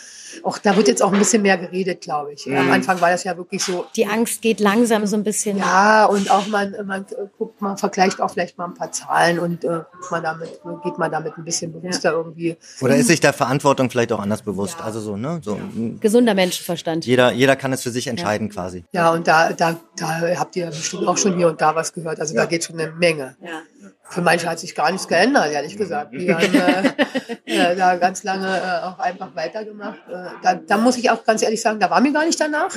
auch 0.43 0.59
da 0.59 0.77
wird 0.77 0.89
jetzt 0.89 1.03
auch 1.03 1.13
ein 1.13 1.19
bisschen 1.19 1.43
mehr 1.43 1.59
geredet, 1.59 2.01
glaube 2.01 2.33
ich. 2.33 2.47
Am 2.47 2.71
Anfang 2.71 3.01
war 3.01 3.11
das 3.11 3.25
ja 3.25 3.37
wirklich 3.37 3.63
so, 3.63 3.87
Die 3.97 4.07
Angst 4.07 4.43
geht 4.43 4.61
langsam 4.61 5.07
so 5.07 5.17
ein 5.17 5.25
bisschen. 5.25 5.59
ja, 5.59 6.05
und 6.07 6.31
auch 6.31 6.47
man, 6.49 6.75
man 6.85 7.07
guckt, 7.39 7.61
man 7.61 7.77
vergleicht 7.77 8.21
auch 8.21 8.31
vielleicht 8.31 8.57
mal 8.59 8.67
ein 8.67 8.75
paar 8.75 8.93
Zahlen 8.93 9.39
und 9.39 9.65
äh, 9.65 9.81
man 10.11 10.23
damit, 10.23 10.61
geht 10.83 10.99
man 10.99 11.11
damit 11.11 11.37
ein 11.37 11.45
bisschen 11.45 11.73
bewusster 11.73 12.13
irgendwie. 12.13 12.57
Oder 12.81 12.97
ist 12.97 13.07
sich 13.09 13.21
der 13.21 13.33
Verantwortung 13.33 13.91
vielleicht 13.91 14.13
auch 14.13 14.21
anders 14.21 14.43
bewusst? 14.43 14.81
Also 14.83 15.01
so, 15.01 15.17
ne? 15.17 15.41
So, 15.43 15.55
m, 15.57 15.99
Gesunder 16.01 16.35
Menschenverstand. 16.35 17.07
jeder, 17.07 17.33
jeder 17.33 17.57
kann 17.57 17.73
es 17.73 17.83
für 17.83 17.91
sich 17.91 18.07
entscheiden 18.07 18.49
quasi. 18.49 18.85
Ja, 18.93 19.11
und 19.13 19.27
da, 19.27 19.53
da, 19.53 19.77
da 20.01 20.39
habt 20.39 20.57
ihr 20.57 20.67
bestimmt 20.67 21.07
auch 21.07 21.17
schon 21.17 21.37
hier 21.37 21.49
und 21.49 21.61
da 21.61 21.75
was 21.75 21.93
gehört. 21.93 22.21
Also 22.21 22.35
da 22.35 22.47
geht 22.47 22.65
schon 22.65 22.81
eine 22.81 22.93
Menge. 22.93 23.37
Ja. 23.41 23.63
Für 24.03 24.23
manche 24.23 24.49
hat 24.49 24.59
sich 24.59 24.75
gar 24.75 24.91
nichts 24.91 25.07
geändert, 25.07 25.53
ehrlich 25.53 25.77
gesagt. 25.77 26.13
Die 26.13 26.33
haben 26.33 26.55
äh, 26.55 26.93
äh, 27.73 27.77
da 27.77 27.97
ganz 27.97 28.25
lange 28.25 28.49
äh, 28.49 28.87
auch 28.87 28.99
einfach 28.99 29.35
weitergemacht. 29.37 30.01
Äh, 30.09 30.25
da, 30.43 30.55
da 30.55 30.79
muss 30.79 30.97
ich 30.97 31.11
auch 31.11 31.25
ganz 31.25 31.43
ehrlich 31.43 31.61
sagen, 31.61 31.79
da 31.79 31.91
war 31.91 32.01
mir 32.01 32.13
gar 32.13 32.25
nicht 32.25 32.41
danach. 32.41 32.71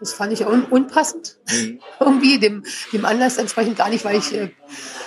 Das 0.00 0.12
fand 0.12 0.32
ich 0.32 0.46
un 0.46 0.64
unpassend. 0.64 1.38
irgendwie 2.00 2.38
dem, 2.38 2.64
dem 2.92 3.04
Anlass 3.04 3.38
entsprechend 3.38 3.76
gar 3.76 3.88
nicht, 3.88 4.04
weil 4.04 4.16
ich 4.16 4.32
äh, 4.32 4.50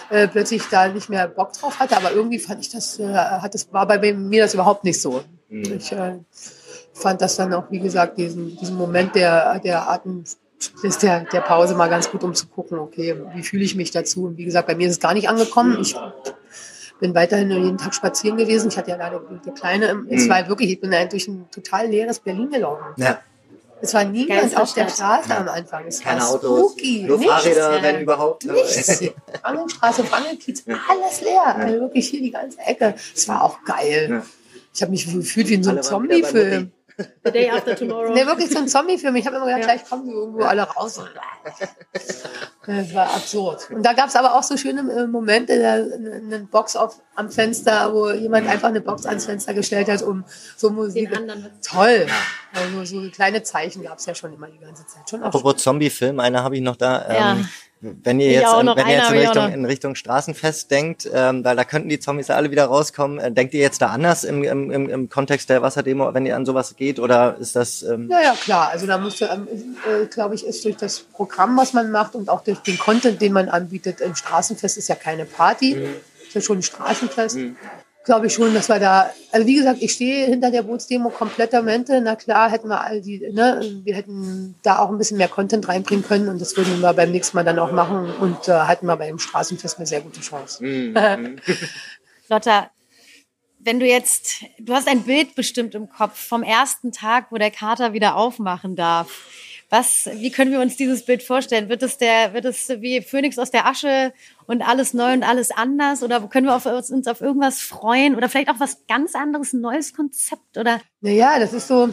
äh, 0.10 0.28
plötzlich 0.28 0.64
da 0.70 0.88
nicht 0.88 1.10
mehr 1.10 1.28
Bock 1.28 1.54
drauf 1.54 1.80
hatte. 1.80 1.96
Aber 1.96 2.12
irgendwie 2.12 2.40
fand 2.40 2.60
ich 2.62 2.70
das, 2.70 3.00
hat 3.00 3.54
das 3.54 3.72
war 3.72 3.88
bei 3.88 4.14
mir 4.14 4.44
das 4.44 4.54
überhaupt 4.54 4.84
nicht 4.84 5.02
so. 5.02 5.24
Ich 5.50 5.92
äh, 5.92 6.20
fand 6.94 7.22
das 7.22 7.36
dann 7.36 7.54
auch, 7.54 7.70
wie 7.72 7.80
gesagt, 7.80 8.18
diesen, 8.18 8.58
diesen 8.58 8.78
Moment 8.78 9.16
der, 9.16 9.60
der 9.60 9.90
Atem, 9.90 10.24
ist 10.84 11.04
der, 11.04 11.22
der 11.26 11.42
Pause 11.42 11.76
mal 11.76 11.90
ganz 11.90 12.10
gut, 12.12 12.24
um 12.24 12.34
zu 12.34 12.48
gucken, 12.48 12.80
okay, 12.80 13.16
wie 13.36 13.44
fühle 13.44 13.64
ich 13.64 13.76
mich 13.76 13.92
dazu? 13.92 14.26
Und 14.26 14.38
wie 14.38 14.46
gesagt, 14.46 14.68
bei 14.68 14.76
mir 14.76 14.88
ist 14.88 14.94
es 14.94 15.00
gar 15.00 15.14
nicht 15.14 15.30
angekommen. 15.30 15.78
Ich 15.82 15.96
bin 17.00 17.16
weiterhin 17.16 17.48
nur 17.48 17.58
jeden 17.58 17.78
Tag 17.78 17.96
spazieren 17.96 18.38
gewesen. 18.38 18.70
Ich 18.70 18.78
hatte 18.78 18.92
ja 18.92 18.98
leider 18.98 19.22
die 19.46 19.52
Kleine. 19.52 19.88
im- 19.88 20.08
Es 20.10 20.30
war 20.30 20.48
wirklich, 20.48 20.70
ich 20.72 20.80
bin 20.82 20.92
da 20.92 21.04
durch 21.06 21.28
ein 21.28 21.50
total 21.52 21.88
leeres 21.88 22.20
Berlin 22.20 22.50
gelaufen. 22.52 22.84
Ja. 22.98 23.20
Es 23.84 23.96
war 23.96 24.04
niemand 24.06 24.56
auf 24.56 24.72
der. 24.76 24.88
Straße 24.88 25.36
am 25.36 25.48
Anfang. 25.48 25.86
Es 25.88 26.02
Keine 26.02 26.22
war 26.22 26.30
Autos, 26.30 26.74
spooky. 26.74 27.04
nur 27.08 27.18
Nichts. 27.18 27.34
Fahrräder, 27.34 27.82
wenn 27.82 28.02
überhaupt. 28.02 28.46
Nichts. 28.46 29.04
Angelstraße, 29.42 30.04
Frangelkiez, 30.04 30.64
alles 30.68 31.22
leer. 31.22 31.56
Also 31.56 31.80
wirklich 31.80 32.08
hier 32.08 32.22
die 32.22 32.30
ganze 32.30 32.60
Ecke. 32.60 32.94
Es 33.16 33.28
war 33.28 33.44
auch 33.44 33.58
geil. 33.64 34.08
Ja. 34.12 34.24
Ich 34.74 34.82
habe 34.84 34.92
mich 34.92 35.12
gefühlt 35.12 35.50
wie 35.50 35.56
in 35.56 35.64
so 35.64 35.72
einem 35.72 35.82
Zombie-Film. 35.82 36.72
The 37.24 37.32
day 37.32 37.50
after 37.50 37.76
tomorrow. 37.76 38.14
Nee, 38.14 38.26
wirklich 38.26 38.50
so 38.50 38.60
ein 38.60 38.68
Zombie-Film. 38.68 39.16
Ich 39.16 39.26
habe 39.26 39.38
immer 39.38 39.46
gedacht, 39.46 39.62
Ja. 39.62 39.66
gleich 39.68 39.90
kommen 39.90 40.06
sie 40.06 40.12
irgendwo 40.12 40.44
alle 40.44 40.64
raus. 40.64 41.00
Das 42.66 42.94
war 42.94 43.06
absurd. 43.16 43.70
Und 43.72 43.84
da 43.84 43.94
gab 43.94 44.08
es 44.10 44.16
aber 44.16 44.36
auch 44.36 44.44
so 44.44 44.56
schöne 44.58 44.82
äh, 44.92 45.08
Momente, 45.08 45.60
da 45.60 45.74
eine 45.74 46.48
Box 46.52 46.76
auf, 46.76 47.02
am 47.16 47.30
Fenster, 47.32 47.94
wo 47.94 48.12
jemand 48.12 48.48
einfach 48.48 48.68
eine 48.70 48.82
Box 48.82 49.06
ans 49.06 49.26
Fenster 49.26 49.54
gestellt 49.54 49.90
hat, 49.90 50.02
um 50.04 50.24
so 50.58 50.70
Musik. 50.70 51.10
Den 51.10 51.18
anderen 51.30 51.46
was- 51.60 51.68
Toll. 51.68 52.08
Also 52.54 52.84
so 53.04 53.10
kleine 53.12 53.42
Zeichen 53.44 53.84
gab 53.84 53.98
es 53.98 54.06
ja 54.06 54.14
schon 54.14 54.34
immer 54.34 54.48
die 54.48 54.60
ganze 54.60 54.86
Zeit. 54.86 55.10
Schon 55.10 55.24
auch 55.24 55.28
Apropos 55.28 55.58
Zombie-Film, 55.58 56.20
einer 56.20 56.44
habe 56.44 56.56
ich 56.56 56.62
noch 56.62 56.76
da. 56.76 57.06
Ähm, 57.10 57.16
Ja. 57.16 57.38
Wenn 57.82 58.20
ihr 58.20 58.32
jetzt, 58.32 58.44
noch, 58.44 58.76
wenn 58.78 58.88
ihr 58.88 58.96
jetzt 58.96 59.12
in 59.12 59.18
Richtung, 59.18 59.54
in 59.54 59.66
Richtung 59.66 59.96
Straßenfest 59.96 60.70
denkt, 60.70 61.10
ähm, 61.12 61.44
weil 61.44 61.56
da 61.56 61.64
könnten 61.64 61.90
die 61.90 62.00
Zombies 62.00 62.28
ja 62.28 62.36
alle 62.36 62.52
wieder 62.52 62.66
rauskommen, 62.66 63.18
äh, 63.18 63.32
denkt 63.32 63.56
ihr 63.56 63.62
jetzt 63.62 63.82
da 63.82 63.88
anders 63.88 64.24
im, 64.24 64.44
im, 64.44 64.70
im, 64.70 64.88
im 64.88 65.10
Kontext 65.10 65.50
der 65.50 65.64
Wasserdemo, 65.64 66.14
wenn 66.14 66.28
ihr 66.28 66.36
an 66.36 66.46
sowas 66.46 66.76
geht, 66.76 67.00
oder 67.00 67.38
ist 67.40 67.56
das, 67.56 67.82
ähm, 67.82 68.08
Ja, 68.12 68.22
ja, 68.22 68.34
klar. 68.34 68.70
Also 68.70 68.86
da 68.86 69.00
musste, 69.00 69.26
ähm, 69.26 69.48
äh, 69.90 70.06
glaube 70.06 70.36
ich, 70.36 70.46
ist 70.46 70.64
durch 70.64 70.78
das 70.78 71.00
Programm, 71.00 71.58
was 71.58 71.74
man 71.74 71.90
macht 71.90 72.14
und 72.14 72.30
auch 72.30 72.44
durch 72.44 72.60
den 72.60 72.78
Content, 72.78 73.20
den 73.20 73.34
man 73.34 73.50
anbietet, 73.50 74.00
im 74.00 74.16
Straßenfest 74.16 74.78
ist 74.78 74.88
ja 74.88 74.96
keine 74.96 75.26
Party, 75.26 75.74
ist 75.74 76.36
ja 76.36 76.42
schon 76.42 76.60
ein 76.60 76.64
Straßenfest. 76.64 77.38
Glaube 78.04 78.28
ich 78.28 78.34
schon, 78.34 78.54
dass 78.54 78.68
wir 78.68 78.80
da, 78.80 79.12
also 79.32 79.46
wie 79.46 79.56
gesagt, 79.56 79.82
ich 79.82 79.94
stehe 79.94 80.26
hinter 80.26 80.50
der 80.50 80.64
Bootsdemo 80.64 81.10
komplettamente. 81.10 82.02
Na 82.02 82.16
klar, 82.16 82.50
hätten 82.50 82.68
wir 82.68 82.82
all 82.82 83.00
die, 83.02 83.20
ne, 83.32 83.62
wir 83.84 83.96
hätten 83.96 84.56
da 84.64 84.80
auch 84.80 84.90
ein 84.90 84.98
bisschen 84.98 85.18
mehr 85.18 85.28
Content 85.28 85.68
reinbringen 85.68 86.04
können 86.04 86.28
und 86.28 86.42
das 86.42 86.58
würden 86.58 86.80
wir 86.80 86.94
beim 86.94 87.12
nächsten 87.12 87.38
Mal 87.38 87.44
dann 87.44 87.60
auch 87.60 87.72
machen 87.72 88.12
und 88.20 88.48
äh, 88.48 88.54
hatten 88.54 88.88
wir 88.88 88.98
beim 88.98 89.20
Straßenfest 89.20 89.78
eine 89.78 89.86
sehr 89.86 90.02
gute 90.02 90.22
Chance. 90.22 90.64
Lotta, 92.30 92.72
wenn 93.60 93.80
du 93.80 93.86
jetzt, 93.86 94.46
du 94.60 94.74
hast 94.74 94.88
ein 94.88 95.04
Bild 95.04 95.36
bestimmt 95.36 95.76
im 95.76 95.90
Kopf 95.90 96.18
vom 96.18 96.44
ersten 96.44 96.92
Tag, 96.92 97.28
wo 97.32 97.38
der 97.38 97.52
Kater 97.52 97.94
wieder 97.94 98.16
aufmachen 98.16 98.76
darf. 98.76 99.28
Was, 99.74 100.10
wie 100.16 100.32
können 100.32 100.52
wir 100.52 100.60
uns 100.60 100.76
dieses 100.76 101.06
Bild 101.06 101.24
vorstellen? 101.24 101.70
Wird 101.70 101.82
es 101.82 101.98
der, 101.98 102.34
wird 102.34 102.44
es 102.44 102.68
wie 102.82 103.02
Phönix 103.02 103.40
aus 103.40 103.52
der 103.52 103.66
Asche 103.66 104.12
und 104.46 104.62
alles 104.62 104.94
neu 104.94 105.14
und 105.14 105.24
alles 105.24 105.50
anders? 105.50 106.04
Oder 106.04 106.20
können 106.28 106.46
wir 106.46 106.56
auf, 106.58 106.66
uns 106.66 107.08
auf 107.08 107.22
irgendwas 107.22 107.62
freuen? 107.62 108.18
Oder 108.18 108.28
vielleicht 108.28 108.50
auch 108.50 108.60
was 108.60 108.86
ganz 108.90 109.16
anderes, 109.16 109.54
ein 109.54 109.62
neues 109.62 109.94
Konzept? 109.94 110.58
Oder 110.58 110.82
Naja, 111.00 111.40
das 111.40 111.54
ist 111.54 111.70
so, 111.70 111.88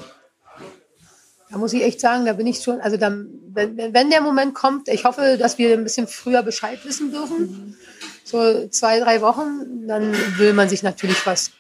da 1.53 1.57
muss 1.57 1.73
ich 1.73 1.85
echt 1.85 2.01
sagen, 2.01 2.27
da 2.27 2.33
bin 2.33 2.49
ich 2.49 2.59
schon, 2.59 2.81
also 2.81 2.97
dann, 2.97 3.31
wenn, 3.53 3.77
wenn 3.77 4.11
der 4.11 4.23
Moment 4.23 4.57
kommt, 4.57 4.89
ich 4.89 5.05
hoffe, 5.05 5.37
dass 5.39 5.57
wir 5.57 5.73
ein 5.73 5.85
bisschen 5.85 6.09
früher 6.09 6.43
Bescheid 6.43 6.85
wissen 6.85 7.13
dürfen, 7.13 7.77
so 8.25 8.67
zwei, 8.71 8.99
drei 8.99 9.21
Wochen, 9.21 9.87
dann 9.87 10.13
will 10.37 10.53
man 10.53 10.69
sich 10.69 10.83
natürlich 10.83 11.25
was 11.25 11.53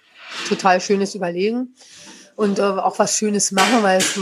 total 0.49 0.81
Schönes 0.81 1.14
überlegen 1.14 1.75
und 2.39 2.61
äh, 2.61 2.62
auch 2.62 3.01
was 3.01 3.16
Schönes 3.16 3.51
machen, 3.51 3.82
weil 3.82 3.99
es, 3.99 4.16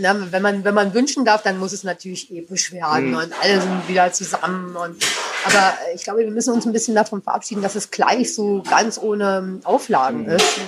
na, 0.00 0.32
wenn 0.32 0.42
man 0.42 0.64
wenn 0.64 0.74
man 0.74 0.92
wünschen 0.92 1.24
darf, 1.24 1.44
dann 1.44 1.60
muss 1.60 1.72
es 1.72 1.84
natürlich 1.84 2.28
episch 2.32 2.72
werden 2.72 3.14
und 3.14 3.32
alle 3.40 3.60
sind 3.60 3.88
wieder 3.88 4.12
zusammen 4.12 4.74
und 4.74 4.96
aber 5.44 5.74
ich 5.94 6.02
glaube, 6.02 6.20
wir 6.20 6.32
müssen 6.32 6.52
uns 6.52 6.66
ein 6.66 6.72
bisschen 6.72 6.96
davon 6.96 7.22
verabschieden, 7.22 7.62
dass 7.62 7.76
es 7.76 7.92
gleich 7.92 8.34
so 8.34 8.64
ganz 8.68 8.98
ohne 8.98 9.60
Auflagen 9.62 10.26
ist. 10.26 10.58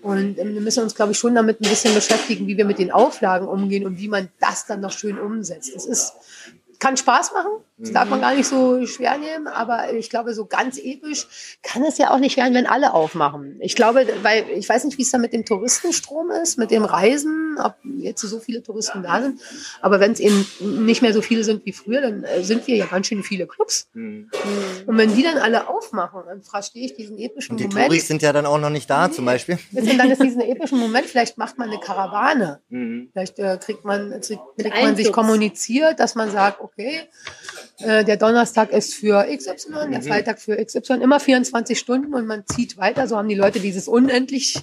Und 0.00 0.38
ähm, 0.38 0.54
wir 0.54 0.60
müssen 0.60 0.84
uns, 0.84 0.94
glaube 0.94 1.10
ich, 1.10 1.18
schon 1.18 1.34
damit 1.34 1.60
ein 1.60 1.68
bisschen 1.68 1.92
beschäftigen, 1.92 2.46
wie 2.46 2.56
wir 2.56 2.64
mit 2.64 2.78
den 2.78 2.92
Auflagen 2.92 3.48
umgehen 3.48 3.84
und 3.84 3.98
wie 3.98 4.06
man 4.06 4.28
das 4.38 4.66
dann 4.66 4.78
noch 4.80 4.92
schön 4.92 5.18
umsetzt. 5.18 5.74
Das 5.74 5.84
ist, 5.84 6.12
kann 6.78 6.96
Spaß 6.96 7.32
machen, 7.32 7.50
das 7.78 7.92
darf 7.92 8.08
man 8.08 8.20
gar 8.20 8.34
nicht 8.34 8.46
so 8.46 8.84
schwer 8.86 9.18
nehmen, 9.18 9.46
aber 9.46 9.92
ich 9.92 10.10
glaube, 10.10 10.34
so 10.34 10.46
ganz 10.46 10.78
episch 10.78 11.58
kann 11.62 11.84
es 11.84 11.96
ja 11.98 12.10
auch 12.10 12.18
nicht 12.18 12.36
werden, 12.36 12.54
wenn 12.54 12.66
alle 12.66 12.92
aufmachen. 12.92 13.56
Ich 13.60 13.76
glaube, 13.76 14.06
weil 14.22 14.44
ich 14.50 14.68
weiß 14.68 14.84
nicht, 14.84 14.98
wie 14.98 15.02
es 15.02 15.10
da 15.10 15.18
mit 15.18 15.32
dem 15.32 15.44
Touristenstrom 15.44 16.30
ist, 16.30 16.58
mit 16.58 16.70
dem 16.70 16.84
Reisen, 16.84 17.56
ob 17.62 17.76
jetzt 17.98 18.20
so 18.22 18.40
viele 18.40 18.62
Touristen 18.62 19.02
da 19.02 19.22
sind, 19.22 19.40
aber 19.80 20.00
wenn 20.00 20.12
es 20.12 20.20
eben 20.20 20.46
nicht 20.60 21.02
mehr 21.02 21.12
so 21.12 21.22
viele 21.22 21.44
sind 21.44 21.64
wie 21.66 21.72
früher, 21.72 22.00
dann 22.00 22.24
äh, 22.24 22.42
sind 22.42 22.66
wir 22.66 22.76
ja 22.76 22.86
ganz 22.86 23.06
schön 23.06 23.22
viele 23.22 23.46
Clubs. 23.46 23.88
Und 23.94 24.28
wenn 24.86 25.14
die 25.14 25.22
dann 25.22 25.38
alle 25.38 25.68
aufmachen, 25.68 26.22
dann 26.26 26.42
verstehe 26.42 26.86
ich 26.86 26.94
diesen 26.94 27.18
epischen 27.18 27.52
und 27.52 27.60
die 27.60 27.68
Moment. 27.68 27.86
Touris 27.86 28.08
sind 28.08 28.22
ja 28.22 28.32
dann 28.32 28.46
auch 28.46 28.58
noch 28.58 28.70
nicht 28.70 28.88
da, 28.90 29.10
zum 29.10 29.24
Beispiel. 29.24 29.58
Und 29.72 29.98
dann 29.98 30.10
ist 30.10 30.22
diesen 30.22 30.40
epischen 30.40 30.78
Moment, 30.78 31.06
vielleicht 31.06 31.38
macht 31.38 31.58
man 31.58 31.68
eine 31.68 31.80
Karawane. 31.80 32.60
Mhm. 32.68 33.10
Vielleicht 33.12 33.38
äh, 33.38 33.58
kriegt 33.60 33.84
man, 33.84 34.20
kriegt 34.20 34.82
man 34.82 34.96
sich 34.96 35.12
kommuniziert, 35.12 36.00
dass 36.00 36.14
man 36.14 36.30
sagt, 36.30 36.60
okay, 36.60 37.02
äh, 37.80 38.04
der 38.04 38.16
Donnerstag 38.16 38.70
ist 38.72 38.94
für 38.94 39.24
XY, 39.24 39.86
Mhm. 39.86 39.92
der 39.92 40.02
Freitag 40.02 40.40
für 40.40 40.56
XY, 40.56 40.94
immer 41.02 41.20
24 41.20 41.78
Stunden 41.78 42.14
und 42.14 42.26
man 42.26 42.44
zieht 42.46 42.76
weiter. 42.76 43.06
So 43.08 43.16
haben 43.16 43.28
die 43.28 43.34
Leute 43.34 43.60
dieses 43.60 43.88
unendlich 43.88 44.56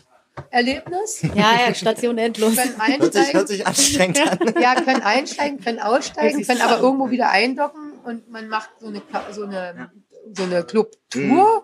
Erlebnis. 0.52 1.22
ja, 1.34 1.54
ja, 1.68 1.74
Station 1.74 2.18
endlos. 2.18 2.56
Können 2.56 3.00
Hört 3.00 3.14
sich, 3.14 3.34
hört 3.34 3.48
einsteigen, 3.48 3.48
sich 3.48 3.68
anstrengend 3.68 4.20
an. 4.20 4.54
ja, 4.62 4.76
können 4.76 5.02
einsteigen, 5.02 5.60
können 5.64 5.80
aussteigen, 5.80 6.46
können 6.46 6.62
aber 6.62 6.82
irgendwo 6.82 7.10
wieder 7.10 7.30
eindocken 7.30 7.94
und 8.04 8.30
man 8.30 8.50
macht 8.50 8.70
so 8.82 8.88
eine, 8.88 9.02
so 9.32 9.44
eine, 9.44 9.92
so 10.34 10.44
eine 10.44 10.64
Clubtour 10.64 11.64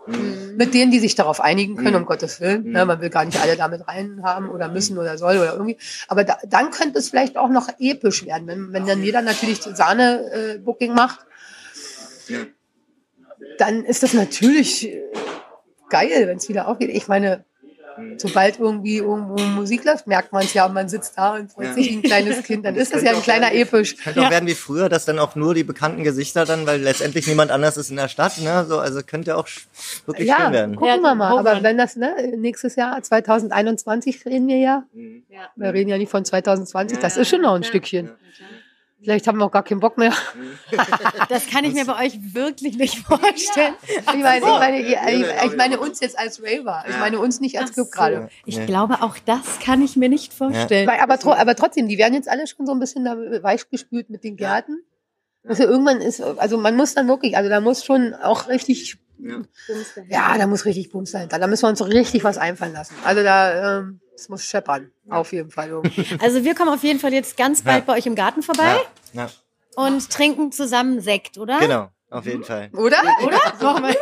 mit 0.56 0.74
denen, 0.74 0.92
die 0.92 1.00
sich 1.00 1.16
darauf 1.16 1.42
einigen 1.42 1.76
können, 1.76 1.96
um 1.96 2.06
Gottes 2.06 2.40
Willen. 2.40 2.72
Ne, 2.72 2.86
man 2.86 3.02
will 3.02 3.10
gar 3.10 3.26
nicht 3.26 3.42
alle 3.42 3.58
damit 3.58 3.88
rein 3.88 4.22
haben 4.24 4.50
oder 4.50 4.70
müssen 4.70 4.98
oder 4.98 5.18
soll 5.18 5.38
oder 5.38 5.54
irgendwie. 5.54 5.78
Aber 6.08 6.24
da, 6.24 6.38
dann 6.48 6.72
könnte 6.72 7.00
es 7.00 7.10
vielleicht 7.10 7.38
auch 7.38 7.50
noch 7.50 7.68
episch 7.80 8.26
werden, 8.26 8.48
wenn, 8.48 8.72
wenn 8.72 8.86
dann 8.86 9.04
jeder 9.04 9.22
natürlich 9.22 9.62
Sahne-Booking 9.64 10.94
macht. 10.94 11.26
Dann 13.58 13.84
ist 13.86 14.04
das 14.04 14.14
natürlich 14.14 14.88
äh, 14.88 15.02
geil, 15.90 16.28
wenn 16.28 16.38
es 16.38 16.48
wieder 16.50 16.68
aufgeht. 16.68 16.90
Ich 16.92 17.08
meine, 17.08 17.44
sobald 18.18 18.60
irgendwie 18.60 18.98
irgendwo 18.98 19.42
Musik 19.44 19.84
läuft, 19.84 20.08
merkt 20.08 20.32
man 20.32 20.44
es 20.44 20.54
ja, 20.54 20.66
und 20.66 20.74
man 20.74 20.88
sitzt 20.90 21.18
da 21.18 21.36
und 21.36 21.52
freut 21.52 21.74
sich 21.74 21.90
wie 21.90 21.98
ein 21.98 22.02
kleines 22.02 22.44
Kind. 22.44 22.66
Dann 22.66 22.76
ist 22.76 22.94
das 22.94 23.04
ja 23.04 23.12
ein 23.12 23.22
kleiner 23.22 23.54
episch. 23.54 23.98
Könnte 23.98 24.22
auch 24.22 24.30
werden 24.30 24.48
wie 24.48 24.56
früher, 24.56 24.90
dass 24.90 25.06
dann 25.06 25.20
auch 25.20 25.36
nur 25.36 25.54
die 25.54 25.64
bekannten 25.64 26.04
Gesichter 26.04 26.46
dann, 26.46 26.66
weil 26.66 26.82
letztendlich 26.82 27.28
niemand 27.28 27.52
anders 27.52 27.78
ist 27.78 27.90
in 27.90 27.98
der 27.98 28.08
Stadt, 28.08 28.40
ne? 28.40 28.66
So, 28.68 28.80
also 28.80 29.02
könnte 29.04 29.36
auch 29.36 29.48
wirklich 30.06 30.28
Ja, 30.30 30.38
schön 30.38 30.54
werden. 30.54 30.76
gucken 30.76 30.96
Ja, 30.96 31.02
wir 31.02 31.16
mal. 31.16 31.38
Aber 31.38 31.62
wenn 31.64 31.78
das, 31.78 31.96
ne, 31.96 32.16
nächstes 32.38 32.76
Jahr, 32.76 33.02
2021 33.02 34.26
reden 34.26 34.48
wir 34.48 34.58
ja. 34.58 34.84
Wir 35.56 35.74
reden 35.74 35.90
ja 35.90 35.98
nicht 35.98 36.10
von 36.12 36.24
2020, 36.26 37.00
das 37.00 37.18
ist 37.18 37.30
schon 37.30 37.42
noch 37.42 37.56
ein 37.56 37.64
Stückchen. 37.64 38.12
Vielleicht 39.04 39.28
haben 39.28 39.38
wir 39.40 39.46
auch 39.46 39.52
gar 39.52 39.64
keinen 39.64 39.80
Bock 39.80 39.98
mehr. 39.98 40.14
Das 41.30 41.48
kann 41.48 41.64
ich 41.64 41.74
mir 41.74 41.86
bei 41.86 42.06
euch 42.06 42.34
wirklich 42.34 42.78
nicht 42.78 42.98
vorstellen. 43.00 43.74
Ich 43.88 44.06
meine, 44.22 44.38
ich 44.38 44.44
meine, 44.44 44.80
ich, 44.82 45.26
ich 45.52 45.58
meine 45.58 45.80
uns 45.80 46.00
jetzt 46.02 46.18
als 46.20 46.42
Raver. 46.44 46.84
Ich 46.90 46.98
meine 47.00 47.20
uns 47.20 47.40
nicht 47.40 47.58
als 47.60 47.74
Club 47.74 47.88
so. 47.88 47.92
gerade. 47.92 48.30
Ich 48.46 48.58
Nee. 48.58 48.66
glaube, 48.66 49.02
auch 49.02 49.18
das 49.26 49.60
kann 49.64 49.82
ich 49.82 49.96
mir 49.96 50.10
nicht 50.10 50.34
vorstellen. 50.34 50.88
Weil, 50.88 51.00
aber, 51.00 51.18
aber 51.40 51.56
trotzdem, 51.56 51.88
die 51.88 51.98
werden 51.98 52.14
jetzt 52.14 52.30
alle 52.30 52.46
schon 52.48 52.66
so 52.66 52.74
ein 52.74 52.80
bisschen 52.80 53.06
da 53.06 53.16
weich 53.44 53.70
gespült 53.70 54.10
mit 54.10 54.24
den 54.24 54.36
Gärten. 54.36 54.84
Also 55.48 55.64
irgendwann 55.64 56.02
ist, 56.02 56.22
also 56.22 56.58
man 56.58 56.76
muss 56.76 56.94
dann 56.94 57.08
wirklich, 57.08 57.36
also 57.38 57.50
da 57.50 57.62
muss 57.62 57.84
schon 57.84 58.14
auch 58.14 58.48
richtig, 58.48 58.98
ja, 60.10 60.38
da 60.38 60.48
muss 60.48 60.66
richtig 60.66 60.92
Bums 60.92 61.12
dahinter. 61.12 61.40
Da 61.40 61.48
müssen 61.48 61.64
wir 61.64 61.70
uns 61.70 61.86
richtig 61.86 62.24
was 62.24 62.38
einfallen 62.38 62.74
lassen. 62.74 62.96
Also 63.04 63.24
da, 63.24 63.80
ähm, 63.80 64.00
es 64.16 64.30
muss 64.30 64.44
scheppern. 64.46 64.92
Auf 65.10 65.32
jeden 65.34 65.52
Fall. 65.52 65.70
irgendwie. 65.70 66.06
Also 66.22 66.44
wir 66.44 66.56
kommen 66.56 66.70
auf 66.74 66.84
jeden 66.84 67.00
Fall 67.00 67.14
jetzt 67.14 67.38
ganz 67.38 67.62
bald 67.64 67.80
Ja. 67.80 67.84
bei 67.86 67.98
euch 67.98 68.06
im 68.06 68.16
Garten 68.16 68.42
vorbei 68.44 68.78
Ja, 69.14 69.24
ja. 69.26 69.30
und 69.84 70.10
trinken 70.10 70.52
zusammen 70.52 71.02
Sekt, 71.02 71.38
oder? 71.38 71.60
Genau, 71.60 71.90
auf 72.10 72.26
jeden 72.26 72.44
Fall. 72.44 72.70
Oder? 72.74 72.98
Oder? 73.24 73.40
Machen 73.62 73.84
wir. 73.86 73.98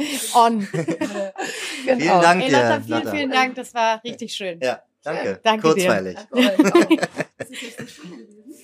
On. 0.34 0.66
Genau. 0.70 1.98
Vielen 1.98 1.98
Dank 2.22 2.42
Ey, 2.42 2.48
dir, 2.48 2.56
Lotta, 2.56 2.80
vielen, 2.80 2.98
Lotta. 2.98 3.10
vielen 3.10 3.30
Dank. 3.30 3.54
Das 3.56 3.74
war 3.74 4.02
richtig 4.02 4.32
schön. 4.32 4.58
Ja, 4.62 4.82
danke. 5.02 5.40
Danke 5.42 5.74
dir. 5.74 5.74
Kurzweilig. 5.74 6.18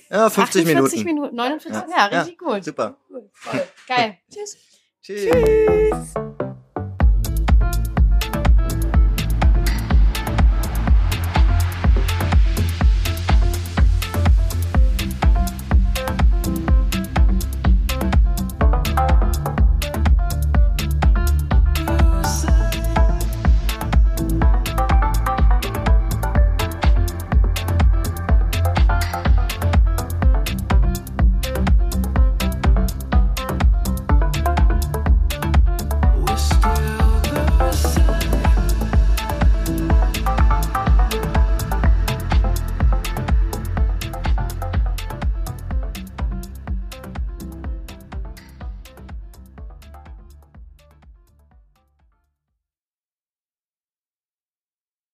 Ja, 0.09 0.29
50 0.29 0.65
48 0.65 0.65
Minuten. 0.65 1.03
Minuten, 1.03 1.35
49, 1.35 1.83
ja, 1.95 2.05
richtig 2.05 2.37
gut. 2.39 2.63
Super. 2.63 2.95
Geil. 3.87 4.17
Tschüss. 5.07 5.23
Tschüss. 5.23 6.46